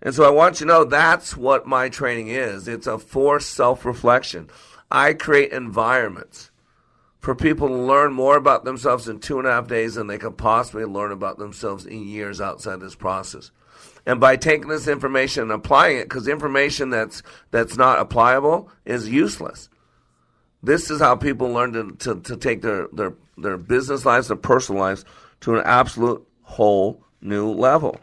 And 0.00 0.14
so 0.14 0.24
I 0.24 0.30
want 0.30 0.60
you 0.60 0.66
to 0.66 0.72
know 0.72 0.84
that's 0.84 1.36
what 1.36 1.66
my 1.66 1.88
training 1.88 2.28
is. 2.28 2.68
It's 2.68 2.86
a 2.86 2.98
forced 2.98 3.50
self 3.50 3.84
reflection. 3.84 4.50
I 4.90 5.14
create 5.14 5.52
environments 5.52 6.50
for 7.20 7.34
people 7.34 7.68
to 7.68 7.74
learn 7.74 8.12
more 8.12 8.36
about 8.36 8.64
themselves 8.64 9.08
in 9.08 9.18
two 9.18 9.38
and 9.38 9.48
a 9.48 9.50
half 9.50 9.66
days 9.66 9.94
than 9.94 10.06
they 10.06 10.18
could 10.18 10.36
possibly 10.36 10.84
learn 10.84 11.10
about 11.10 11.38
themselves 11.38 11.86
in 11.86 12.06
years 12.06 12.38
outside 12.40 12.80
this 12.80 12.94
process. 12.94 13.50
And 14.04 14.20
by 14.20 14.36
taking 14.36 14.68
this 14.68 14.86
information 14.86 15.44
and 15.44 15.52
applying 15.52 15.96
it, 15.96 16.04
because 16.04 16.28
information 16.28 16.90
that's 16.90 17.22
that's 17.50 17.78
not 17.78 17.98
applicable 17.98 18.70
is 18.84 19.08
useless. 19.08 19.70
This 20.64 20.90
is 20.90 20.98
how 20.98 21.14
people 21.14 21.50
learn 21.50 21.72
to, 21.74 21.92
to, 21.92 22.20
to 22.22 22.36
take 22.38 22.62
their, 22.62 22.88
their, 22.90 23.12
their 23.36 23.58
business 23.58 24.06
lives, 24.06 24.28
their 24.28 24.36
personal 24.38 24.80
lives 24.80 25.04
to 25.40 25.56
an 25.56 25.62
absolute 25.66 26.26
whole 26.42 27.04
new 27.20 27.50
level. 27.50 28.00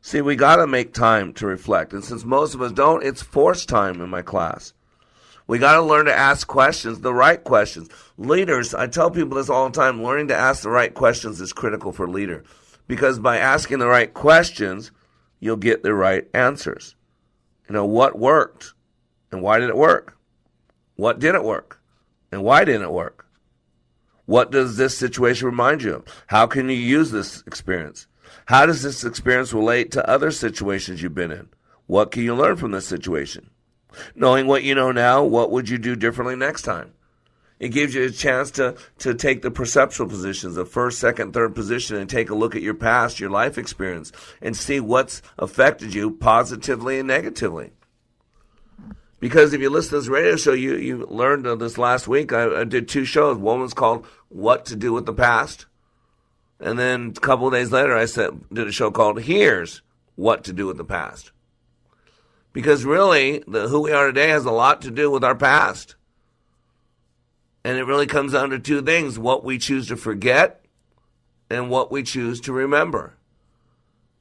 See, 0.00 0.22
we 0.22 0.34
got 0.34 0.56
to 0.56 0.66
make 0.66 0.94
time 0.94 1.34
to 1.34 1.46
reflect. 1.46 1.92
And 1.92 2.02
since 2.02 2.24
most 2.24 2.54
of 2.54 2.62
us 2.62 2.72
don't, 2.72 3.04
it's 3.04 3.20
forced 3.20 3.68
time 3.68 4.00
in 4.00 4.08
my 4.08 4.22
class. 4.22 4.72
We 5.46 5.58
got 5.58 5.74
to 5.74 5.82
learn 5.82 6.06
to 6.06 6.14
ask 6.14 6.46
questions, 6.46 7.00
the 7.00 7.12
right 7.12 7.44
questions. 7.44 7.90
Leaders, 8.16 8.72
I 8.72 8.86
tell 8.86 9.10
people 9.10 9.36
this 9.36 9.50
all 9.50 9.68
the 9.68 9.78
time, 9.78 10.02
learning 10.02 10.28
to 10.28 10.36
ask 10.36 10.62
the 10.62 10.70
right 10.70 10.94
questions 10.94 11.42
is 11.42 11.52
critical 11.52 11.92
for 11.92 12.08
leader. 12.08 12.42
Because 12.88 13.18
by 13.18 13.36
asking 13.36 13.80
the 13.80 13.86
right 13.86 14.12
questions, 14.14 14.92
you'll 15.40 15.56
get 15.56 15.82
the 15.82 15.92
right 15.92 16.26
answers. 16.32 16.96
You 17.68 17.74
know, 17.74 17.84
what 17.84 18.18
worked? 18.18 18.72
And 19.30 19.42
why 19.42 19.58
did 19.58 19.68
it 19.68 19.76
work? 19.76 20.16
What 20.96 21.18
didn't 21.18 21.44
work? 21.44 21.81
And 22.32 22.42
why 22.42 22.64
didn't 22.64 22.82
it 22.82 22.92
work? 22.92 23.26
What 24.24 24.50
does 24.50 24.76
this 24.76 24.96
situation 24.96 25.46
remind 25.46 25.82
you 25.82 25.96
of? 25.96 26.24
How 26.28 26.46
can 26.46 26.68
you 26.68 26.76
use 26.76 27.10
this 27.10 27.44
experience? 27.46 28.06
How 28.46 28.66
does 28.66 28.82
this 28.82 29.04
experience 29.04 29.52
relate 29.52 29.90
to 29.92 30.08
other 30.08 30.30
situations 30.30 31.02
you've 31.02 31.14
been 31.14 31.30
in? 31.30 31.48
What 31.86 32.10
can 32.10 32.22
you 32.22 32.34
learn 32.34 32.56
from 32.56 32.70
this 32.70 32.86
situation? 32.86 33.50
Knowing 34.14 34.46
what 34.46 34.62
you 34.62 34.74
know 34.74 34.90
now, 34.90 35.22
what 35.22 35.50
would 35.50 35.68
you 35.68 35.76
do 35.76 35.94
differently 35.94 36.34
next 36.34 36.62
time? 36.62 36.94
It 37.60 37.68
gives 37.68 37.94
you 37.94 38.04
a 38.04 38.10
chance 38.10 38.50
to, 38.52 38.76
to 39.00 39.14
take 39.14 39.42
the 39.42 39.50
perceptual 39.50 40.08
positions, 40.08 40.54
the 40.54 40.64
first, 40.64 40.98
second, 40.98 41.32
third 41.32 41.54
position, 41.54 41.96
and 41.96 42.08
take 42.08 42.30
a 42.30 42.34
look 42.34 42.56
at 42.56 42.62
your 42.62 42.74
past, 42.74 43.20
your 43.20 43.30
life 43.30 43.58
experience, 43.58 44.10
and 44.40 44.56
see 44.56 44.80
what's 44.80 45.22
affected 45.38 45.94
you 45.94 46.10
positively 46.10 46.98
and 46.98 47.06
negatively. 47.06 47.72
Because 49.22 49.52
if 49.52 49.60
you 49.60 49.70
listen 49.70 49.90
to 49.90 50.00
this 50.00 50.08
radio 50.08 50.34
show, 50.34 50.52
you, 50.52 50.74
you 50.74 51.06
learned 51.06 51.46
this 51.60 51.78
last 51.78 52.08
week. 52.08 52.32
I, 52.32 52.62
I 52.62 52.64
did 52.64 52.88
two 52.88 53.04
shows. 53.04 53.38
One 53.38 53.60
was 53.60 53.72
called 53.72 54.04
What 54.28 54.64
to 54.64 54.74
Do 54.74 54.92
with 54.92 55.06
the 55.06 55.12
Past, 55.12 55.66
and 56.58 56.76
then 56.76 57.14
a 57.16 57.20
couple 57.20 57.46
of 57.46 57.52
days 57.52 57.70
later, 57.70 57.96
I 57.96 58.06
said, 58.06 58.32
did 58.52 58.66
a 58.66 58.72
show 58.72 58.90
called 58.90 59.22
Here's 59.22 59.80
What 60.16 60.42
to 60.42 60.52
Do 60.52 60.66
with 60.66 60.76
the 60.76 60.84
Past. 60.84 61.30
Because 62.52 62.84
really, 62.84 63.44
the, 63.46 63.68
who 63.68 63.82
we 63.82 63.92
are 63.92 64.08
today 64.08 64.30
has 64.30 64.44
a 64.44 64.50
lot 64.50 64.82
to 64.82 64.90
do 64.90 65.08
with 65.08 65.22
our 65.22 65.36
past. 65.36 65.94
And 67.62 67.78
it 67.78 67.84
really 67.84 68.08
comes 68.08 68.32
down 68.32 68.50
to 68.50 68.58
two 68.58 68.82
things 68.82 69.20
what 69.20 69.44
we 69.44 69.56
choose 69.56 69.86
to 69.86 69.96
forget 69.96 70.64
and 71.48 71.70
what 71.70 71.92
we 71.92 72.02
choose 72.02 72.40
to 72.40 72.52
remember. 72.52 73.14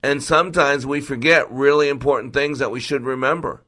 And 0.04 0.22
sometimes 0.22 0.86
we 0.86 1.02
forget 1.02 1.52
really 1.52 1.90
important 1.90 2.36
things 2.36 2.60
that 2.60 2.70
we 2.70 2.80
should 2.80 3.04
remember. 3.04 3.64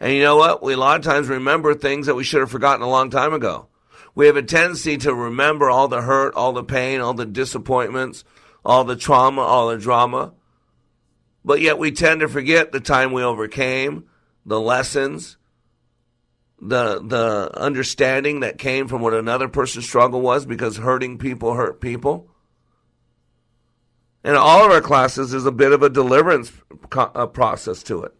And 0.00 0.14
you 0.14 0.22
know 0.22 0.36
what? 0.36 0.62
We 0.62 0.72
a 0.72 0.78
lot 0.78 0.98
of 0.98 1.04
times 1.04 1.28
remember 1.28 1.74
things 1.74 2.06
that 2.06 2.14
we 2.14 2.24
should 2.24 2.40
have 2.40 2.50
forgotten 2.50 2.82
a 2.82 2.88
long 2.88 3.10
time 3.10 3.34
ago. 3.34 3.68
We 4.14 4.26
have 4.26 4.36
a 4.36 4.42
tendency 4.42 4.96
to 4.98 5.14
remember 5.14 5.70
all 5.70 5.88
the 5.88 6.00
hurt, 6.00 6.34
all 6.34 6.52
the 6.52 6.64
pain, 6.64 7.00
all 7.00 7.14
the 7.14 7.26
disappointments, 7.26 8.24
all 8.64 8.84
the 8.84 8.96
trauma, 8.96 9.42
all 9.42 9.68
the 9.68 9.78
drama. 9.78 10.32
But 11.44 11.60
yet 11.60 11.78
we 11.78 11.92
tend 11.92 12.20
to 12.20 12.28
forget 12.28 12.72
the 12.72 12.80
time 12.80 13.12
we 13.12 13.22
overcame, 13.22 14.04
the 14.44 14.60
lessons, 14.60 15.36
the 16.60 17.00
the 17.02 17.50
understanding 17.56 18.40
that 18.40 18.58
came 18.58 18.88
from 18.88 19.00
what 19.00 19.14
another 19.14 19.48
person's 19.48 19.86
struggle 19.86 20.20
was 20.20 20.44
because 20.44 20.76
hurting 20.76 21.18
people 21.18 21.54
hurt 21.54 21.80
people. 21.80 22.28
And 24.22 24.36
all 24.36 24.66
of 24.66 24.70
our 24.70 24.82
classes, 24.82 25.32
is 25.32 25.46
a 25.46 25.52
bit 25.52 25.72
of 25.72 25.82
a 25.82 25.88
deliverance 25.88 26.52
uh, 26.92 27.26
process 27.26 27.82
to 27.84 28.02
it. 28.02 28.14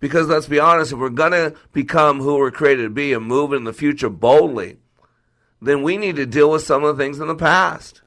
Because 0.00 0.28
let's 0.28 0.46
be 0.46 0.60
honest, 0.60 0.92
if 0.92 0.98
we're 0.98 1.08
going 1.08 1.32
to 1.32 1.54
become 1.72 2.20
who 2.20 2.36
we're 2.36 2.50
created 2.50 2.84
to 2.84 2.90
be 2.90 3.12
and 3.12 3.24
move 3.24 3.52
in 3.52 3.64
the 3.64 3.72
future 3.72 4.08
boldly, 4.08 4.76
then 5.60 5.82
we 5.82 5.96
need 5.96 6.16
to 6.16 6.26
deal 6.26 6.50
with 6.50 6.62
some 6.62 6.84
of 6.84 6.96
the 6.96 7.02
things 7.02 7.18
in 7.18 7.26
the 7.26 7.34
past. 7.34 8.02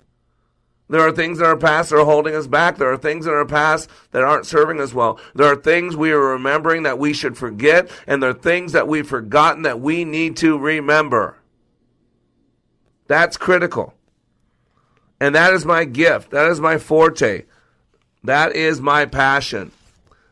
There 0.88 1.02
are 1.02 1.12
things 1.12 1.40
in 1.40 1.46
our 1.46 1.58
past 1.58 1.90
that 1.90 1.98
are 1.98 2.06
holding 2.06 2.36
us 2.36 2.48
back. 2.48 2.78
There 2.78 2.92
are 2.92 2.98
things 2.98 3.26
in 3.26 3.32
our 3.32 3.46
past 3.46 3.90
that 4.12 4.24
aren't 4.24 4.46
serving 4.46 4.82
us 4.82 4.94
well. 4.94 5.20
There 5.34 5.48
are 5.48 5.56
things 5.56 5.96
we 5.96 6.12
are 6.12 6.20
remembering 6.20 6.84
that 6.84 7.00
we 7.00 7.14
should 7.14 7.38
forget, 7.38 7.90
and 8.08 8.22
there 8.22 8.32
are 8.32 8.34
things 8.34 8.74
that 8.74 8.90
we've 8.90 9.08
forgotten 9.08 9.64
that 9.64 9.80
we 9.80 10.04
need 10.04 10.36
to 10.38 10.58
remember. 10.58 11.38
That's 13.08 13.38
critical. 13.38 13.94
And 15.22 15.36
that 15.36 15.54
is 15.54 15.66
my 15.66 15.86
gift. 15.86 16.32
That 16.32 16.48
is 16.48 16.60
my 16.60 16.78
forte. 16.78 17.44
That 18.24 18.56
is 18.56 18.82
my 18.82 19.06
passion. 19.06 19.72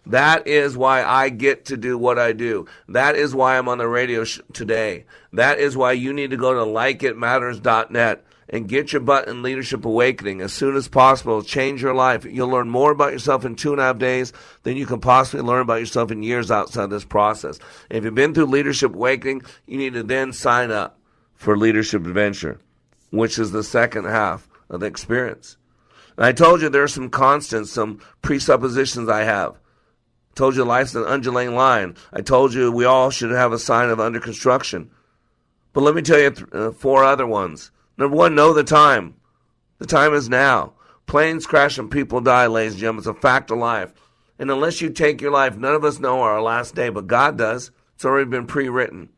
That 0.05 0.47
is 0.47 0.75
why 0.75 1.03
I 1.03 1.29
get 1.29 1.65
to 1.65 1.77
do 1.77 1.97
what 1.97 2.17
I 2.17 2.31
do. 2.31 2.65
That 2.87 3.15
is 3.15 3.35
why 3.35 3.57
I'm 3.57 3.69
on 3.69 3.77
the 3.77 3.87
radio 3.87 4.23
sh- 4.23 4.39
today. 4.53 5.05
That 5.33 5.59
is 5.59 5.77
why 5.77 5.91
you 5.91 6.13
need 6.13 6.31
to 6.31 6.37
go 6.37 6.53
to 6.53 6.61
likeitmatters.net 6.61 8.25
and 8.49 8.67
get 8.67 8.91
your 8.91 9.01
butt 9.01 9.27
in 9.27 9.43
Leadership 9.43 9.85
Awakening 9.85 10.41
as 10.41 10.51
soon 10.51 10.75
as 10.75 10.87
possible. 10.87 11.43
Change 11.43 11.81
your 11.81 11.93
life. 11.93 12.25
You'll 12.25 12.49
learn 12.49 12.69
more 12.69 12.91
about 12.91 13.13
yourself 13.13 13.45
in 13.45 13.55
two 13.55 13.71
and 13.71 13.79
a 13.79 13.83
half 13.83 13.99
days 13.99 14.33
than 14.63 14.75
you 14.75 14.87
can 14.87 14.99
possibly 14.99 15.45
learn 15.45 15.61
about 15.61 15.79
yourself 15.79 16.11
in 16.11 16.23
years 16.23 16.49
outside 16.49 16.89
this 16.89 17.05
process. 17.05 17.59
If 17.89 18.03
you've 18.03 18.15
been 18.15 18.33
through 18.33 18.47
Leadership 18.47 18.95
Awakening, 18.95 19.43
you 19.67 19.77
need 19.77 19.93
to 19.93 20.03
then 20.03 20.33
sign 20.33 20.71
up 20.71 20.97
for 21.35 21.55
Leadership 21.55 22.05
Adventure, 22.05 22.59
which 23.11 23.37
is 23.37 23.51
the 23.51 23.63
second 23.63 24.05
half 24.05 24.49
of 24.69 24.79
the 24.79 24.87
experience. 24.87 25.57
And 26.17 26.25
I 26.25 26.31
told 26.31 26.61
you 26.61 26.69
there 26.69 26.83
are 26.83 26.87
some 26.87 27.09
constants, 27.09 27.71
some 27.71 28.01
presuppositions 28.21 29.07
I 29.07 29.23
have. 29.23 29.59
Told 30.35 30.55
you 30.55 30.63
life's 30.63 30.95
an 30.95 31.03
undulating 31.03 31.55
line. 31.55 31.95
I 32.13 32.21
told 32.21 32.53
you 32.53 32.71
we 32.71 32.85
all 32.85 33.09
should 33.09 33.31
have 33.31 33.51
a 33.51 33.59
sign 33.59 33.89
of 33.89 33.99
under 33.99 34.19
construction. 34.19 34.89
But 35.73 35.81
let 35.81 35.95
me 35.95 36.01
tell 36.01 36.19
you 36.19 36.31
th- 36.31 36.47
uh, 36.51 36.71
four 36.71 37.03
other 37.03 37.27
ones. 37.27 37.71
Number 37.97 38.15
one, 38.15 38.35
know 38.35 38.53
the 38.53 38.63
time. 38.63 39.15
The 39.79 39.85
time 39.85 40.13
is 40.13 40.29
now. 40.29 40.73
Planes 41.05 41.45
crash 41.45 41.77
and 41.77 41.91
people 41.91 42.21
die, 42.21 42.47
ladies 42.47 42.73
and 42.73 42.81
gentlemen. 42.81 42.99
It's 42.99 43.07
a 43.07 43.13
fact 43.13 43.51
of 43.51 43.57
life. 43.57 43.91
And 44.37 44.49
unless 44.49 44.81
you 44.81 44.89
take 44.89 45.21
your 45.21 45.31
life, 45.31 45.57
none 45.57 45.75
of 45.75 45.83
us 45.83 45.99
know 45.99 46.21
our 46.21 46.41
last 46.41 46.75
day, 46.75 46.89
but 46.89 47.07
God 47.07 47.37
does. 47.37 47.71
It's 47.95 48.05
already 48.05 48.29
been 48.29 48.47
pre 48.47 48.69
written. 48.69 49.09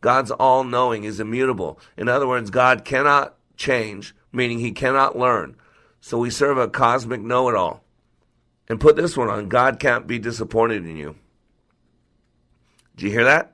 God's 0.00 0.30
all 0.30 0.64
knowing, 0.64 1.02
He's 1.02 1.20
immutable. 1.20 1.78
In 1.96 2.08
other 2.08 2.26
words, 2.26 2.50
God 2.50 2.84
cannot 2.84 3.34
change, 3.56 4.14
meaning 4.32 4.58
He 4.58 4.72
cannot 4.72 5.18
learn. 5.18 5.56
So 6.00 6.16
we 6.18 6.30
serve 6.30 6.56
a 6.56 6.68
cosmic 6.68 7.20
know 7.20 7.50
it 7.50 7.54
all. 7.54 7.84
And 8.70 8.78
put 8.78 8.94
this 8.94 9.16
one 9.16 9.28
on 9.28 9.48
God 9.48 9.80
can't 9.80 10.06
be 10.06 10.20
disappointed 10.20 10.86
in 10.86 10.96
you. 10.96 11.16
Did 12.94 13.06
you 13.06 13.10
hear 13.10 13.24
that? 13.24 13.52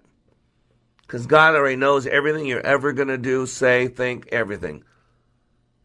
Because 1.01 1.27
God 1.27 1.55
already 1.55 1.77
knows 1.77 2.07
everything 2.07 2.45
you're 2.45 2.61
ever 2.61 2.93
going 2.93 3.09
to 3.09 3.17
do, 3.17 3.47
say, 3.47 3.89
think, 3.89 4.29
everything. 4.31 4.85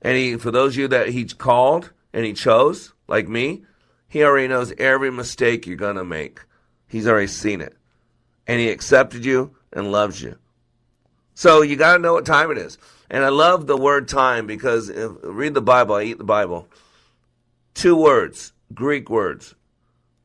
And 0.02 0.18
he, 0.18 0.36
for 0.36 0.52
those 0.52 0.74
of 0.74 0.80
you 0.80 0.88
that 0.90 1.08
He 1.08 1.24
called 1.24 1.94
and 2.12 2.26
He 2.26 2.34
chose, 2.34 2.92
like 3.08 3.30
me, 3.30 3.64
He 4.10 4.22
already 4.22 4.50
knows 4.50 4.74
every 4.78 5.12
mistake 5.12 5.66
you're 5.66 5.78
going 5.78 5.96
to 5.96 6.04
make. 6.04 6.42
He's 6.90 7.08
already 7.08 7.28
seen 7.28 7.62
it. 7.62 7.78
And 8.48 8.60
He 8.60 8.68
accepted 8.68 9.24
you 9.24 9.56
and 9.72 9.94
loves 9.94 10.22
you. 10.22 10.38
So 11.36 11.62
you 11.62 11.78
got 11.78 11.94
to 11.94 12.00
know 12.00 12.12
what 12.12 12.26
time 12.26 12.52
it 12.52 12.58
is. 12.58 12.78
And 13.10 13.24
I 13.24 13.30
love 13.30 13.66
the 13.66 13.78
word 13.78 14.10
time 14.10 14.46
because 14.46 14.90
if, 14.90 15.12
read 15.24 15.54
the 15.54 15.62
Bible, 15.62 15.96
I 15.96 16.04
eat 16.04 16.18
the 16.18 16.26
Bible. 16.26 16.68
Two 17.74 17.96
words, 17.96 18.52
Greek 18.74 19.09
words, 19.09 19.55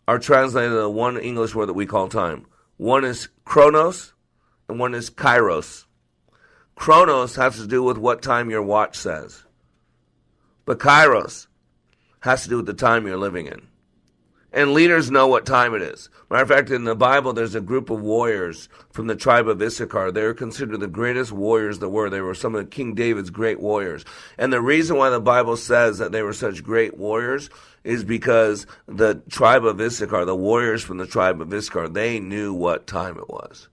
are 0.08 0.18
translated 0.18 0.72
into 0.72 0.88
one 0.88 1.16
English 1.16 1.54
word 1.54 1.66
that 1.66 1.74
we 1.74 1.86
call 1.86 2.08
time. 2.08 2.46
One 2.76 3.04
is 3.04 3.28
chronos 3.44 4.12
and 4.68 4.78
one 4.78 4.94
is 4.94 5.10
kairos. 5.10 5.84
Chronos 6.74 7.36
has 7.36 7.56
to 7.56 7.66
do 7.66 7.82
with 7.82 7.98
what 7.98 8.22
time 8.22 8.50
your 8.50 8.62
watch 8.62 8.96
says. 8.96 9.44
But 10.64 10.78
kairos 10.78 11.46
has 12.20 12.42
to 12.42 12.48
do 12.48 12.56
with 12.58 12.66
the 12.66 12.74
time 12.74 13.06
you're 13.06 13.16
living 13.16 13.46
in. 13.46 13.68
And 14.56 14.72
leaders 14.72 15.10
know 15.10 15.26
what 15.26 15.44
time 15.44 15.74
it 15.74 15.82
is. 15.82 16.08
Matter 16.30 16.42
of 16.42 16.48
fact, 16.48 16.70
in 16.70 16.84
the 16.84 16.94
Bible, 16.94 17.34
there's 17.34 17.54
a 17.54 17.60
group 17.60 17.90
of 17.90 18.00
warriors 18.00 18.70
from 18.90 19.06
the 19.06 19.14
tribe 19.14 19.48
of 19.48 19.60
Issachar. 19.60 20.10
They 20.10 20.22
were 20.22 20.32
considered 20.32 20.80
the 20.80 20.86
greatest 20.86 21.30
warriors 21.30 21.78
there 21.78 21.90
were. 21.90 22.08
They 22.08 22.22
were 22.22 22.34
some 22.34 22.54
of 22.54 22.70
King 22.70 22.94
David's 22.94 23.28
great 23.28 23.60
warriors. 23.60 24.06
And 24.38 24.50
the 24.50 24.62
reason 24.62 24.96
why 24.96 25.10
the 25.10 25.20
Bible 25.20 25.58
says 25.58 25.98
that 25.98 26.10
they 26.10 26.22
were 26.22 26.32
such 26.32 26.64
great 26.64 26.96
warriors 26.96 27.50
is 27.84 28.02
because 28.02 28.66
the 28.86 29.16
tribe 29.28 29.66
of 29.66 29.78
Issachar, 29.78 30.24
the 30.24 30.34
warriors 30.34 30.82
from 30.82 30.96
the 30.96 31.06
tribe 31.06 31.42
of 31.42 31.52
Issachar, 31.52 31.90
they 31.90 32.18
knew 32.18 32.54
what 32.54 32.86
time 32.86 33.18
it 33.18 33.28
was. 33.28 33.68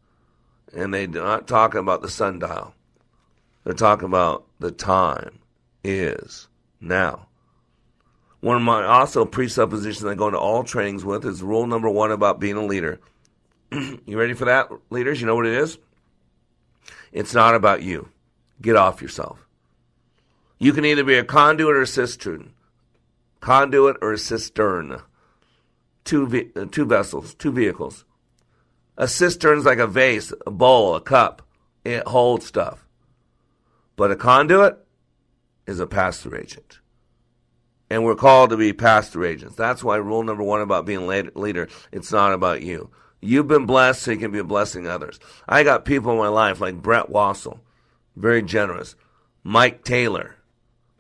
And 0.75 0.93
they're 0.93 1.07
not 1.07 1.47
talking 1.47 1.79
about 1.79 2.01
the 2.01 2.09
sundial. 2.09 2.73
They're 3.63 3.73
talking 3.73 4.09
about 4.09 4.47
the 4.59 4.71
time 4.71 5.39
is 5.81 6.49
now. 6.81 7.27
One 8.43 8.57
of 8.57 8.61
my 8.61 8.83
also 8.83 9.23
presuppositions 9.23 10.03
I 10.03 10.15
go 10.15 10.27
into 10.27 10.37
all 10.37 10.65
trainings 10.65 11.05
with 11.05 11.23
is 11.23 11.41
rule 11.41 11.65
number 11.65 11.89
one 11.89 12.11
about 12.11 12.41
being 12.41 12.57
a 12.57 12.65
leader. 12.65 12.99
you 13.71 14.19
ready 14.19 14.33
for 14.33 14.43
that, 14.43 14.67
leaders? 14.89 15.21
You 15.21 15.27
know 15.27 15.35
what 15.37 15.45
it 15.45 15.53
is? 15.53 15.77
It's 17.13 17.33
not 17.33 17.55
about 17.55 17.83
you. 17.83 18.09
Get 18.61 18.75
off 18.75 19.01
yourself. 19.01 19.47
You 20.59 20.73
can 20.73 20.83
either 20.83 21.05
be 21.05 21.15
a 21.15 21.23
conduit 21.23 21.73
or 21.73 21.83
a 21.83 21.87
cistern. 21.87 22.51
Conduit 23.39 23.95
or 24.01 24.11
a 24.11 24.17
cistern. 24.17 25.01
Two, 26.03 26.27
ve- 26.27 26.51
uh, 26.53 26.65
two 26.69 26.83
vessels, 26.83 27.35
two 27.35 27.53
vehicles. 27.53 28.03
A 28.97 29.07
cistern's 29.07 29.63
like 29.63 29.79
a 29.79 29.87
vase, 29.87 30.33
a 30.45 30.51
bowl, 30.51 30.97
a 30.97 31.01
cup. 31.01 31.43
It 31.85 32.05
holds 32.09 32.45
stuff. 32.45 32.85
But 33.95 34.11
a 34.11 34.17
conduit 34.17 34.85
is 35.65 35.79
a 35.79 35.87
pass 35.87 36.19
through 36.19 36.39
agent. 36.39 36.79
And 37.89 38.03
we're 38.03 38.15
called 38.15 38.49
to 38.49 38.57
be 38.57 38.73
pastor 38.73 39.23
agents. 39.23 39.55
That's 39.55 39.83
why 39.83 39.97
rule 39.97 40.23
number 40.23 40.43
one 40.43 40.61
about 40.61 40.85
being 40.85 41.09
a 41.09 41.29
leader, 41.35 41.67
it's 41.91 42.11
not 42.11 42.33
about 42.33 42.63
you. 42.63 42.89
You've 43.21 43.47
been 43.47 43.65
blessed 43.65 44.01
so 44.01 44.11
you 44.11 44.17
can 44.17 44.31
be 44.31 44.39
a 44.39 44.43
blessing 44.43 44.87
others. 44.87 45.19
I 45.47 45.63
got 45.63 45.85
people 45.85 46.11
in 46.11 46.17
my 46.17 46.27
life 46.27 46.59
like 46.59 46.81
Brett 46.81 47.09
Wassel, 47.09 47.59
very 48.15 48.41
generous. 48.41 48.95
Mike 49.43 49.83
Taylor 49.83 50.37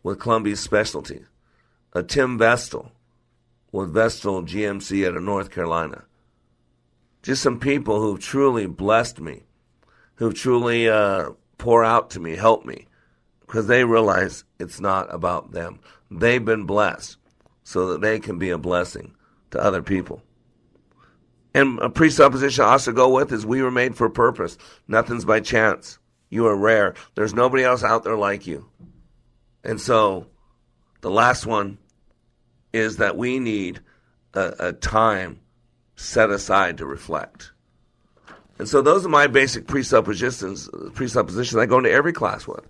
with 0.03 0.19
Columbia 0.19 0.55
Specialty. 0.55 1.23
A 1.93 2.03
Tim 2.03 2.37
Vestal 2.37 2.91
with 3.71 3.93
Vestal 3.93 4.43
GMC 4.43 5.07
out 5.07 5.15
of 5.15 5.23
North 5.23 5.49
Carolina. 5.49 6.05
Just 7.21 7.41
some 7.41 7.59
people 7.59 8.01
who've 8.01 8.19
truly 8.19 8.65
blessed 8.65 9.19
me, 9.19 9.43
who've 10.15 10.33
truly 10.33 10.89
uh, 10.89 11.31
pour 11.57 11.83
out 11.83 12.09
to 12.11 12.19
me, 12.19 12.35
help 12.35 12.65
me, 12.65 12.87
because 13.41 13.67
they 13.67 13.83
realize 13.85 14.43
it's 14.59 14.79
not 14.79 15.13
about 15.13 15.51
them. 15.51 15.79
They've 16.19 16.43
been 16.43 16.65
blessed 16.65 17.17
so 17.63 17.87
that 17.87 18.01
they 18.01 18.19
can 18.19 18.37
be 18.37 18.49
a 18.51 18.57
blessing 18.57 19.15
to 19.51 19.59
other 19.59 19.81
people. 19.81 20.21
And 21.53 21.79
a 21.79 21.89
presupposition 21.89 22.63
I 22.63 22.71
also 22.71 22.91
go 22.91 23.09
with 23.09 23.31
is 23.31 23.45
we 23.45 23.61
were 23.61 23.71
made 23.71 23.95
for 23.95 24.09
purpose. 24.09 24.57
Nothing's 24.87 25.25
by 25.25 25.39
chance. 25.39 25.99
You 26.29 26.47
are 26.47 26.55
rare. 26.55 26.95
There's 27.15 27.33
nobody 27.33 27.63
else 27.63 27.83
out 27.83 28.03
there 28.03 28.17
like 28.17 28.47
you. 28.47 28.69
And 29.63 29.79
so 29.79 30.27
the 31.01 31.11
last 31.11 31.45
one 31.45 31.77
is 32.73 32.97
that 32.97 33.17
we 33.17 33.39
need 33.39 33.79
a, 34.33 34.53
a 34.59 34.73
time 34.73 35.39
set 35.95 36.31
aside 36.31 36.79
to 36.79 36.85
reflect. 36.85 37.51
And 38.57 38.67
so 38.67 38.81
those 38.81 39.05
are 39.05 39.09
my 39.09 39.27
basic 39.27 39.67
presuppositions, 39.67 40.69
presuppositions 40.93 41.55
I 41.61 41.65
go 41.65 41.77
into 41.77 41.91
every 41.91 42.13
class 42.13 42.47
with. 42.47 42.67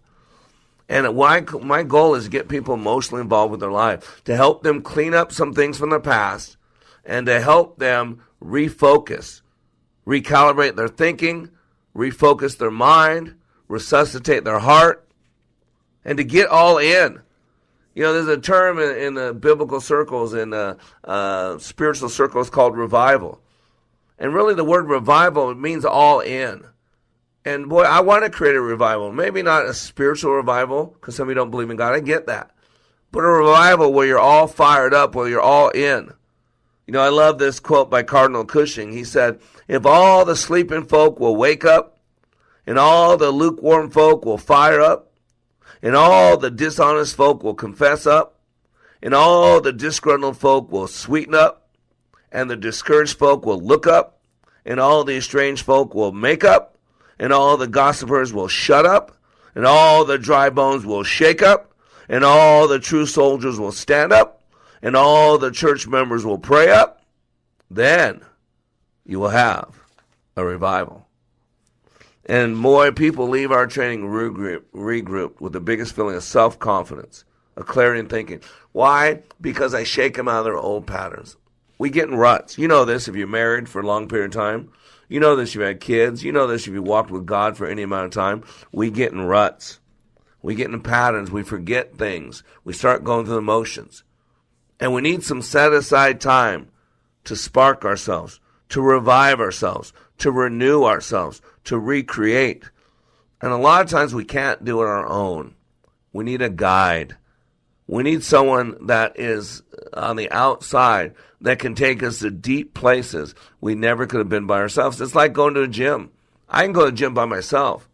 And 0.93 1.15
why, 1.15 1.41
my 1.59 1.81
goal 1.81 2.13
is 2.13 2.25
to 2.25 2.29
get 2.29 2.47
people 2.47 2.75
emotionally 2.75 3.21
involved 3.21 3.49
with 3.49 3.61
their 3.61 3.71
life, 3.71 4.21
to 4.25 4.35
help 4.35 4.61
them 4.61 4.83
clean 4.83 5.15
up 5.15 5.31
some 5.31 5.51
things 5.51 5.75
from 5.79 5.89
their 5.89 5.99
past, 5.99 6.55
and 7.03 7.25
to 7.25 7.41
help 7.41 7.79
them 7.79 8.21
refocus, 8.39 9.41
recalibrate 10.05 10.75
their 10.75 10.87
thinking, 10.87 11.49
refocus 11.95 12.59
their 12.59 12.69
mind, 12.69 13.33
resuscitate 13.67 14.43
their 14.43 14.59
heart, 14.59 15.09
and 16.05 16.19
to 16.19 16.23
get 16.23 16.47
all 16.47 16.77
in. 16.77 17.23
You 17.95 18.03
know, 18.03 18.13
there's 18.13 18.27
a 18.27 18.39
term 18.39 18.77
in, 18.77 18.95
in 18.95 19.13
the 19.15 19.33
biblical 19.33 19.81
circles, 19.81 20.35
in 20.35 20.53
uh, 20.53 20.75
uh, 21.03 21.57
spiritual 21.57 22.09
circles, 22.09 22.51
called 22.51 22.77
revival. 22.77 23.41
And 24.19 24.31
really, 24.31 24.53
the 24.53 24.63
word 24.63 24.87
revival 24.87 25.55
means 25.55 25.85
all 25.85 26.19
in. 26.19 26.63
And 27.45 27.67
boy, 27.67 27.83
I 27.83 27.99
want 27.99 28.23
to 28.23 28.29
create 28.29 28.55
a 28.55 28.61
revival. 28.61 29.11
Maybe 29.11 29.41
not 29.41 29.65
a 29.65 29.73
spiritual 29.73 30.33
revival, 30.33 30.85
because 30.85 31.15
some 31.15 31.27
of 31.27 31.29
you 31.29 31.35
don't 31.35 31.51
believe 31.51 31.69
in 31.69 31.77
God. 31.77 31.93
I 31.93 31.99
get 31.99 32.27
that. 32.27 32.51
But 33.11 33.19
a 33.19 33.27
revival 33.27 33.91
where 33.91 34.07
you're 34.07 34.19
all 34.19 34.47
fired 34.47 34.93
up, 34.93 35.13
where 35.13 35.27
you're 35.27 35.41
all 35.41 35.69
in. 35.69 36.11
You 36.87 36.93
know, 36.93 37.01
I 37.01 37.09
love 37.09 37.37
this 37.37 37.59
quote 37.59 37.89
by 37.89 38.03
Cardinal 38.03 38.45
Cushing. 38.45 38.91
He 38.91 39.03
said, 39.03 39.39
If 39.67 39.85
all 39.85 40.25
the 40.25 40.35
sleeping 40.35 40.85
folk 40.85 41.19
will 41.19 41.35
wake 41.35 41.63
up, 41.63 41.99
and 42.65 42.79
all 42.79 43.17
the 43.17 43.31
lukewarm 43.31 43.89
folk 43.89 44.25
will 44.25 44.37
fire 44.37 44.81
up, 44.81 45.11
and 45.81 45.95
all 45.95 46.37
the 46.37 46.51
dishonest 46.51 47.15
folk 47.15 47.43
will 47.43 47.53
confess 47.53 48.07
up, 48.07 48.39
and 49.01 49.13
all 49.13 49.59
the 49.59 49.73
disgruntled 49.73 50.37
folk 50.37 50.71
will 50.71 50.87
sweeten 50.87 51.35
up, 51.35 51.69
and 52.31 52.49
the 52.49 52.55
discouraged 52.55 53.17
folk 53.17 53.45
will 53.45 53.61
look 53.61 53.85
up, 53.85 54.21
and 54.65 54.79
all 54.79 55.03
the 55.03 55.17
estranged 55.17 55.65
folk 55.65 55.93
will 55.93 56.13
make 56.13 56.43
up, 56.43 56.72
and 57.19 57.31
all 57.33 57.57
the 57.57 57.67
gossipers 57.67 58.33
will 58.33 58.47
shut 58.47 58.85
up, 58.85 59.17
and 59.55 59.65
all 59.65 60.05
the 60.05 60.17
dry 60.17 60.49
bones 60.49 60.85
will 60.85 61.03
shake 61.03 61.41
up, 61.41 61.73
and 62.09 62.23
all 62.23 62.67
the 62.67 62.79
true 62.79 63.05
soldiers 63.05 63.59
will 63.59 63.71
stand 63.71 64.11
up, 64.11 64.43
and 64.81 64.95
all 64.95 65.37
the 65.37 65.51
church 65.51 65.87
members 65.87 66.25
will 66.25 66.37
pray 66.37 66.69
up, 66.69 67.01
then 67.69 68.21
you 69.05 69.19
will 69.19 69.29
have 69.29 69.83
a 70.35 70.43
revival. 70.43 71.07
And 72.25 72.55
more 72.55 72.91
people 72.91 73.27
leave 73.27 73.51
our 73.51 73.67
training 73.67 74.05
regroup, 74.05 74.63
regrouped 74.73 75.41
with 75.41 75.53
the 75.53 75.59
biggest 75.59 75.95
feeling 75.95 76.15
of 76.15 76.23
self 76.23 76.57
confidence, 76.57 77.25
a 77.57 77.63
clarity 77.63 77.99
in 77.99 78.07
thinking. 78.07 78.41
Why? 78.71 79.23
Because 79.41 79.73
I 79.73 79.83
shake 79.83 80.15
them 80.15 80.27
out 80.27 80.39
of 80.39 80.45
their 80.45 80.57
old 80.57 80.87
patterns. 80.87 81.35
We 81.77 81.89
get 81.89 82.07
in 82.07 82.15
ruts. 82.15 82.57
You 82.57 82.67
know 82.67 82.85
this 82.85 83.07
if 83.07 83.15
you're 83.15 83.27
married 83.27 83.67
for 83.67 83.81
a 83.81 83.85
long 83.85 84.07
period 84.07 84.27
of 84.27 84.41
time. 84.41 84.71
You 85.07 85.19
know 85.19 85.35
this 85.35 85.49
if 85.49 85.55
you've 85.55 85.63
had 85.63 85.79
kids. 85.79 86.23
You 86.23 86.31
know 86.31 86.47
this 86.47 86.67
if 86.67 86.73
you 86.73 86.81
walked 86.81 87.11
with 87.11 87.25
God 87.25 87.57
for 87.57 87.67
any 87.67 87.81
amount 87.83 88.05
of 88.05 88.11
time. 88.11 88.43
We 88.71 88.89
get 88.89 89.11
in 89.11 89.21
ruts. 89.21 89.79
We 90.41 90.55
get 90.55 90.69
in 90.69 90.81
patterns. 90.81 91.31
We 91.31 91.43
forget 91.43 91.97
things. 91.97 92.43
We 92.63 92.73
start 92.73 93.03
going 93.03 93.25
through 93.25 93.35
the 93.35 93.41
motions. 93.41 94.03
And 94.79 94.93
we 94.93 95.01
need 95.01 95.23
some 95.23 95.41
set 95.41 95.71
aside 95.71 96.19
time 96.19 96.69
to 97.23 97.35
spark 97.35 97.85
ourselves, 97.85 98.39
to 98.69 98.81
revive 98.81 99.39
ourselves, 99.39 99.93
to 100.17 100.31
renew 100.31 100.83
ourselves, 100.83 101.41
to 101.65 101.79
recreate. 101.79 102.65
And 103.41 103.51
a 103.51 103.57
lot 103.57 103.83
of 103.83 103.89
times 103.89 104.13
we 104.13 104.25
can't 104.25 104.65
do 104.65 104.81
it 104.81 104.85
on 104.85 104.89
our 104.89 105.07
own. 105.07 105.55
We 106.11 106.23
need 106.23 106.41
a 106.41 106.49
guide. 106.49 107.15
We 107.87 108.03
need 108.03 108.23
someone 108.23 108.87
that 108.87 109.19
is 109.19 109.63
on 109.93 110.15
the 110.15 110.31
outside 110.31 111.13
that 111.43 111.59
can 111.59 111.75
take 111.75 112.01
us 112.01 112.19
to 112.19 112.31
deep 112.31 112.73
places 112.73 113.35
we 113.61 113.75
never 113.75 114.07
could 114.07 114.19
have 114.19 114.29
been 114.29 114.47
by 114.47 114.59
ourselves. 114.59 114.99
It's 114.99 115.13
like 115.13 115.33
going 115.33 115.53
to 115.53 115.61
a 115.61 115.67
gym. 115.67 116.09
I 116.49 116.63
can 116.63 116.71
go 116.71 116.85
to 116.85 116.91
the 116.91 116.97
gym 116.97 117.13
by 117.13 117.25
myself. 117.25 117.87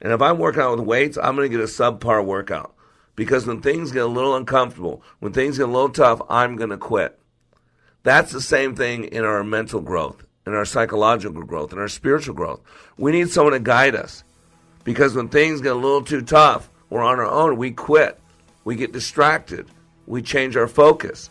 And 0.00 0.12
if 0.12 0.20
I'm 0.20 0.38
working 0.38 0.62
out 0.62 0.76
with 0.76 0.86
weights, 0.86 1.16
I'm 1.16 1.36
going 1.36 1.50
to 1.50 1.56
get 1.56 1.64
a 1.64 1.68
subpar 1.68 2.24
workout. 2.24 2.74
Because 3.16 3.46
when 3.46 3.60
things 3.60 3.92
get 3.92 4.04
a 4.04 4.06
little 4.06 4.36
uncomfortable, 4.36 5.02
when 5.20 5.32
things 5.32 5.58
get 5.58 5.68
a 5.68 5.72
little 5.72 5.88
tough, 5.88 6.20
I'm 6.28 6.56
going 6.56 6.70
to 6.70 6.76
quit. 6.76 7.18
That's 8.02 8.32
the 8.32 8.40
same 8.40 8.74
thing 8.74 9.04
in 9.04 9.24
our 9.24 9.42
mental 9.42 9.80
growth, 9.80 10.24
in 10.46 10.54
our 10.54 10.64
psychological 10.64 11.42
growth, 11.42 11.72
in 11.72 11.78
our 11.78 11.88
spiritual 11.88 12.34
growth. 12.34 12.60
We 12.96 13.12
need 13.12 13.30
someone 13.30 13.54
to 13.54 13.60
guide 13.60 13.94
us. 13.94 14.24
Because 14.82 15.14
when 15.14 15.28
things 15.28 15.60
get 15.60 15.72
a 15.72 15.74
little 15.74 16.02
too 16.02 16.22
tough, 16.22 16.68
we're 16.90 17.02
on 17.02 17.18
our 17.18 17.26
own, 17.26 17.56
we 17.58 17.70
quit. 17.70 18.18
We 18.64 18.74
get 18.74 18.92
distracted. 18.92 19.68
We 20.06 20.22
change 20.22 20.56
our 20.56 20.68
focus. 20.68 21.30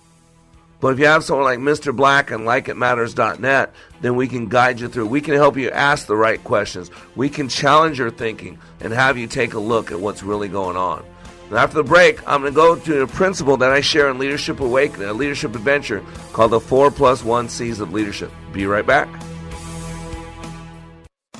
But 0.79 0.93
if 0.93 0.99
you 0.99 1.05
have 1.05 1.23
someone 1.23 1.45
like 1.45 1.59
Mr. 1.59 1.95
Black 1.95 2.29
and 2.29 2.41
likeitmatters.net, 2.41 3.73
then 4.01 4.15
we 4.15 4.27
can 4.27 4.47
guide 4.47 4.79
you 4.79 4.87
through. 4.87 5.07
We 5.07 5.21
can 5.21 5.33
help 5.33 5.57
you 5.57 5.71
ask 5.71 6.05
the 6.05 6.15
right 6.15 6.43
questions. 6.43 6.91
We 7.15 7.29
can 7.29 7.49
challenge 7.49 7.97
your 7.97 8.11
thinking 8.11 8.59
and 8.79 8.93
have 8.93 9.17
you 9.17 9.27
take 9.27 9.53
a 9.53 9.59
look 9.59 9.91
at 9.91 9.99
what's 9.99 10.21
really 10.21 10.49
going 10.49 10.77
on. 10.77 11.03
And 11.49 11.57
after 11.57 11.77
the 11.77 11.83
break, 11.83 12.19
I'm 12.27 12.41
going 12.41 12.53
to 12.53 12.55
go 12.55 12.75
to 12.75 13.01
a 13.03 13.07
principle 13.07 13.57
that 13.57 13.71
I 13.71 13.81
share 13.81 14.09
in 14.09 14.19
Leadership 14.19 14.59
Awakening, 14.59 15.07
a 15.07 15.13
leadership 15.13 15.55
adventure 15.55 16.03
called 16.33 16.51
the 16.51 16.59
4 16.59 16.91
plus 16.91 17.23
1 17.23 17.49
C's 17.49 17.79
of 17.79 17.93
Leadership. 17.93 18.31
Be 18.51 18.67
right 18.67 18.85
back. 18.85 19.07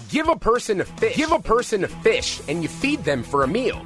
Give 0.09 0.29
a 0.29 0.37
person 0.37 0.79
a 0.79 0.85
fish. 0.85 1.15
Give 1.17 1.31
a 1.33 1.39
person 1.39 1.83
a 1.83 1.87
fish 1.89 2.41
and 2.47 2.63
you 2.63 2.69
feed 2.69 3.03
them 3.03 3.21
for 3.21 3.43
a 3.43 3.47
meal. 3.47 3.85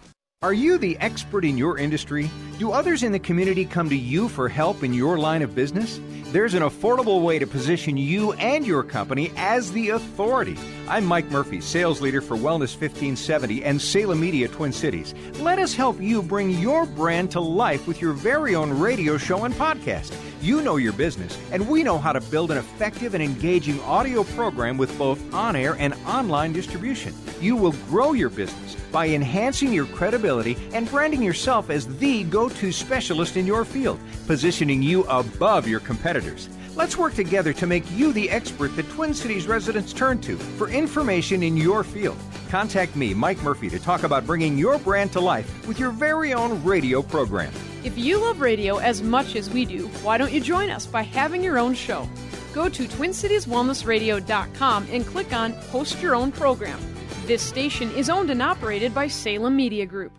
Are 0.43 0.55
you 0.55 0.79
the 0.79 0.97
expert 0.97 1.45
in 1.45 1.55
your 1.55 1.77
industry? 1.77 2.27
Do 2.57 2.71
others 2.71 3.03
in 3.03 3.11
the 3.11 3.19
community 3.19 3.63
come 3.63 3.89
to 3.89 3.95
you 3.95 4.27
for 4.27 4.49
help 4.49 4.81
in 4.81 4.91
your 4.91 5.19
line 5.19 5.43
of 5.43 5.53
business? 5.53 5.99
There's 6.31 6.55
an 6.55 6.63
affordable 6.63 7.21
way 7.21 7.37
to 7.37 7.45
position 7.45 7.95
you 7.95 8.33
and 8.33 8.65
your 8.65 8.81
company 8.81 9.31
as 9.37 9.71
the 9.71 9.89
authority. 9.89 10.57
I'm 10.91 11.05
Mike 11.05 11.31
Murphy, 11.31 11.61
sales 11.61 12.01
leader 12.01 12.19
for 12.19 12.35
Wellness 12.35 12.75
1570 12.75 13.63
and 13.63 13.81
Salem 13.81 14.19
Media 14.19 14.49
Twin 14.49 14.73
Cities. 14.73 15.13
Let 15.39 15.57
us 15.57 15.73
help 15.73 16.01
you 16.01 16.21
bring 16.21 16.49
your 16.49 16.85
brand 16.85 17.31
to 17.31 17.39
life 17.39 17.87
with 17.87 18.01
your 18.01 18.11
very 18.11 18.55
own 18.55 18.77
radio 18.77 19.17
show 19.17 19.45
and 19.45 19.53
podcast. 19.53 20.13
You 20.41 20.61
know 20.61 20.75
your 20.75 20.91
business, 20.91 21.39
and 21.53 21.69
we 21.69 21.81
know 21.81 21.97
how 21.97 22.11
to 22.11 22.19
build 22.19 22.51
an 22.51 22.57
effective 22.57 23.13
and 23.13 23.23
engaging 23.23 23.79
audio 23.83 24.25
program 24.35 24.77
with 24.77 24.97
both 24.97 25.33
on 25.33 25.55
air 25.55 25.77
and 25.79 25.93
online 26.05 26.51
distribution. 26.51 27.15
You 27.39 27.55
will 27.55 27.71
grow 27.87 28.11
your 28.11 28.29
business 28.29 28.75
by 28.91 29.07
enhancing 29.07 29.71
your 29.71 29.85
credibility 29.85 30.57
and 30.73 30.89
branding 30.89 31.23
yourself 31.23 31.69
as 31.69 31.87
the 31.99 32.25
go 32.25 32.49
to 32.49 32.71
specialist 32.73 33.37
in 33.37 33.47
your 33.47 33.63
field, 33.63 33.97
positioning 34.27 34.83
you 34.83 35.05
above 35.05 35.69
your 35.69 35.79
competitors. 35.79 36.49
Let's 36.73 36.95
work 36.95 37.15
together 37.15 37.51
to 37.53 37.67
make 37.67 37.83
you 37.91 38.13
the 38.13 38.29
expert 38.29 38.77
that 38.77 38.89
Twin 38.91 39.13
Cities 39.13 39.45
residents 39.45 39.91
turn 39.91 40.21
to 40.21 40.37
for 40.37 40.69
information 40.69 41.43
in 41.43 41.57
your 41.57 41.83
field. 41.83 42.15
Contact 42.47 42.95
me, 42.95 43.13
Mike 43.13 43.43
Murphy, 43.43 43.69
to 43.69 43.77
talk 43.77 44.03
about 44.03 44.25
bringing 44.25 44.57
your 44.57 44.79
brand 44.79 45.11
to 45.11 45.19
life 45.19 45.67
with 45.67 45.79
your 45.79 45.91
very 45.91 46.33
own 46.33 46.63
radio 46.63 47.01
program. 47.01 47.51
If 47.83 47.97
you 47.97 48.19
love 48.19 48.39
radio 48.39 48.77
as 48.77 49.01
much 49.01 49.35
as 49.35 49.49
we 49.49 49.65
do, 49.65 49.89
why 50.01 50.17
don't 50.17 50.31
you 50.31 50.39
join 50.39 50.69
us 50.69 50.85
by 50.85 51.01
having 51.01 51.43
your 51.43 51.59
own 51.59 51.73
show? 51.73 52.07
Go 52.53 52.69
to 52.69 52.87
TwinCitiesWellnessRadio.com 52.87 54.87
and 54.91 55.05
click 55.05 55.33
on 55.33 55.51
Host 55.51 56.01
Your 56.01 56.15
Own 56.15 56.31
Program. 56.31 56.79
This 57.25 57.41
station 57.41 57.91
is 57.95 58.09
owned 58.09 58.29
and 58.29 58.41
operated 58.41 58.93
by 58.93 59.07
Salem 59.07 59.57
Media 59.57 59.85
Group. 59.85 60.13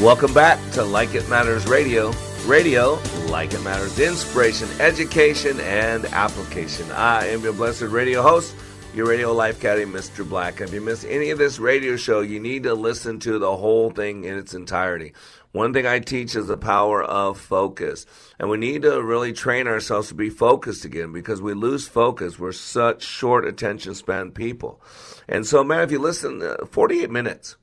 Welcome 0.00 0.34
back 0.34 0.58
to 0.72 0.84
Like 0.84 1.14
It 1.14 1.26
Matters 1.30 1.66
Radio. 1.66 2.12
Radio, 2.46 2.98
like 3.30 3.54
it 3.54 3.62
matters, 3.62 3.98
inspiration, 3.98 4.68
education, 4.78 5.58
and 5.60 6.04
application. 6.04 6.92
I 6.92 7.28
am 7.28 7.42
your 7.42 7.54
blessed 7.54 7.84
radio 7.84 8.20
host, 8.20 8.54
your 8.94 9.06
radio 9.06 9.32
life 9.32 9.58
caddy, 9.60 9.86
Mr. 9.86 10.28
Black. 10.28 10.60
If 10.60 10.74
you 10.74 10.82
miss 10.82 11.04
any 11.04 11.30
of 11.30 11.38
this 11.38 11.58
radio 11.58 11.96
show, 11.96 12.20
you 12.20 12.38
need 12.38 12.64
to 12.64 12.74
listen 12.74 13.18
to 13.20 13.38
the 13.38 13.56
whole 13.56 13.90
thing 13.90 14.24
in 14.24 14.36
its 14.36 14.52
entirety. 14.52 15.14
One 15.52 15.72
thing 15.72 15.86
I 15.86 16.00
teach 16.00 16.36
is 16.36 16.48
the 16.48 16.58
power 16.58 17.02
of 17.02 17.40
focus. 17.40 18.04
And 18.38 18.50
we 18.50 18.58
need 18.58 18.82
to 18.82 19.02
really 19.02 19.32
train 19.32 19.66
ourselves 19.66 20.08
to 20.08 20.14
be 20.14 20.28
focused 20.28 20.84
again 20.84 21.12
because 21.12 21.40
we 21.40 21.54
lose 21.54 21.88
focus. 21.88 22.38
We're 22.38 22.52
such 22.52 23.02
short 23.02 23.46
attention 23.46 23.94
span 23.94 24.32
people. 24.32 24.82
And 25.26 25.46
so, 25.46 25.64
man, 25.64 25.80
if 25.80 25.90
you 25.90 25.98
listen, 25.98 26.42
uh, 26.42 26.66
48 26.66 27.10
minutes. 27.10 27.56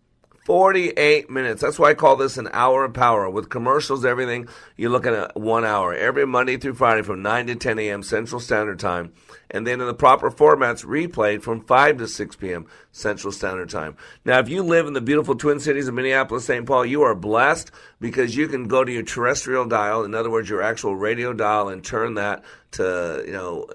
48 0.46 1.30
minutes. 1.30 1.62
That's 1.62 1.78
why 1.78 1.92
I 1.92 1.94
call 1.94 2.16
this 2.16 2.38
an 2.38 2.50
hour 2.52 2.84
of 2.84 2.94
power. 2.94 3.30
With 3.30 3.50
commercials, 3.50 4.04
everything, 4.04 4.48
you're 4.76 4.89
looking 4.89 5.14
at 5.14 5.39
one 5.39 5.64
hour. 5.64 5.94
Every 5.94 6.26
Monday 6.26 6.58
through 6.58 6.74
Friday 6.74 7.04
from 7.04 7.22
9 7.22 7.48
to 7.48 7.56
10 7.56 7.78
a.m. 7.78 8.02
Central 8.02 8.42
Standard 8.42 8.80
Time. 8.80 9.14
And 9.52 9.68
then 9.68 9.82
in 9.82 9.88
the 9.88 9.94
proper 9.94 10.32
formats, 10.32 10.84
replayed 10.84 11.44
from 11.44 11.62
5 11.62 11.98
to 11.98 12.08
6 12.08 12.36
p.m. 12.38 12.66
Central 12.92 13.32
Standard 13.32 13.70
Time. 13.70 13.96
Now, 14.26 14.39
if 14.39 14.50
you 14.50 14.64
live 14.64 14.88
in 14.88 14.94
the 14.94 15.02
beautiful 15.02 15.36
Twin 15.36 15.60
Cities 15.60 15.88
of 15.88 15.94
Minneapolis, 15.94 16.46
St. 16.46 16.66
Paul, 16.66 16.86
you 16.88 17.04
are 17.04 17.14
blessed 17.14 17.70
because 18.00 18.36
you 18.36 18.48
can 18.48 18.68
go 18.68 18.84
to 18.84 18.92
your 18.92 19.04
terrestrial 19.04 19.66
dial, 19.66 20.04
in 20.04 20.16
other 20.16 20.32
words, 20.32 20.50
your 20.50 20.64
actual 20.64 20.96
radio 20.96 21.34
dial, 21.34 21.70
and 21.70 21.84
turn 21.84 22.16
that 22.16 22.44
to, 22.72 23.24
you 23.28 23.34
know, 23.34 23.68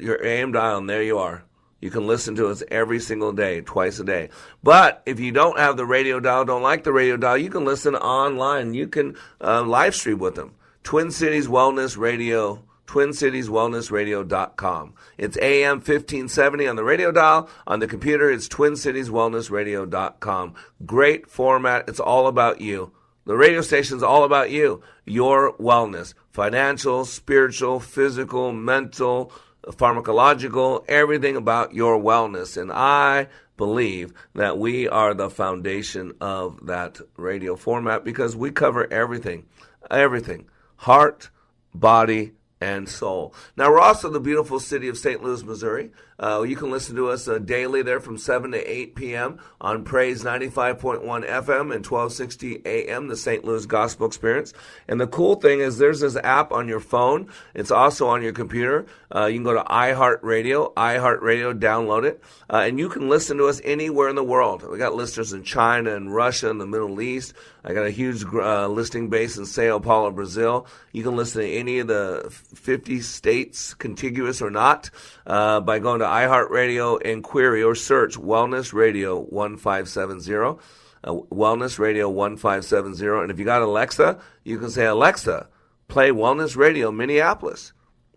your 0.00 0.24
AM 0.24 0.52
dial, 0.52 0.78
and 0.78 0.88
there 0.88 1.02
you 1.02 1.18
are. 1.18 1.44
You 1.84 1.90
can 1.90 2.06
listen 2.06 2.34
to 2.36 2.46
us 2.46 2.62
every 2.70 2.98
single 2.98 3.32
day, 3.32 3.60
twice 3.60 3.98
a 3.98 4.04
day. 4.04 4.30
But 4.62 5.02
if 5.04 5.20
you 5.20 5.32
don't 5.32 5.58
have 5.58 5.76
the 5.76 5.84
radio 5.84 6.18
dial, 6.18 6.46
don't 6.46 6.62
like 6.62 6.82
the 6.82 6.94
radio 6.94 7.18
dial, 7.18 7.36
you 7.36 7.50
can 7.50 7.66
listen 7.66 7.94
online. 7.94 8.72
You 8.72 8.88
can 8.88 9.18
uh, 9.38 9.62
live 9.64 9.94
stream 9.94 10.16
with 10.16 10.34
them. 10.34 10.54
Twin 10.82 11.10
Cities 11.10 11.46
Wellness 11.46 11.98
Radio 11.98 12.64
TwinCitiesWellnessRadio.com. 12.86 14.94
It's 15.18 15.36
AM 15.36 15.76
1570 15.76 16.68
on 16.68 16.76
the 16.76 16.84
radio 16.84 17.12
dial. 17.12 17.50
On 17.66 17.80
the 17.80 17.86
computer, 17.86 18.30
it's 18.30 18.48
TwinCitiesWellnessRadio.com. 18.48 20.54
Great 20.86 21.28
format. 21.28 21.86
It's 21.86 22.00
all 22.00 22.28
about 22.28 22.62
you. 22.62 22.92
The 23.26 23.36
radio 23.36 23.60
station 23.60 23.98
is 23.98 24.02
all 24.02 24.24
about 24.24 24.50
you, 24.50 24.82
your 25.04 25.52
wellness, 25.58 26.14
financial, 26.30 27.04
spiritual, 27.04 27.78
physical, 27.78 28.52
mental, 28.52 29.30
pharmacological, 29.72 30.84
everything 30.88 31.36
about 31.36 31.74
your 31.74 31.98
wellness. 31.98 32.60
And 32.60 32.70
I 32.72 33.28
believe 33.56 34.12
that 34.34 34.58
we 34.58 34.88
are 34.88 35.14
the 35.14 35.30
foundation 35.30 36.12
of 36.20 36.66
that 36.66 37.00
radio 37.16 37.56
format 37.56 38.04
because 38.04 38.36
we 38.36 38.50
cover 38.50 38.92
everything, 38.92 39.46
everything 39.90 40.48
heart, 40.76 41.30
body, 41.74 42.32
and 42.60 42.88
soul. 42.88 43.34
Now, 43.56 43.70
we're 43.70 43.80
also 43.80 44.10
the 44.10 44.20
beautiful 44.20 44.58
city 44.60 44.88
of 44.88 44.98
St. 44.98 45.22
Louis, 45.22 45.44
Missouri. 45.44 45.90
Uh, 46.18 46.42
you 46.42 46.56
can 46.56 46.70
listen 46.70 46.96
to 46.96 47.08
us 47.08 47.26
uh, 47.26 47.38
daily 47.38 47.82
there 47.82 48.00
from 48.00 48.16
7 48.18 48.52
to 48.52 48.70
8 48.70 48.94
p.m. 48.94 49.40
on 49.60 49.84
Praise 49.84 50.22
95.1 50.22 51.02
FM 51.02 51.74
and 51.74 51.84
1260 51.84 52.62
a.m., 52.64 53.08
the 53.08 53.16
St. 53.16 53.44
Louis 53.44 53.66
Gospel 53.66 54.06
Experience. 54.06 54.52
And 54.88 55.00
the 55.00 55.06
cool 55.06 55.36
thing 55.36 55.60
is 55.60 55.78
there's 55.78 56.00
this 56.00 56.16
app 56.16 56.52
on 56.52 56.68
your 56.68 56.80
phone. 56.80 57.28
It's 57.54 57.70
also 57.70 58.08
on 58.08 58.22
your 58.22 58.32
computer. 58.32 58.86
Uh, 59.14 59.26
you 59.26 59.34
can 59.34 59.44
go 59.44 59.54
to 59.54 59.62
iHeartRadio, 59.62 60.74
iHeartRadio, 60.74 61.58
download 61.58 62.04
it, 62.04 62.22
uh, 62.50 62.58
and 62.58 62.78
you 62.78 62.88
can 62.88 63.08
listen 63.08 63.38
to 63.38 63.46
us 63.46 63.60
anywhere 63.64 64.08
in 64.08 64.16
the 64.16 64.24
world. 64.24 64.62
We 64.68 64.78
got 64.78 64.94
listeners 64.94 65.32
in 65.32 65.42
China 65.42 65.94
and 65.94 66.14
Russia 66.14 66.50
and 66.50 66.60
the 66.60 66.66
Middle 66.66 67.00
East. 67.00 67.34
I 67.64 67.72
got 67.72 67.86
a 67.86 67.90
huge 67.90 68.24
uh, 68.24 68.68
listing 68.68 69.08
base 69.08 69.38
in 69.38 69.46
Sao 69.46 69.78
Paulo, 69.78 70.10
Brazil. 70.10 70.66
You 70.92 71.02
can 71.02 71.16
listen 71.16 71.42
to 71.42 71.48
any 71.50 71.78
of 71.78 71.86
the 71.86 72.28
50 72.54 73.00
states, 73.00 73.72
contiguous 73.72 74.42
or 74.42 74.50
not, 74.50 74.90
uh, 75.26 75.60
by 75.60 75.78
going 75.78 76.00
to 76.00 76.03
iHeartRadio 76.04 77.00
and 77.04 77.22
query 77.22 77.62
or 77.62 77.74
search 77.74 78.16
Wellness 78.16 78.72
Radio 78.72 79.18
1570. 79.20 80.60
Uh, 81.04 81.12
Wellness 81.30 81.78
Radio 81.78 82.08
1570. 82.08 83.22
And 83.22 83.30
if 83.30 83.38
you 83.38 83.44
got 83.44 83.62
Alexa, 83.62 84.18
you 84.44 84.58
can 84.58 84.70
say, 84.70 84.86
Alexa, 84.86 85.48
play 85.88 86.10
Wellness 86.10 86.56
Radio 86.56 86.90
Minneapolis. 86.90 87.72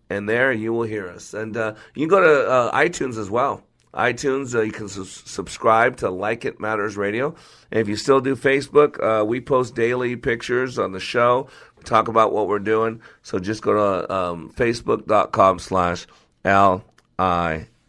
And 0.10 0.30
there 0.30 0.52
you 0.54 0.72
will 0.74 0.84
hear 0.84 1.08
us. 1.08 1.34
And 1.34 1.58
uh, 1.58 1.74
you 1.96 2.08
can 2.08 2.10
go 2.10 2.22
to 2.22 2.50
uh, 2.50 2.72
iTunes 2.72 3.18
as 3.18 3.30
well. 3.30 3.64
iTunes, 3.94 4.56
uh, 4.56 4.62
you 4.62 4.72
can 4.72 4.88
su- 4.88 5.04
subscribe 5.04 5.98
to 5.98 6.10
Like 6.10 6.46
It 6.46 6.60
Matters 6.62 6.96
Radio. 6.96 7.36
And 7.72 7.82
if 7.82 7.90
you 7.90 7.98
still 7.98 8.22
do 8.22 8.36
Facebook, 8.36 9.04
uh, 9.04 9.26
we 9.26 9.42
post 9.42 9.76
daily 9.76 10.16
pictures 10.16 10.80
on 10.80 10.94
the 10.94 11.00
show, 11.00 11.50
talk 11.84 12.08
about 12.08 12.32
what 12.32 12.48
we're 12.48 12.60
doing. 12.60 13.02
So 13.22 13.40
just 13.40 13.62
go 13.62 13.74
to 13.74 14.14
um, 14.14 14.54
facebook.com 14.56 15.60
slash 15.60 16.08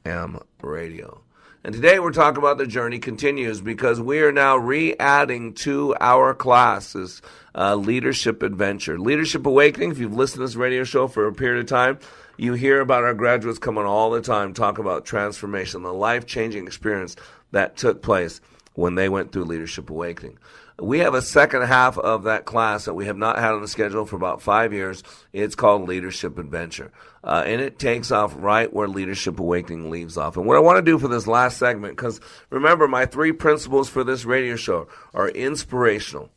L-I-M 0.09 0.40
radio. 0.62 1.20
And 1.64 1.74
today 1.74 1.98
we're 1.98 2.12
talking 2.12 2.38
about 2.38 2.56
the 2.56 2.66
journey 2.66 2.98
continues 2.98 3.61
because 3.61 4.00
we 4.00 4.20
are 4.20 4.32
now 4.32 4.56
re-adding 4.56 5.52
to 5.54 5.94
our 6.00 6.32
classes 6.32 7.20
uh, 7.54 7.74
Leadership 7.74 8.42
Adventure. 8.42 8.98
Leadership 8.98 9.44
Awakening, 9.44 9.90
if 9.90 9.98
you've 9.98 10.14
listened 10.14 10.38
to 10.38 10.46
this 10.46 10.56
radio 10.56 10.84
show 10.84 11.09
for 11.09 11.26
a 11.26 11.34
period 11.34 11.61
of 11.61 11.66
time, 11.66 11.98
you 12.38 12.54
hear 12.54 12.80
about 12.80 13.02
our 13.02 13.14
graduates 13.14 13.59
coming 13.59 13.84
all 13.84 14.11
the 14.11 14.22
time, 14.22 14.54
talk 14.54 14.78
about 14.78 15.04
transformation, 15.04 15.82
the 15.82 15.92
life-changing 15.92 16.66
experience 16.66 17.16
that 17.50 17.76
took 17.76 18.00
place 18.00 18.40
when 18.74 18.94
they 18.94 19.09
went 19.09 19.32
through 19.32 19.44
Leadership 19.44 19.90
Awakening. 19.90 20.38
We 20.81 21.01
have 21.01 21.14
a 21.14 21.22
second 21.22 21.62
half 21.62 21.99
of 21.99 22.24
that 22.24 22.45
class 22.45 22.85
that 22.85 22.95
we 22.95 23.07
have 23.07 23.16
not 23.16 23.39
had 23.39 23.53
on 23.53 23.61
the 23.62 23.68
schedule 23.68 24.07
for 24.07 24.14
about 24.14 24.43
five 24.43 24.72
years. 24.72 25.03
It's 25.33 25.57
called 25.57 25.89
Leadership 25.89 26.39
Adventure. 26.39 26.93
Uh, 27.24 27.43
and 27.45 27.61
it 27.61 27.81
takes 27.81 28.12
off 28.12 28.33
right 28.37 28.72
where 28.72 28.87
Leadership 28.87 29.41
Awakening 29.41 29.91
leaves 29.91 30.16
off. 30.16 30.37
And 30.37 30.47
what 30.47 30.57
I 30.57 30.61
want 30.61 30.76
to 30.79 30.91
do 30.91 30.99
for 30.99 31.09
this 31.09 31.26
last 31.26 31.59
segment, 31.59 31.97
because 31.97 32.20
remember, 32.51 32.87
my 32.87 33.07
three 33.07 33.33
principles 33.33 33.89
for 33.89 34.05
this 34.05 34.24
radio 34.24 34.55
show 34.55 34.87
are 35.14 35.29
inspirational, 35.29 36.31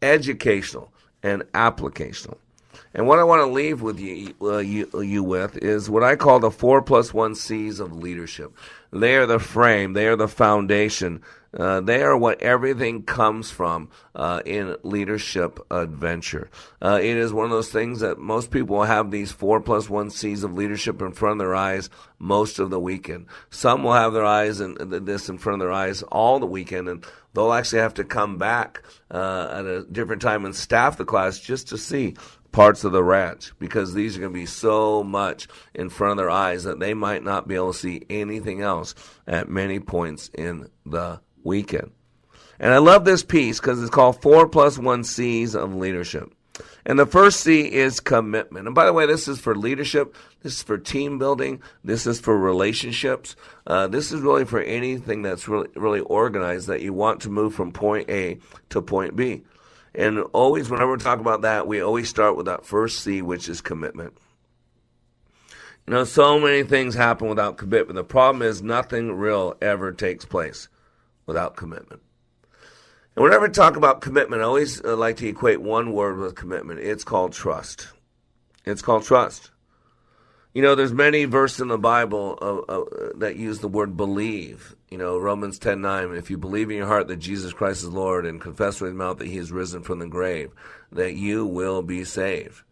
educational, 0.00 0.92
and 1.22 1.42
applicational. 1.52 2.38
And 2.94 3.06
what 3.06 3.18
I 3.18 3.24
want 3.24 3.40
to 3.40 3.52
leave 3.52 3.82
with 3.82 4.00
you, 4.00 4.34
uh, 4.40 4.58
you, 4.58 4.88
you 5.00 5.22
with 5.22 5.56
is 5.58 5.90
what 5.90 6.02
I 6.02 6.16
call 6.16 6.40
the 6.40 6.50
four 6.50 6.82
plus 6.82 7.12
one 7.12 7.34
C's 7.34 7.80
of 7.80 7.92
leadership. 7.92 8.52
They 8.90 9.16
are 9.16 9.26
the 9.26 9.38
frame, 9.38 9.92
they 9.92 10.06
are 10.06 10.16
the 10.16 10.28
foundation 10.28 11.22
uh, 11.56 11.80
they 11.80 12.02
are 12.02 12.16
what 12.16 12.42
everything 12.42 13.02
comes 13.02 13.50
from 13.50 13.88
uh, 14.14 14.42
in 14.44 14.76
leadership 14.82 15.58
adventure. 15.70 16.50
Uh, 16.82 16.98
it 17.00 17.16
is 17.16 17.32
one 17.32 17.46
of 17.46 17.50
those 17.50 17.70
things 17.70 18.00
that 18.00 18.18
most 18.18 18.50
people 18.50 18.82
have 18.82 19.10
these 19.10 19.32
four 19.32 19.60
plus 19.60 19.88
one 19.88 20.10
C's 20.10 20.44
of 20.44 20.52
leadership 20.52 21.00
in 21.00 21.12
front 21.12 21.32
of 21.32 21.38
their 21.38 21.54
eyes 21.54 21.88
most 22.18 22.58
of 22.58 22.68
the 22.68 22.80
weekend. 22.80 23.26
Some 23.48 23.82
will 23.82 23.94
have 23.94 24.12
their 24.12 24.26
eyes 24.26 24.60
and 24.60 24.76
this 24.76 25.28
in 25.28 25.38
front 25.38 25.54
of 25.54 25.66
their 25.66 25.72
eyes 25.72 26.02
all 26.02 26.38
the 26.38 26.46
weekend, 26.46 26.88
and 26.88 27.04
they'll 27.32 27.52
actually 27.52 27.80
have 27.80 27.94
to 27.94 28.04
come 28.04 28.36
back 28.36 28.82
uh, 29.10 29.48
at 29.50 29.64
a 29.64 29.84
different 29.84 30.20
time 30.20 30.44
and 30.44 30.54
staff 30.54 30.98
the 30.98 31.04
class 31.06 31.38
just 31.38 31.68
to 31.68 31.78
see 31.78 32.14
parts 32.52 32.84
of 32.84 32.92
the 32.92 33.04
ranch 33.04 33.52
because 33.58 33.94
these 33.94 34.16
are 34.16 34.20
going 34.20 34.32
to 34.32 34.38
be 34.38 34.46
so 34.46 35.02
much 35.02 35.48
in 35.74 35.88
front 35.90 36.12
of 36.12 36.16
their 36.16 36.30
eyes 36.30 36.64
that 36.64 36.80
they 36.80 36.94
might 36.94 37.22
not 37.22 37.46
be 37.46 37.54
able 37.54 37.72
to 37.72 37.78
see 37.78 38.02
anything 38.08 38.60
else 38.60 38.94
at 39.26 39.48
many 39.48 39.80
points 39.80 40.30
in 40.34 40.68
the 40.86 41.20
weekend. 41.44 41.92
And 42.58 42.72
I 42.72 42.78
love 42.78 43.04
this 43.04 43.22
piece 43.22 43.60
because 43.60 43.80
it's 43.80 43.90
called 43.90 44.20
Four 44.20 44.48
Plus 44.48 44.78
One 44.78 45.04
C's 45.04 45.54
of 45.54 45.74
Leadership. 45.74 46.32
And 46.84 46.98
the 46.98 47.06
first 47.06 47.40
C 47.40 47.70
is 47.70 48.00
commitment. 48.00 48.66
And 48.66 48.74
by 48.74 48.86
the 48.86 48.92
way, 48.92 49.06
this 49.06 49.28
is 49.28 49.38
for 49.38 49.54
leadership. 49.54 50.16
This 50.42 50.54
is 50.54 50.62
for 50.62 50.78
team 50.78 51.18
building. 51.18 51.62
This 51.84 52.06
is 52.06 52.18
for 52.18 52.36
relationships. 52.36 53.36
Uh, 53.66 53.88
this 53.88 54.10
is 54.10 54.22
really 54.22 54.44
for 54.44 54.60
anything 54.60 55.22
that's 55.22 55.48
really, 55.48 55.68
really 55.76 56.00
organized 56.00 56.66
that 56.68 56.80
you 56.80 56.92
want 56.92 57.20
to 57.22 57.30
move 57.30 57.54
from 57.54 57.72
point 57.72 58.08
A 58.08 58.38
to 58.70 58.80
point 58.80 59.14
B. 59.14 59.42
And 59.98 60.20
always, 60.32 60.70
whenever 60.70 60.92
we 60.92 60.98
talk 60.98 61.18
about 61.18 61.42
that, 61.42 61.66
we 61.66 61.80
always 61.80 62.08
start 62.08 62.36
with 62.36 62.46
that 62.46 62.64
first 62.64 63.00
C, 63.00 63.20
which 63.20 63.48
is 63.48 63.60
commitment. 63.60 64.16
You 65.88 65.94
know, 65.94 66.04
so 66.04 66.38
many 66.38 66.62
things 66.62 66.94
happen 66.94 67.28
without 67.28 67.56
commitment. 67.56 67.96
The 67.96 68.04
problem 68.04 68.42
is 68.42 68.62
nothing 68.62 69.14
real 69.14 69.56
ever 69.60 69.90
takes 69.90 70.24
place 70.24 70.68
without 71.26 71.56
commitment. 71.56 72.00
And 73.16 73.24
whenever 73.24 73.46
I 73.46 73.48
talk 73.48 73.74
about 73.74 74.00
commitment, 74.00 74.40
I 74.40 74.44
always 74.44 74.80
uh, 74.84 74.96
like 74.96 75.16
to 75.16 75.26
equate 75.26 75.60
one 75.60 75.92
word 75.92 76.18
with 76.18 76.36
commitment. 76.36 76.78
It's 76.78 77.02
called 77.02 77.32
trust. 77.32 77.88
It's 78.64 78.82
called 78.82 79.02
trust. 79.02 79.50
You 80.54 80.62
know, 80.62 80.76
there's 80.76 80.92
many 80.92 81.24
verses 81.24 81.58
in 81.58 81.68
the 81.68 81.76
Bible 81.76 82.38
uh, 82.40 82.72
uh, 82.72 82.84
that 83.16 83.34
use 83.34 83.58
the 83.58 83.66
word 83.66 83.96
believe. 83.96 84.76
You 84.90 84.96
know, 84.96 85.18
Romans 85.18 85.58
10 85.58 85.82
9, 85.82 86.14
if 86.14 86.30
you 86.30 86.38
believe 86.38 86.70
in 86.70 86.76
your 86.76 86.86
heart 86.86 87.08
that 87.08 87.16
Jesus 87.16 87.52
Christ 87.52 87.82
is 87.82 87.90
Lord 87.90 88.24
and 88.24 88.40
confess 88.40 88.80
with 88.80 88.90
your 88.90 88.98
mouth 88.98 89.18
that 89.18 89.28
he 89.28 89.36
is 89.36 89.52
risen 89.52 89.82
from 89.82 89.98
the 89.98 90.06
grave, 90.06 90.50
that 90.92 91.14
you 91.14 91.44
will 91.44 91.82
be 91.82 92.04
saved. 92.04 92.62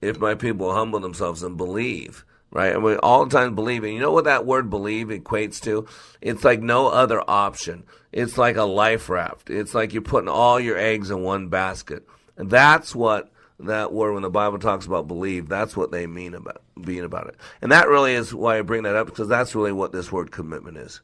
If 0.00 0.18
my 0.18 0.34
people 0.34 0.74
humble 0.74 0.98
themselves 0.98 1.44
and 1.44 1.56
believe, 1.56 2.24
right? 2.50 2.72
And 2.72 2.82
we 2.82 2.96
all 2.96 3.24
the 3.24 3.36
time 3.36 3.54
believing. 3.54 3.94
You 3.94 4.00
know 4.00 4.10
what 4.10 4.24
that 4.24 4.46
word 4.46 4.68
believe 4.68 5.08
equates 5.08 5.60
to? 5.60 5.86
It's 6.20 6.42
like 6.42 6.60
no 6.60 6.88
other 6.88 7.22
option. 7.28 7.84
It's 8.10 8.36
like 8.36 8.56
a 8.56 8.64
life 8.64 9.08
raft. 9.08 9.48
It's 9.48 9.74
like 9.74 9.92
you're 9.92 10.02
putting 10.02 10.28
all 10.28 10.58
your 10.58 10.76
eggs 10.76 11.10
in 11.10 11.22
one 11.22 11.48
basket. 11.48 12.06
And 12.36 12.50
that's 12.50 12.94
what 12.94 13.30
that 13.60 13.92
word 13.92 14.14
when 14.14 14.22
the 14.22 14.30
Bible 14.30 14.58
talks 14.58 14.86
about 14.86 15.06
believe, 15.06 15.48
that's 15.48 15.76
what 15.76 15.92
they 15.92 16.06
mean 16.06 16.34
about 16.34 16.62
being 16.80 17.04
about 17.04 17.28
it. 17.28 17.36
And 17.60 17.70
that 17.70 17.88
really 17.88 18.14
is 18.14 18.34
why 18.34 18.58
I 18.58 18.62
bring 18.62 18.82
that 18.82 18.96
up 18.96 19.06
because 19.06 19.28
that's 19.28 19.54
really 19.54 19.72
what 19.72 19.92
this 19.92 20.10
word 20.10 20.30
commitment 20.30 20.78
is. 20.78 21.00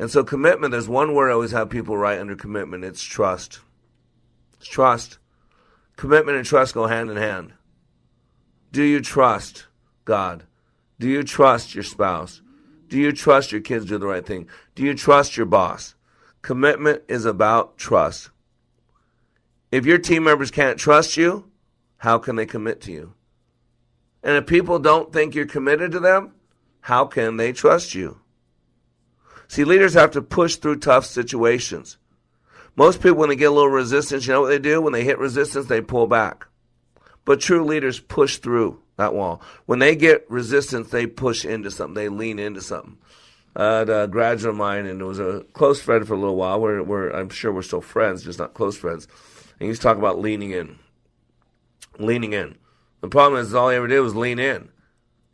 And 0.00 0.10
so 0.10 0.24
commitment, 0.24 0.70
there's 0.72 0.88
one 0.88 1.12
word 1.12 1.28
I 1.28 1.34
always 1.34 1.50
have 1.50 1.68
people 1.68 1.94
write 1.94 2.20
under 2.20 2.34
commitment. 2.34 2.84
It's 2.84 3.02
trust. 3.02 3.60
It's 4.54 4.66
trust. 4.66 5.18
Commitment 5.96 6.38
and 6.38 6.46
trust 6.46 6.72
go 6.72 6.86
hand 6.86 7.10
in 7.10 7.18
hand. 7.18 7.52
Do 8.72 8.82
you 8.82 9.02
trust 9.02 9.66
God? 10.06 10.44
Do 10.98 11.06
you 11.06 11.22
trust 11.22 11.74
your 11.74 11.84
spouse? 11.84 12.40
Do 12.88 12.98
you 12.98 13.12
trust 13.12 13.52
your 13.52 13.60
kids 13.60 13.84
do 13.84 13.98
the 13.98 14.06
right 14.06 14.24
thing? 14.24 14.48
Do 14.74 14.84
you 14.84 14.94
trust 14.94 15.36
your 15.36 15.44
boss? 15.44 15.94
Commitment 16.40 17.02
is 17.06 17.26
about 17.26 17.76
trust. 17.76 18.30
If 19.70 19.84
your 19.84 19.98
team 19.98 20.24
members 20.24 20.50
can't 20.50 20.78
trust 20.78 21.18
you, 21.18 21.50
how 21.98 22.16
can 22.16 22.36
they 22.36 22.46
commit 22.46 22.80
to 22.82 22.90
you? 22.90 23.12
And 24.22 24.34
if 24.34 24.46
people 24.46 24.78
don't 24.78 25.12
think 25.12 25.34
you're 25.34 25.44
committed 25.44 25.92
to 25.92 26.00
them, 26.00 26.32
how 26.80 27.04
can 27.04 27.36
they 27.36 27.52
trust 27.52 27.94
you? 27.94 28.19
See, 29.50 29.64
leaders 29.64 29.94
have 29.94 30.12
to 30.12 30.22
push 30.22 30.54
through 30.54 30.76
tough 30.76 31.04
situations. 31.04 31.98
Most 32.76 33.02
people, 33.02 33.18
when 33.18 33.30
they 33.30 33.34
get 33.34 33.46
a 33.46 33.50
little 33.50 33.68
resistance, 33.68 34.24
you 34.24 34.32
know 34.32 34.42
what 34.42 34.50
they 34.50 34.60
do? 34.60 34.80
When 34.80 34.92
they 34.92 35.02
hit 35.02 35.18
resistance, 35.18 35.66
they 35.66 35.80
pull 35.80 36.06
back. 36.06 36.46
But 37.24 37.40
true 37.40 37.64
leaders 37.64 37.98
push 37.98 38.36
through 38.36 38.80
that 38.96 39.12
wall. 39.12 39.42
When 39.66 39.80
they 39.80 39.96
get 39.96 40.24
resistance, 40.30 40.90
they 40.90 41.08
push 41.08 41.44
into 41.44 41.72
something, 41.72 41.94
they 41.94 42.08
lean 42.08 42.38
into 42.38 42.60
something. 42.60 42.96
uh, 43.56 43.84
a 43.88 44.06
graduate 44.06 44.50
of 44.50 44.56
mine, 44.56 44.86
and 44.86 45.00
it 45.00 45.04
was 45.04 45.18
a 45.18 45.44
close 45.52 45.82
friend 45.82 46.06
for 46.06 46.14
a 46.14 46.16
little 46.16 46.36
while. 46.36 46.60
We're, 46.60 46.84
we're 46.84 47.10
I'm 47.10 47.28
sure 47.28 47.52
we're 47.52 47.62
still 47.62 47.80
friends, 47.80 48.22
just 48.22 48.38
not 48.38 48.54
close 48.54 48.76
friends. 48.76 49.08
And 49.58 49.62
he 49.62 49.66
used 49.66 49.82
to 49.82 49.88
talk 49.88 49.98
about 49.98 50.20
leaning 50.20 50.52
in, 50.52 50.78
leaning 51.98 52.34
in. 52.34 52.56
The 53.00 53.08
problem 53.08 53.40
is, 53.40 53.52
all 53.52 53.70
he 53.70 53.76
ever 53.76 53.88
did 53.88 53.98
was 53.98 54.14
lean 54.14 54.38
in. 54.38 54.68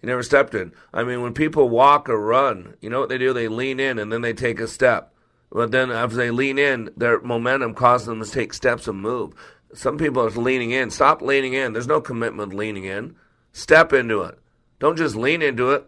He 0.01 0.07
never 0.07 0.23
stepped 0.23 0.55
in. 0.55 0.73
I 0.93 1.05
mean, 1.05 1.23
when 1.23 1.33
people 1.33 1.69
walk 1.69 2.09
or 2.09 2.21
run, 2.21 2.75
you 2.81 2.91
know 2.91 3.01
what 3.01 3.09
they 3.09 3.19
do? 3.19 3.33
They 3.33 3.49
lean 3.49 3.81
in 3.81 3.99
and 3.99 4.13
then 4.13 4.21
they 4.21 4.33
take 4.33 4.61
a 4.61 4.69
step. 4.69 5.13
But 5.51 5.71
then 5.71 5.91
after 5.91 6.17
they 6.17 6.31
lean 6.31 6.59
in, 6.59 6.91
their 6.97 7.21
momentum 7.21 7.75
causes 7.75 8.07
them 8.07 8.23
to 8.23 8.31
take 8.31 8.53
steps 8.53 8.89
and 8.89 9.01
move. 9.01 9.35
Some 9.75 9.99
people 9.99 10.23
are 10.23 10.31
leaning 10.31 10.71
in. 10.71 10.91
Stop 10.91 11.23
leaning 11.23 11.55
in. 11.55 11.73
There's 11.73 11.87
no 11.87 12.01
commitment 12.01 12.55
leaning 12.55 12.85
in. 12.85 13.17
Step 13.53 13.93
into 13.93 14.23
it. 14.23 14.39
Don't 14.79 14.97
just 14.97 15.17
lean 15.17 15.43
into 15.43 15.71
it. 15.71 15.87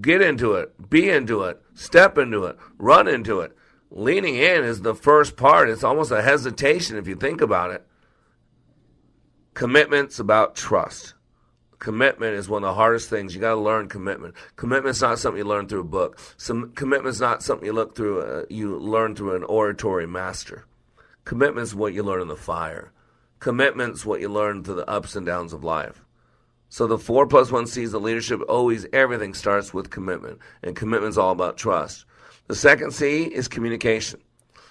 Get 0.00 0.20
into 0.20 0.54
it. 0.54 0.90
Be 0.90 1.08
into 1.08 1.42
it. 1.42 1.60
Step 1.74 2.18
into 2.18 2.44
it. 2.44 2.56
Run 2.78 3.06
into 3.06 3.40
it. 3.40 3.56
Leaning 3.90 4.34
in 4.34 4.64
is 4.64 4.82
the 4.82 4.94
first 4.94 5.36
part. 5.36 5.68
It's 5.68 5.84
almost 5.84 6.10
a 6.10 6.22
hesitation 6.22 6.96
if 6.96 7.06
you 7.06 7.14
think 7.14 7.40
about 7.40 7.70
it. 7.70 7.86
Commitment's 9.54 10.18
about 10.18 10.56
trust. 10.56 11.14
Commitment 11.84 12.34
is 12.34 12.48
one 12.48 12.64
of 12.64 12.68
the 12.68 12.72
hardest 12.72 13.10
things. 13.10 13.34
You 13.34 13.42
got 13.42 13.56
to 13.56 13.60
learn 13.60 13.90
commitment. 13.90 14.34
Commitment's 14.56 15.02
not 15.02 15.18
something 15.18 15.36
you 15.36 15.44
learn 15.44 15.68
through 15.68 15.82
a 15.82 15.84
book. 15.84 16.18
Some 16.38 16.72
commitment's 16.72 17.20
not 17.20 17.42
something 17.42 17.66
you 17.66 17.74
look 17.74 17.94
through. 17.94 18.22
A, 18.22 18.46
you 18.48 18.78
learn 18.78 19.14
through 19.14 19.36
an 19.36 19.44
oratory 19.44 20.06
master. 20.06 20.64
Commitment's 21.26 21.74
what 21.74 21.92
you 21.92 22.02
learn 22.02 22.22
in 22.22 22.28
the 22.28 22.36
fire. 22.36 22.90
Commitment's 23.38 24.06
what 24.06 24.22
you 24.22 24.30
learn 24.30 24.64
through 24.64 24.76
the 24.76 24.88
ups 24.88 25.14
and 25.14 25.26
downs 25.26 25.52
of 25.52 25.62
life. 25.62 26.02
So 26.70 26.86
the 26.86 26.96
four 26.96 27.26
plus 27.26 27.52
one 27.52 27.66
C's 27.66 27.92
of 27.92 28.00
leadership 28.00 28.40
always 28.48 28.86
everything 28.94 29.34
starts 29.34 29.74
with 29.74 29.90
commitment, 29.90 30.38
and 30.62 30.74
commitment's 30.74 31.18
all 31.18 31.32
about 31.32 31.58
trust. 31.58 32.06
The 32.46 32.54
second 32.54 32.92
C 32.92 33.24
is 33.24 33.46
communication. 33.46 34.22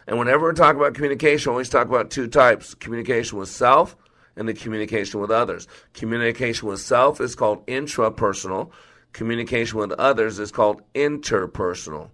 And 0.07 0.17
whenever 0.17 0.47
we 0.47 0.55
talk 0.55 0.75
about 0.75 0.95
communication, 0.95 1.51
we 1.51 1.57
always 1.57 1.69
talk 1.69 1.87
about 1.87 2.09
two 2.09 2.27
types 2.27 2.73
communication 2.73 3.37
with 3.37 3.49
self 3.49 3.95
and 4.35 4.47
the 4.47 4.53
communication 4.53 5.19
with 5.19 5.31
others. 5.31 5.67
Communication 5.93 6.67
with 6.67 6.79
self 6.79 7.21
is 7.21 7.35
called 7.35 7.65
intrapersonal, 7.67 8.71
communication 9.11 9.79
with 9.79 9.91
others 9.93 10.39
is 10.39 10.51
called 10.51 10.81
interpersonal. 10.93 12.09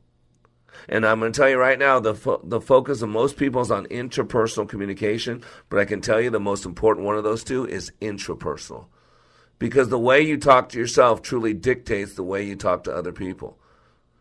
And 0.87 1.05
I'm 1.05 1.19
going 1.19 1.31
to 1.31 1.39
tell 1.39 1.49
you 1.49 1.57
right 1.57 1.77
now, 1.77 1.99
the, 1.99 2.15
fo- 2.15 2.41
the 2.43 2.61
focus 2.61 3.01
of 3.01 3.09
most 3.09 3.37
people 3.37 3.61
is 3.61 3.71
on 3.71 3.85
interpersonal 3.87 4.67
communication, 4.67 5.43
but 5.69 5.79
I 5.79 5.85
can 5.85 6.01
tell 6.01 6.21
you 6.21 6.29
the 6.29 6.39
most 6.39 6.65
important 6.65 7.05
one 7.05 7.17
of 7.17 7.23
those 7.23 7.43
two 7.43 7.67
is 7.67 7.91
intrapersonal. 8.01 8.85
Because 9.57 9.89
the 9.89 9.99
way 9.99 10.21
you 10.21 10.37
talk 10.37 10.69
to 10.69 10.79
yourself 10.79 11.21
truly 11.21 11.53
dictates 11.53 12.13
the 12.13 12.23
way 12.23 12.43
you 12.43 12.55
talk 12.55 12.85
to 12.85 12.95
other 12.95 13.11
people. 13.11 13.58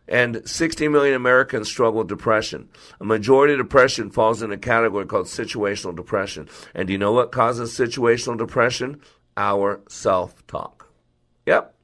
And 0.09 0.49
60 0.49 0.89
million 0.89 1.15
Americans 1.15 1.69
struggle 1.69 1.99
with 1.99 2.09
depression. 2.09 2.69
A 3.01 3.05
majority 3.05 3.53
of 3.53 3.59
depression 3.59 4.11
falls 4.11 4.43
in 4.43 4.51
a 4.51 4.57
category 4.57 5.07
called 5.07 5.27
situational 5.27 5.95
depression. 5.95 6.49
And 6.75 6.87
do 6.87 6.93
you 6.93 6.99
know 6.99 7.13
what 7.13 7.31
causes 7.31 7.77
situational 7.77 8.39
depression? 8.39 9.01
Our 9.37 9.81
self 9.89 10.47
talk. 10.47 10.91
Yep. 11.47 11.75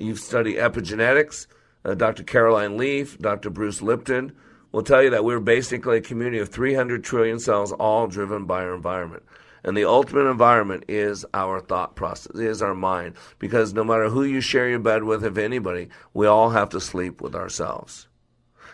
You've 0.00 0.18
studied 0.18 0.56
epigenetics. 0.56 1.46
Uh, 1.84 1.94
Dr. 1.94 2.24
Caroline 2.24 2.76
Leaf, 2.76 3.18
Dr. 3.18 3.50
Bruce 3.50 3.80
Lipton 3.80 4.32
will 4.72 4.82
tell 4.82 5.02
you 5.02 5.10
that 5.10 5.24
we're 5.24 5.40
basically 5.40 5.98
a 5.98 6.02
community 6.02 6.38
of 6.38 6.48
300 6.48 7.02
trillion 7.02 7.38
cells, 7.38 7.72
all 7.72 8.06
driven 8.06 8.44
by 8.44 8.62
our 8.62 8.74
environment. 8.74 9.22
And 9.68 9.76
the 9.76 9.84
ultimate 9.84 10.30
environment 10.30 10.84
is 10.88 11.26
our 11.34 11.60
thought 11.60 11.94
process, 11.94 12.34
is 12.36 12.62
our 12.62 12.74
mind. 12.74 13.16
Because 13.38 13.74
no 13.74 13.84
matter 13.84 14.08
who 14.08 14.24
you 14.24 14.40
share 14.40 14.66
your 14.66 14.78
bed 14.78 15.04
with, 15.04 15.22
if 15.22 15.36
anybody, 15.36 15.90
we 16.14 16.26
all 16.26 16.48
have 16.48 16.70
to 16.70 16.80
sleep 16.80 17.20
with 17.20 17.34
ourselves. 17.34 18.08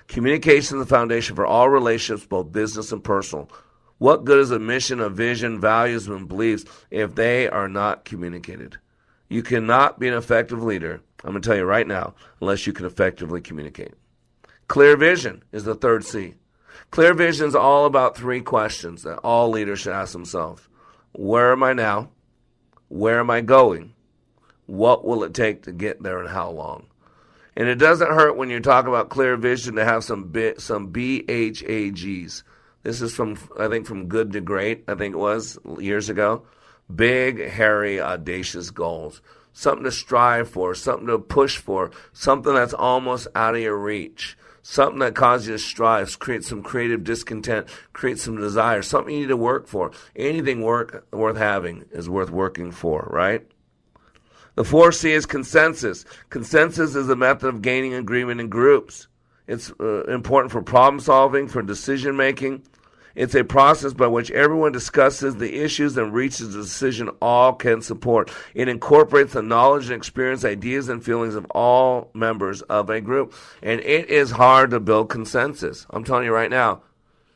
Communication 0.06 0.78
is 0.78 0.84
the 0.84 0.88
foundation 0.88 1.34
for 1.34 1.46
all 1.46 1.68
relationships, 1.68 2.28
both 2.28 2.52
business 2.52 2.92
and 2.92 3.02
personal. 3.02 3.50
What 3.98 4.24
good 4.24 4.38
is 4.38 4.52
a 4.52 4.60
mission, 4.60 5.00
a 5.00 5.08
vision, 5.08 5.60
values, 5.60 6.06
and 6.06 6.28
beliefs 6.28 6.64
if 6.92 7.16
they 7.16 7.48
are 7.48 7.68
not 7.68 8.04
communicated? 8.04 8.78
You 9.28 9.42
cannot 9.42 9.98
be 9.98 10.06
an 10.06 10.14
effective 10.14 10.62
leader, 10.62 11.00
I'm 11.24 11.32
going 11.32 11.42
to 11.42 11.48
tell 11.48 11.56
you 11.56 11.64
right 11.64 11.88
now, 11.88 12.14
unless 12.40 12.68
you 12.68 12.72
can 12.72 12.86
effectively 12.86 13.40
communicate. 13.40 13.94
Clear 14.68 14.96
vision 14.96 15.42
is 15.50 15.64
the 15.64 15.74
third 15.74 16.04
C. 16.04 16.34
Clear 16.92 17.14
vision 17.14 17.48
is 17.48 17.56
all 17.56 17.84
about 17.84 18.16
three 18.16 18.42
questions 18.42 19.02
that 19.02 19.18
all 19.24 19.50
leaders 19.50 19.80
should 19.80 19.92
ask 19.92 20.12
themselves. 20.12 20.68
Where 21.14 21.52
am 21.52 21.62
I 21.62 21.72
now? 21.74 22.10
Where 22.88 23.20
am 23.20 23.30
I 23.30 23.40
going? 23.40 23.94
What 24.66 25.04
will 25.04 25.22
it 25.22 25.32
take 25.32 25.62
to 25.62 25.72
get 25.72 26.02
there 26.02 26.18
and 26.18 26.28
how 26.28 26.50
long? 26.50 26.86
And 27.56 27.68
it 27.68 27.76
doesn't 27.76 28.10
hurt 28.10 28.36
when 28.36 28.50
you 28.50 28.58
talk 28.58 28.88
about 28.88 29.10
clear 29.10 29.36
vision 29.36 29.76
to 29.76 29.84
have 29.84 30.02
some 30.02 30.24
bit, 30.24 30.60
some 30.60 30.92
BHAGs. 30.92 32.42
This 32.82 33.00
is 33.00 33.14
from 33.14 33.38
I 33.58 33.68
think 33.68 33.86
from 33.86 34.08
Good 34.08 34.32
to 34.32 34.40
Great, 34.40 34.84
I 34.88 34.96
think 34.96 35.14
it 35.14 35.18
was 35.18 35.56
years 35.78 36.08
ago. 36.08 36.46
Big, 36.92 37.48
hairy, 37.48 38.00
audacious 38.00 38.70
goals. 38.70 39.22
Something 39.52 39.84
to 39.84 39.92
strive 39.92 40.50
for, 40.50 40.74
something 40.74 41.06
to 41.06 41.20
push 41.20 41.58
for, 41.58 41.92
something 42.12 42.54
that's 42.54 42.74
almost 42.74 43.28
out 43.36 43.54
of 43.54 43.60
your 43.60 43.78
reach 43.78 44.36
something 44.64 45.00
that 45.00 45.14
causes 45.14 45.46
you 45.46 45.52
to 45.52 45.58
strive, 45.58 46.18
create 46.18 46.42
some 46.42 46.62
creative 46.62 47.04
discontent, 47.04 47.68
create 47.92 48.18
some 48.18 48.36
desire, 48.36 48.80
something 48.80 49.14
you 49.14 49.20
need 49.20 49.26
to 49.28 49.36
work 49.36 49.68
for. 49.68 49.92
Anything 50.16 50.62
work, 50.62 51.06
worth 51.12 51.36
having 51.36 51.84
is 51.92 52.08
worth 52.08 52.30
working 52.30 52.72
for, 52.72 53.06
right? 53.12 53.46
The 54.54 54.64
fourth 54.64 54.94
C 54.94 55.12
is 55.12 55.26
consensus. 55.26 56.06
Consensus 56.30 56.94
is 56.94 57.10
a 57.10 57.16
method 57.16 57.48
of 57.48 57.60
gaining 57.60 57.92
agreement 57.92 58.40
in 58.40 58.48
groups. 58.48 59.06
It's 59.46 59.70
uh, 59.78 60.04
important 60.04 60.50
for 60.50 60.62
problem 60.62 60.98
solving, 60.98 61.46
for 61.46 61.60
decision 61.60 62.16
making, 62.16 62.62
it's 63.14 63.34
a 63.34 63.44
process 63.44 63.92
by 63.92 64.06
which 64.06 64.30
everyone 64.32 64.72
discusses 64.72 65.36
the 65.36 65.62
issues 65.62 65.96
and 65.96 66.12
reaches 66.12 66.54
a 66.54 66.58
decision 66.58 67.10
all 67.22 67.52
can 67.52 67.80
support. 67.80 68.30
It 68.54 68.68
incorporates 68.68 69.34
the 69.34 69.42
knowledge 69.42 69.84
and 69.84 69.94
experience, 69.94 70.44
ideas 70.44 70.88
and 70.88 71.04
feelings 71.04 71.34
of 71.34 71.46
all 71.50 72.10
members 72.14 72.62
of 72.62 72.90
a 72.90 73.00
group. 73.00 73.32
And 73.62 73.80
it 73.80 74.10
is 74.10 74.32
hard 74.32 74.70
to 74.70 74.80
build 74.80 75.10
consensus. 75.10 75.86
I'm 75.90 76.04
telling 76.04 76.24
you 76.24 76.32
right 76.32 76.50
now, 76.50 76.82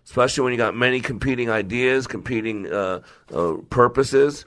especially 0.04 0.44
when 0.44 0.52
you 0.52 0.58
got 0.58 0.74
many 0.74 1.00
competing 1.00 1.50
ideas, 1.50 2.06
competing 2.06 2.72
uh, 2.72 3.02
uh, 3.32 3.54
purposes. 3.70 4.46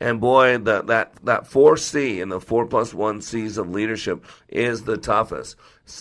And 0.00 0.20
boy, 0.20 0.58
that 0.58 0.88
that 0.88 1.14
that 1.24 1.46
four 1.46 1.76
C 1.76 2.20
and 2.20 2.30
the 2.30 2.40
four 2.40 2.66
plus 2.66 2.92
one 2.92 3.22
C's 3.22 3.58
of 3.58 3.70
leadership 3.70 4.24
is 4.48 4.82
the 4.82 4.96
toughest. 4.96 5.56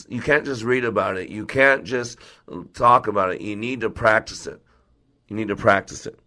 You 0.07 0.21
can't 0.21 0.45
just 0.45 0.63
read 0.63 0.85
about 0.85 1.17
it. 1.17 1.29
You 1.29 1.45
can't 1.45 1.83
just 1.83 2.17
talk 2.73 3.07
about 3.07 3.33
it. 3.33 3.41
You 3.41 3.55
need 3.55 3.81
to 3.81 3.89
practice 3.89 4.47
it. 4.47 4.61
You 5.27 5.35
need 5.35 5.49
to 5.49 5.55
practice 5.55 6.05
it. 6.05 6.19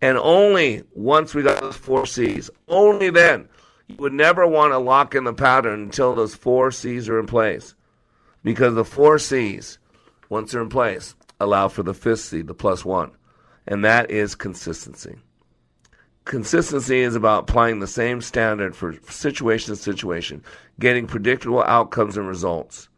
And 0.00 0.18
only 0.18 0.82
once 0.94 1.34
we 1.34 1.42
got 1.42 1.60
those 1.60 1.76
four 1.76 2.06
C's, 2.06 2.50
only 2.68 3.10
then, 3.10 3.48
you 3.88 3.96
would 3.98 4.12
never 4.12 4.46
want 4.46 4.72
to 4.72 4.78
lock 4.78 5.14
in 5.14 5.24
the 5.24 5.34
pattern 5.34 5.82
until 5.82 6.14
those 6.14 6.34
four 6.34 6.70
C's 6.70 7.08
are 7.08 7.18
in 7.18 7.26
place. 7.26 7.74
Because 8.42 8.74
the 8.74 8.84
four 8.84 9.18
C's, 9.18 9.78
once 10.28 10.52
they're 10.52 10.62
in 10.62 10.68
place, 10.68 11.14
allow 11.40 11.68
for 11.68 11.82
the 11.82 11.94
fifth 11.94 12.20
C, 12.20 12.42
the 12.42 12.54
plus 12.54 12.84
one. 12.84 13.12
And 13.66 13.84
that 13.84 14.10
is 14.10 14.34
consistency. 14.34 15.16
Consistency 16.24 17.00
is 17.00 17.14
about 17.14 17.42
applying 17.42 17.80
the 17.80 17.86
same 17.86 18.20
standard 18.22 18.74
for 18.74 18.94
situation 19.08 19.74
to 19.74 19.80
situation, 19.80 20.42
getting 20.80 21.06
predictable 21.06 21.62
outcomes 21.62 22.16
and 22.16 22.26
results. 22.26 22.88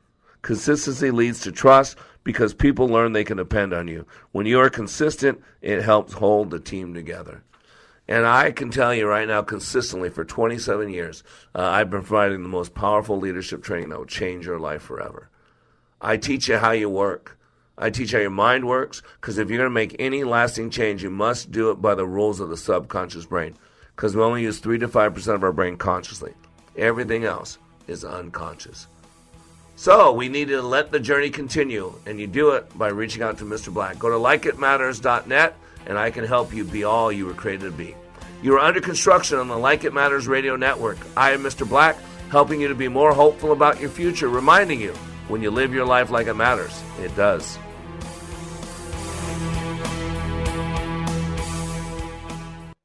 Consistency 0.47 1.11
leads 1.11 1.40
to 1.40 1.51
trust 1.51 1.99
because 2.22 2.55
people 2.55 2.86
learn 2.86 3.12
they 3.12 3.24
can 3.24 3.36
depend 3.36 3.72
on 3.72 3.88
you. 3.88 4.07
When 4.30 4.47
you 4.47 4.61
are 4.61 4.70
consistent, 4.70 5.42
it 5.61 5.82
helps 5.82 6.12
hold 6.12 6.51
the 6.51 6.61
team 6.61 6.94
together. 6.94 7.42
And 8.07 8.24
I 8.24 8.53
can 8.53 8.70
tell 8.70 8.94
you 8.94 9.09
right 9.09 9.26
now, 9.26 9.42
consistently 9.42 10.09
for 10.09 10.24
27 10.24 10.88
years, 10.90 11.24
uh, 11.53 11.62
I've 11.62 11.90
been 11.90 12.03
providing 12.03 12.44
the 12.44 12.49
most 12.49 12.74
powerful 12.74 13.18
leadership 13.18 13.64
training 13.64 13.88
that 13.88 13.99
will 13.99 14.07
change 14.07 14.47
your 14.47 14.61
life 14.61 14.82
forever. 14.82 15.30
I 16.01 16.16
teach 16.16 16.47
you 16.47 16.59
how 16.59 16.70
you 16.70 16.88
work. 16.88 17.36
I 17.76 17.90
teach 17.90 18.12
how 18.12 18.18
your 18.18 18.30
mind 18.30 18.68
works 18.68 19.03
because 19.20 19.38
if 19.38 19.51
you're 19.51 19.59
going 19.59 19.66
to 19.66 19.74
make 19.74 19.97
any 19.99 20.22
lasting 20.22 20.70
change, 20.70 21.03
you 21.03 21.11
must 21.11 21.51
do 21.51 21.72
it 21.72 21.82
by 21.82 21.97
the 21.97 22.07
rules 22.07 22.38
of 22.38 22.51
the 22.51 22.57
subconscious 22.57 23.26
brain 23.26 23.57
because 23.97 24.14
we 24.14 24.22
only 24.22 24.42
use 24.42 24.61
3 24.61 24.78
to 24.78 24.86
5% 24.86 25.34
of 25.34 25.42
our 25.42 25.51
brain 25.51 25.76
consciously. 25.76 26.34
Everything 26.76 27.24
else 27.24 27.59
is 27.88 28.05
unconscious. 28.05 28.86
So 29.77 30.12
we 30.12 30.31
need 30.31 30.49
to 30.49 30.62
let 30.62 30.91
the 30.91 30.99
journey 30.99 31.29
continue, 31.29 31.95
and 32.07 32.18
you 32.18 32.27
do 32.27 32.53
it 32.53 32.77
by 32.77 32.89
reaching 32.89 33.22
out 33.22 33.39
to 33.39 33.45
Mr. 33.45 33.72
Black. 33.72 33.99
Go 33.99 34.09
to 34.09 34.16
likeitmatters.net, 34.16 35.55
and 35.87 35.99
I 35.99 36.11
can 36.11 36.24
help 36.24 36.55
you 36.55 36.64
be 36.64 36.85
all 36.85 37.12
you 37.12 37.27
were 37.27 37.35
created 37.35 37.66
to 37.66 37.70
be. 37.70 37.95
You 38.43 38.55
are 38.55 38.61
under 38.61 38.81
construction 38.81 39.39
on 39.39 39.49
the 39.49 39.59
Like 39.59 39.85
It 39.85 39.93
Matters 39.93 40.27
radio 40.27 40.57
network. 40.57 40.97
I 41.14 41.33
am 41.33 41.43
Mr. 41.43 41.68
Black, 41.68 41.97
helping 42.31 42.61
you 42.61 42.68
to 42.68 42.74
be 42.74 42.89
more 42.89 43.12
hopeful 43.12 43.53
about 43.53 43.79
your 43.79 43.91
future, 43.91 44.31
reminding 44.31 44.81
you 44.81 44.95
when 45.29 45.43
you 45.43 45.51
live 45.51 45.74
your 45.74 45.87
life 45.87 46.11
like 46.11 46.27
it 46.27 46.35
matters, 46.35 46.83
it 47.01 47.14
does. 47.14 47.59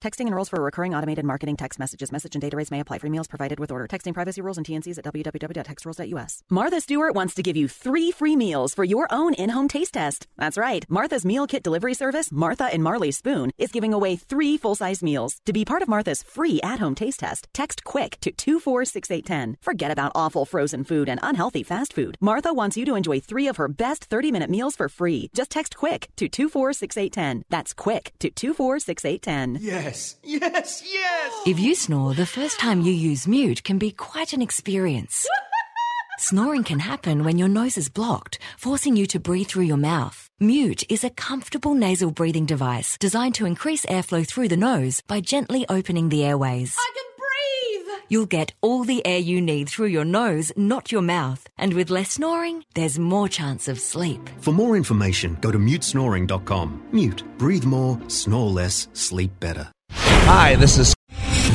Texting 0.02 0.26
enrolls 0.26 0.50
for 0.50 0.60
recurring 0.60 0.96
automated 0.96 1.24
marketing 1.24 1.56
text 1.56 1.78
messages. 1.78 2.12
Message 2.12 2.34
and 2.34 2.42
data 2.42 2.58
rates 2.58 2.72
may 2.72 2.80
apply. 2.80 2.98
Free 2.98 3.12
meals 3.12 3.28
provided 3.28 3.60
with 3.60 3.72
order. 3.72 3.88
Texting 3.88 4.16
privacy 4.16 4.42
rules 4.42 4.58
and 4.58 4.66
TNCs 4.66 4.98
at 4.98 5.06
www.textrules.us. 5.06 6.42
Martha 6.50 6.82
Stewart 6.82 7.14
wants 7.14 7.36
to 7.36 7.44
give 7.44 7.56
you 7.56 7.68
three 7.68 8.10
free 8.12 8.36
meals 8.36 8.74
for 8.74 8.84
your 8.84 9.08
own 9.12 9.36
in-home 9.36 9.68
taste 9.68 9.94
test. 9.94 10.26
That's 10.38 10.58
right. 10.58 10.88
Martha's 10.90 11.24
meal 11.24 11.46
kit 11.46 11.62
delivery 11.62 11.94
service, 11.94 12.32
Martha 12.32 12.64
and 12.64 12.82
Marley 12.82 13.12
Spoon, 13.12 13.52
is 13.60 13.72
giving 13.72 13.94
away 13.94 14.16
three 14.16 14.58
full-size 14.58 15.04
meals. 15.04 15.40
To 15.46 15.54
be 15.54 15.66
part 15.66 15.84
of 15.84 15.88
Martha's 15.88 16.24
free 16.24 16.60
at-home 16.64 16.96
taste 16.96 17.20
test, 17.20 17.48
text 17.54 17.84
QUICK 17.84 18.20
to 18.22 18.32
246810. 18.32 19.58
Forget 19.62 19.92
about 19.92 20.14
awful 20.16 20.46
frozen 20.46 20.84
food 20.84 21.10
and 21.10 21.20
unhealthy 21.22 21.62
fast 21.62 21.94
food. 21.94 22.18
Martha 22.20 22.52
wants 22.52 22.76
you 22.76 22.86
to 22.86 22.96
enjoy 22.96 23.20
three 23.20 23.48
of 23.48 23.58
her 23.58 23.68
best 23.68 24.10
30-minute 24.10 24.50
meals 24.50 24.76
for 24.76 24.90
free. 24.90 25.30
Just 25.36 25.52
text 25.52 25.76
QUICK 25.76 26.08
to 26.16 26.28
246810. 26.28 27.44
That's 27.52 27.76
QUICK 27.76 28.12
to 28.18 28.32
246810. 28.32 29.91
Yes, 29.92 30.16
yes, 30.24 30.84
yes! 30.90 31.34
If 31.46 31.60
you 31.60 31.76
snore, 31.76 32.14
the 32.14 32.26
first 32.26 32.62
time 32.62 32.80
you 32.80 32.94
use 32.94 33.28
mute 33.28 33.62
can 33.66 33.78
be 33.78 33.92
quite 33.92 34.32
an 34.32 34.42
experience. 34.42 35.28
Snoring 36.18 36.64
can 36.64 36.80
happen 36.80 37.26
when 37.26 37.38
your 37.38 37.50
nose 37.50 37.78
is 37.78 37.90
blocked, 37.90 38.40
forcing 38.58 38.96
you 38.96 39.06
to 39.08 39.20
breathe 39.20 39.48
through 39.48 39.66
your 39.66 39.76
mouth. 39.76 40.30
Mute 40.40 40.84
is 40.90 41.04
a 41.04 41.10
comfortable 41.10 41.74
nasal 41.74 42.10
breathing 42.10 42.46
device 42.46 42.98
designed 43.00 43.36
to 43.36 43.46
increase 43.46 43.86
airflow 43.88 44.26
through 44.26 44.48
the 44.48 44.56
nose 44.56 45.02
by 45.08 45.20
gently 45.20 45.66
opening 45.68 46.08
the 46.08 46.24
airways. 46.24 46.74
I 46.80 46.92
can 46.96 47.10
breathe! 47.18 48.02
You'll 48.08 48.28
get 48.28 48.54
all 48.62 48.86
the 48.86 49.06
air 49.06 49.20
you 49.20 49.42
need 49.42 49.68
through 49.68 49.88
your 49.88 50.06
nose, 50.06 50.54
not 50.56 50.90
your 50.92 51.02
mouth. 51.02 51.50
And 51.58 51.74
with 51.74 51.90
less 51.90 52.12
snoring, 52.12 52.64
there's 52.76 52.98
more 52.98 53.28
chance 53.28 53.68
of 53.68 53.78
sleep. 53.80 54.30
For 54.40 54.54
more 54.54 54.78
information, 54.78 55.38
go 55.42 55.52
to 55.52 55.58
mutesnoring.com. 55.60 56.82
Mute. 56.94 57.24
Breathe 57.38 57.66
more, 57.66 58.00
snore 58.08 58.50
less, 58.50 58.88
sleep 58.94 59.38
better. 59.42 59.70
Hi, 59.94 60.56
this 60.56 60.78
is 60.78 60.94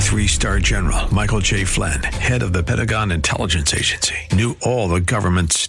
Three 0.07 0.27
star 0.29 0.61
general 0.61 1.13
Michael 1.13 1.41
J. 1.41 1.65
Flynn, 1.65 2.03
head 2.03 2.43
of 2.43 2.53
the 2.53 2.63
Pentagon 2.63 3.11
Intelligence 3.11 3.75
Agency, 3.75 4.15
knew 4.33 4.57
all 4.63 4.89
the 4.89 5.01
government's 5.01 5.69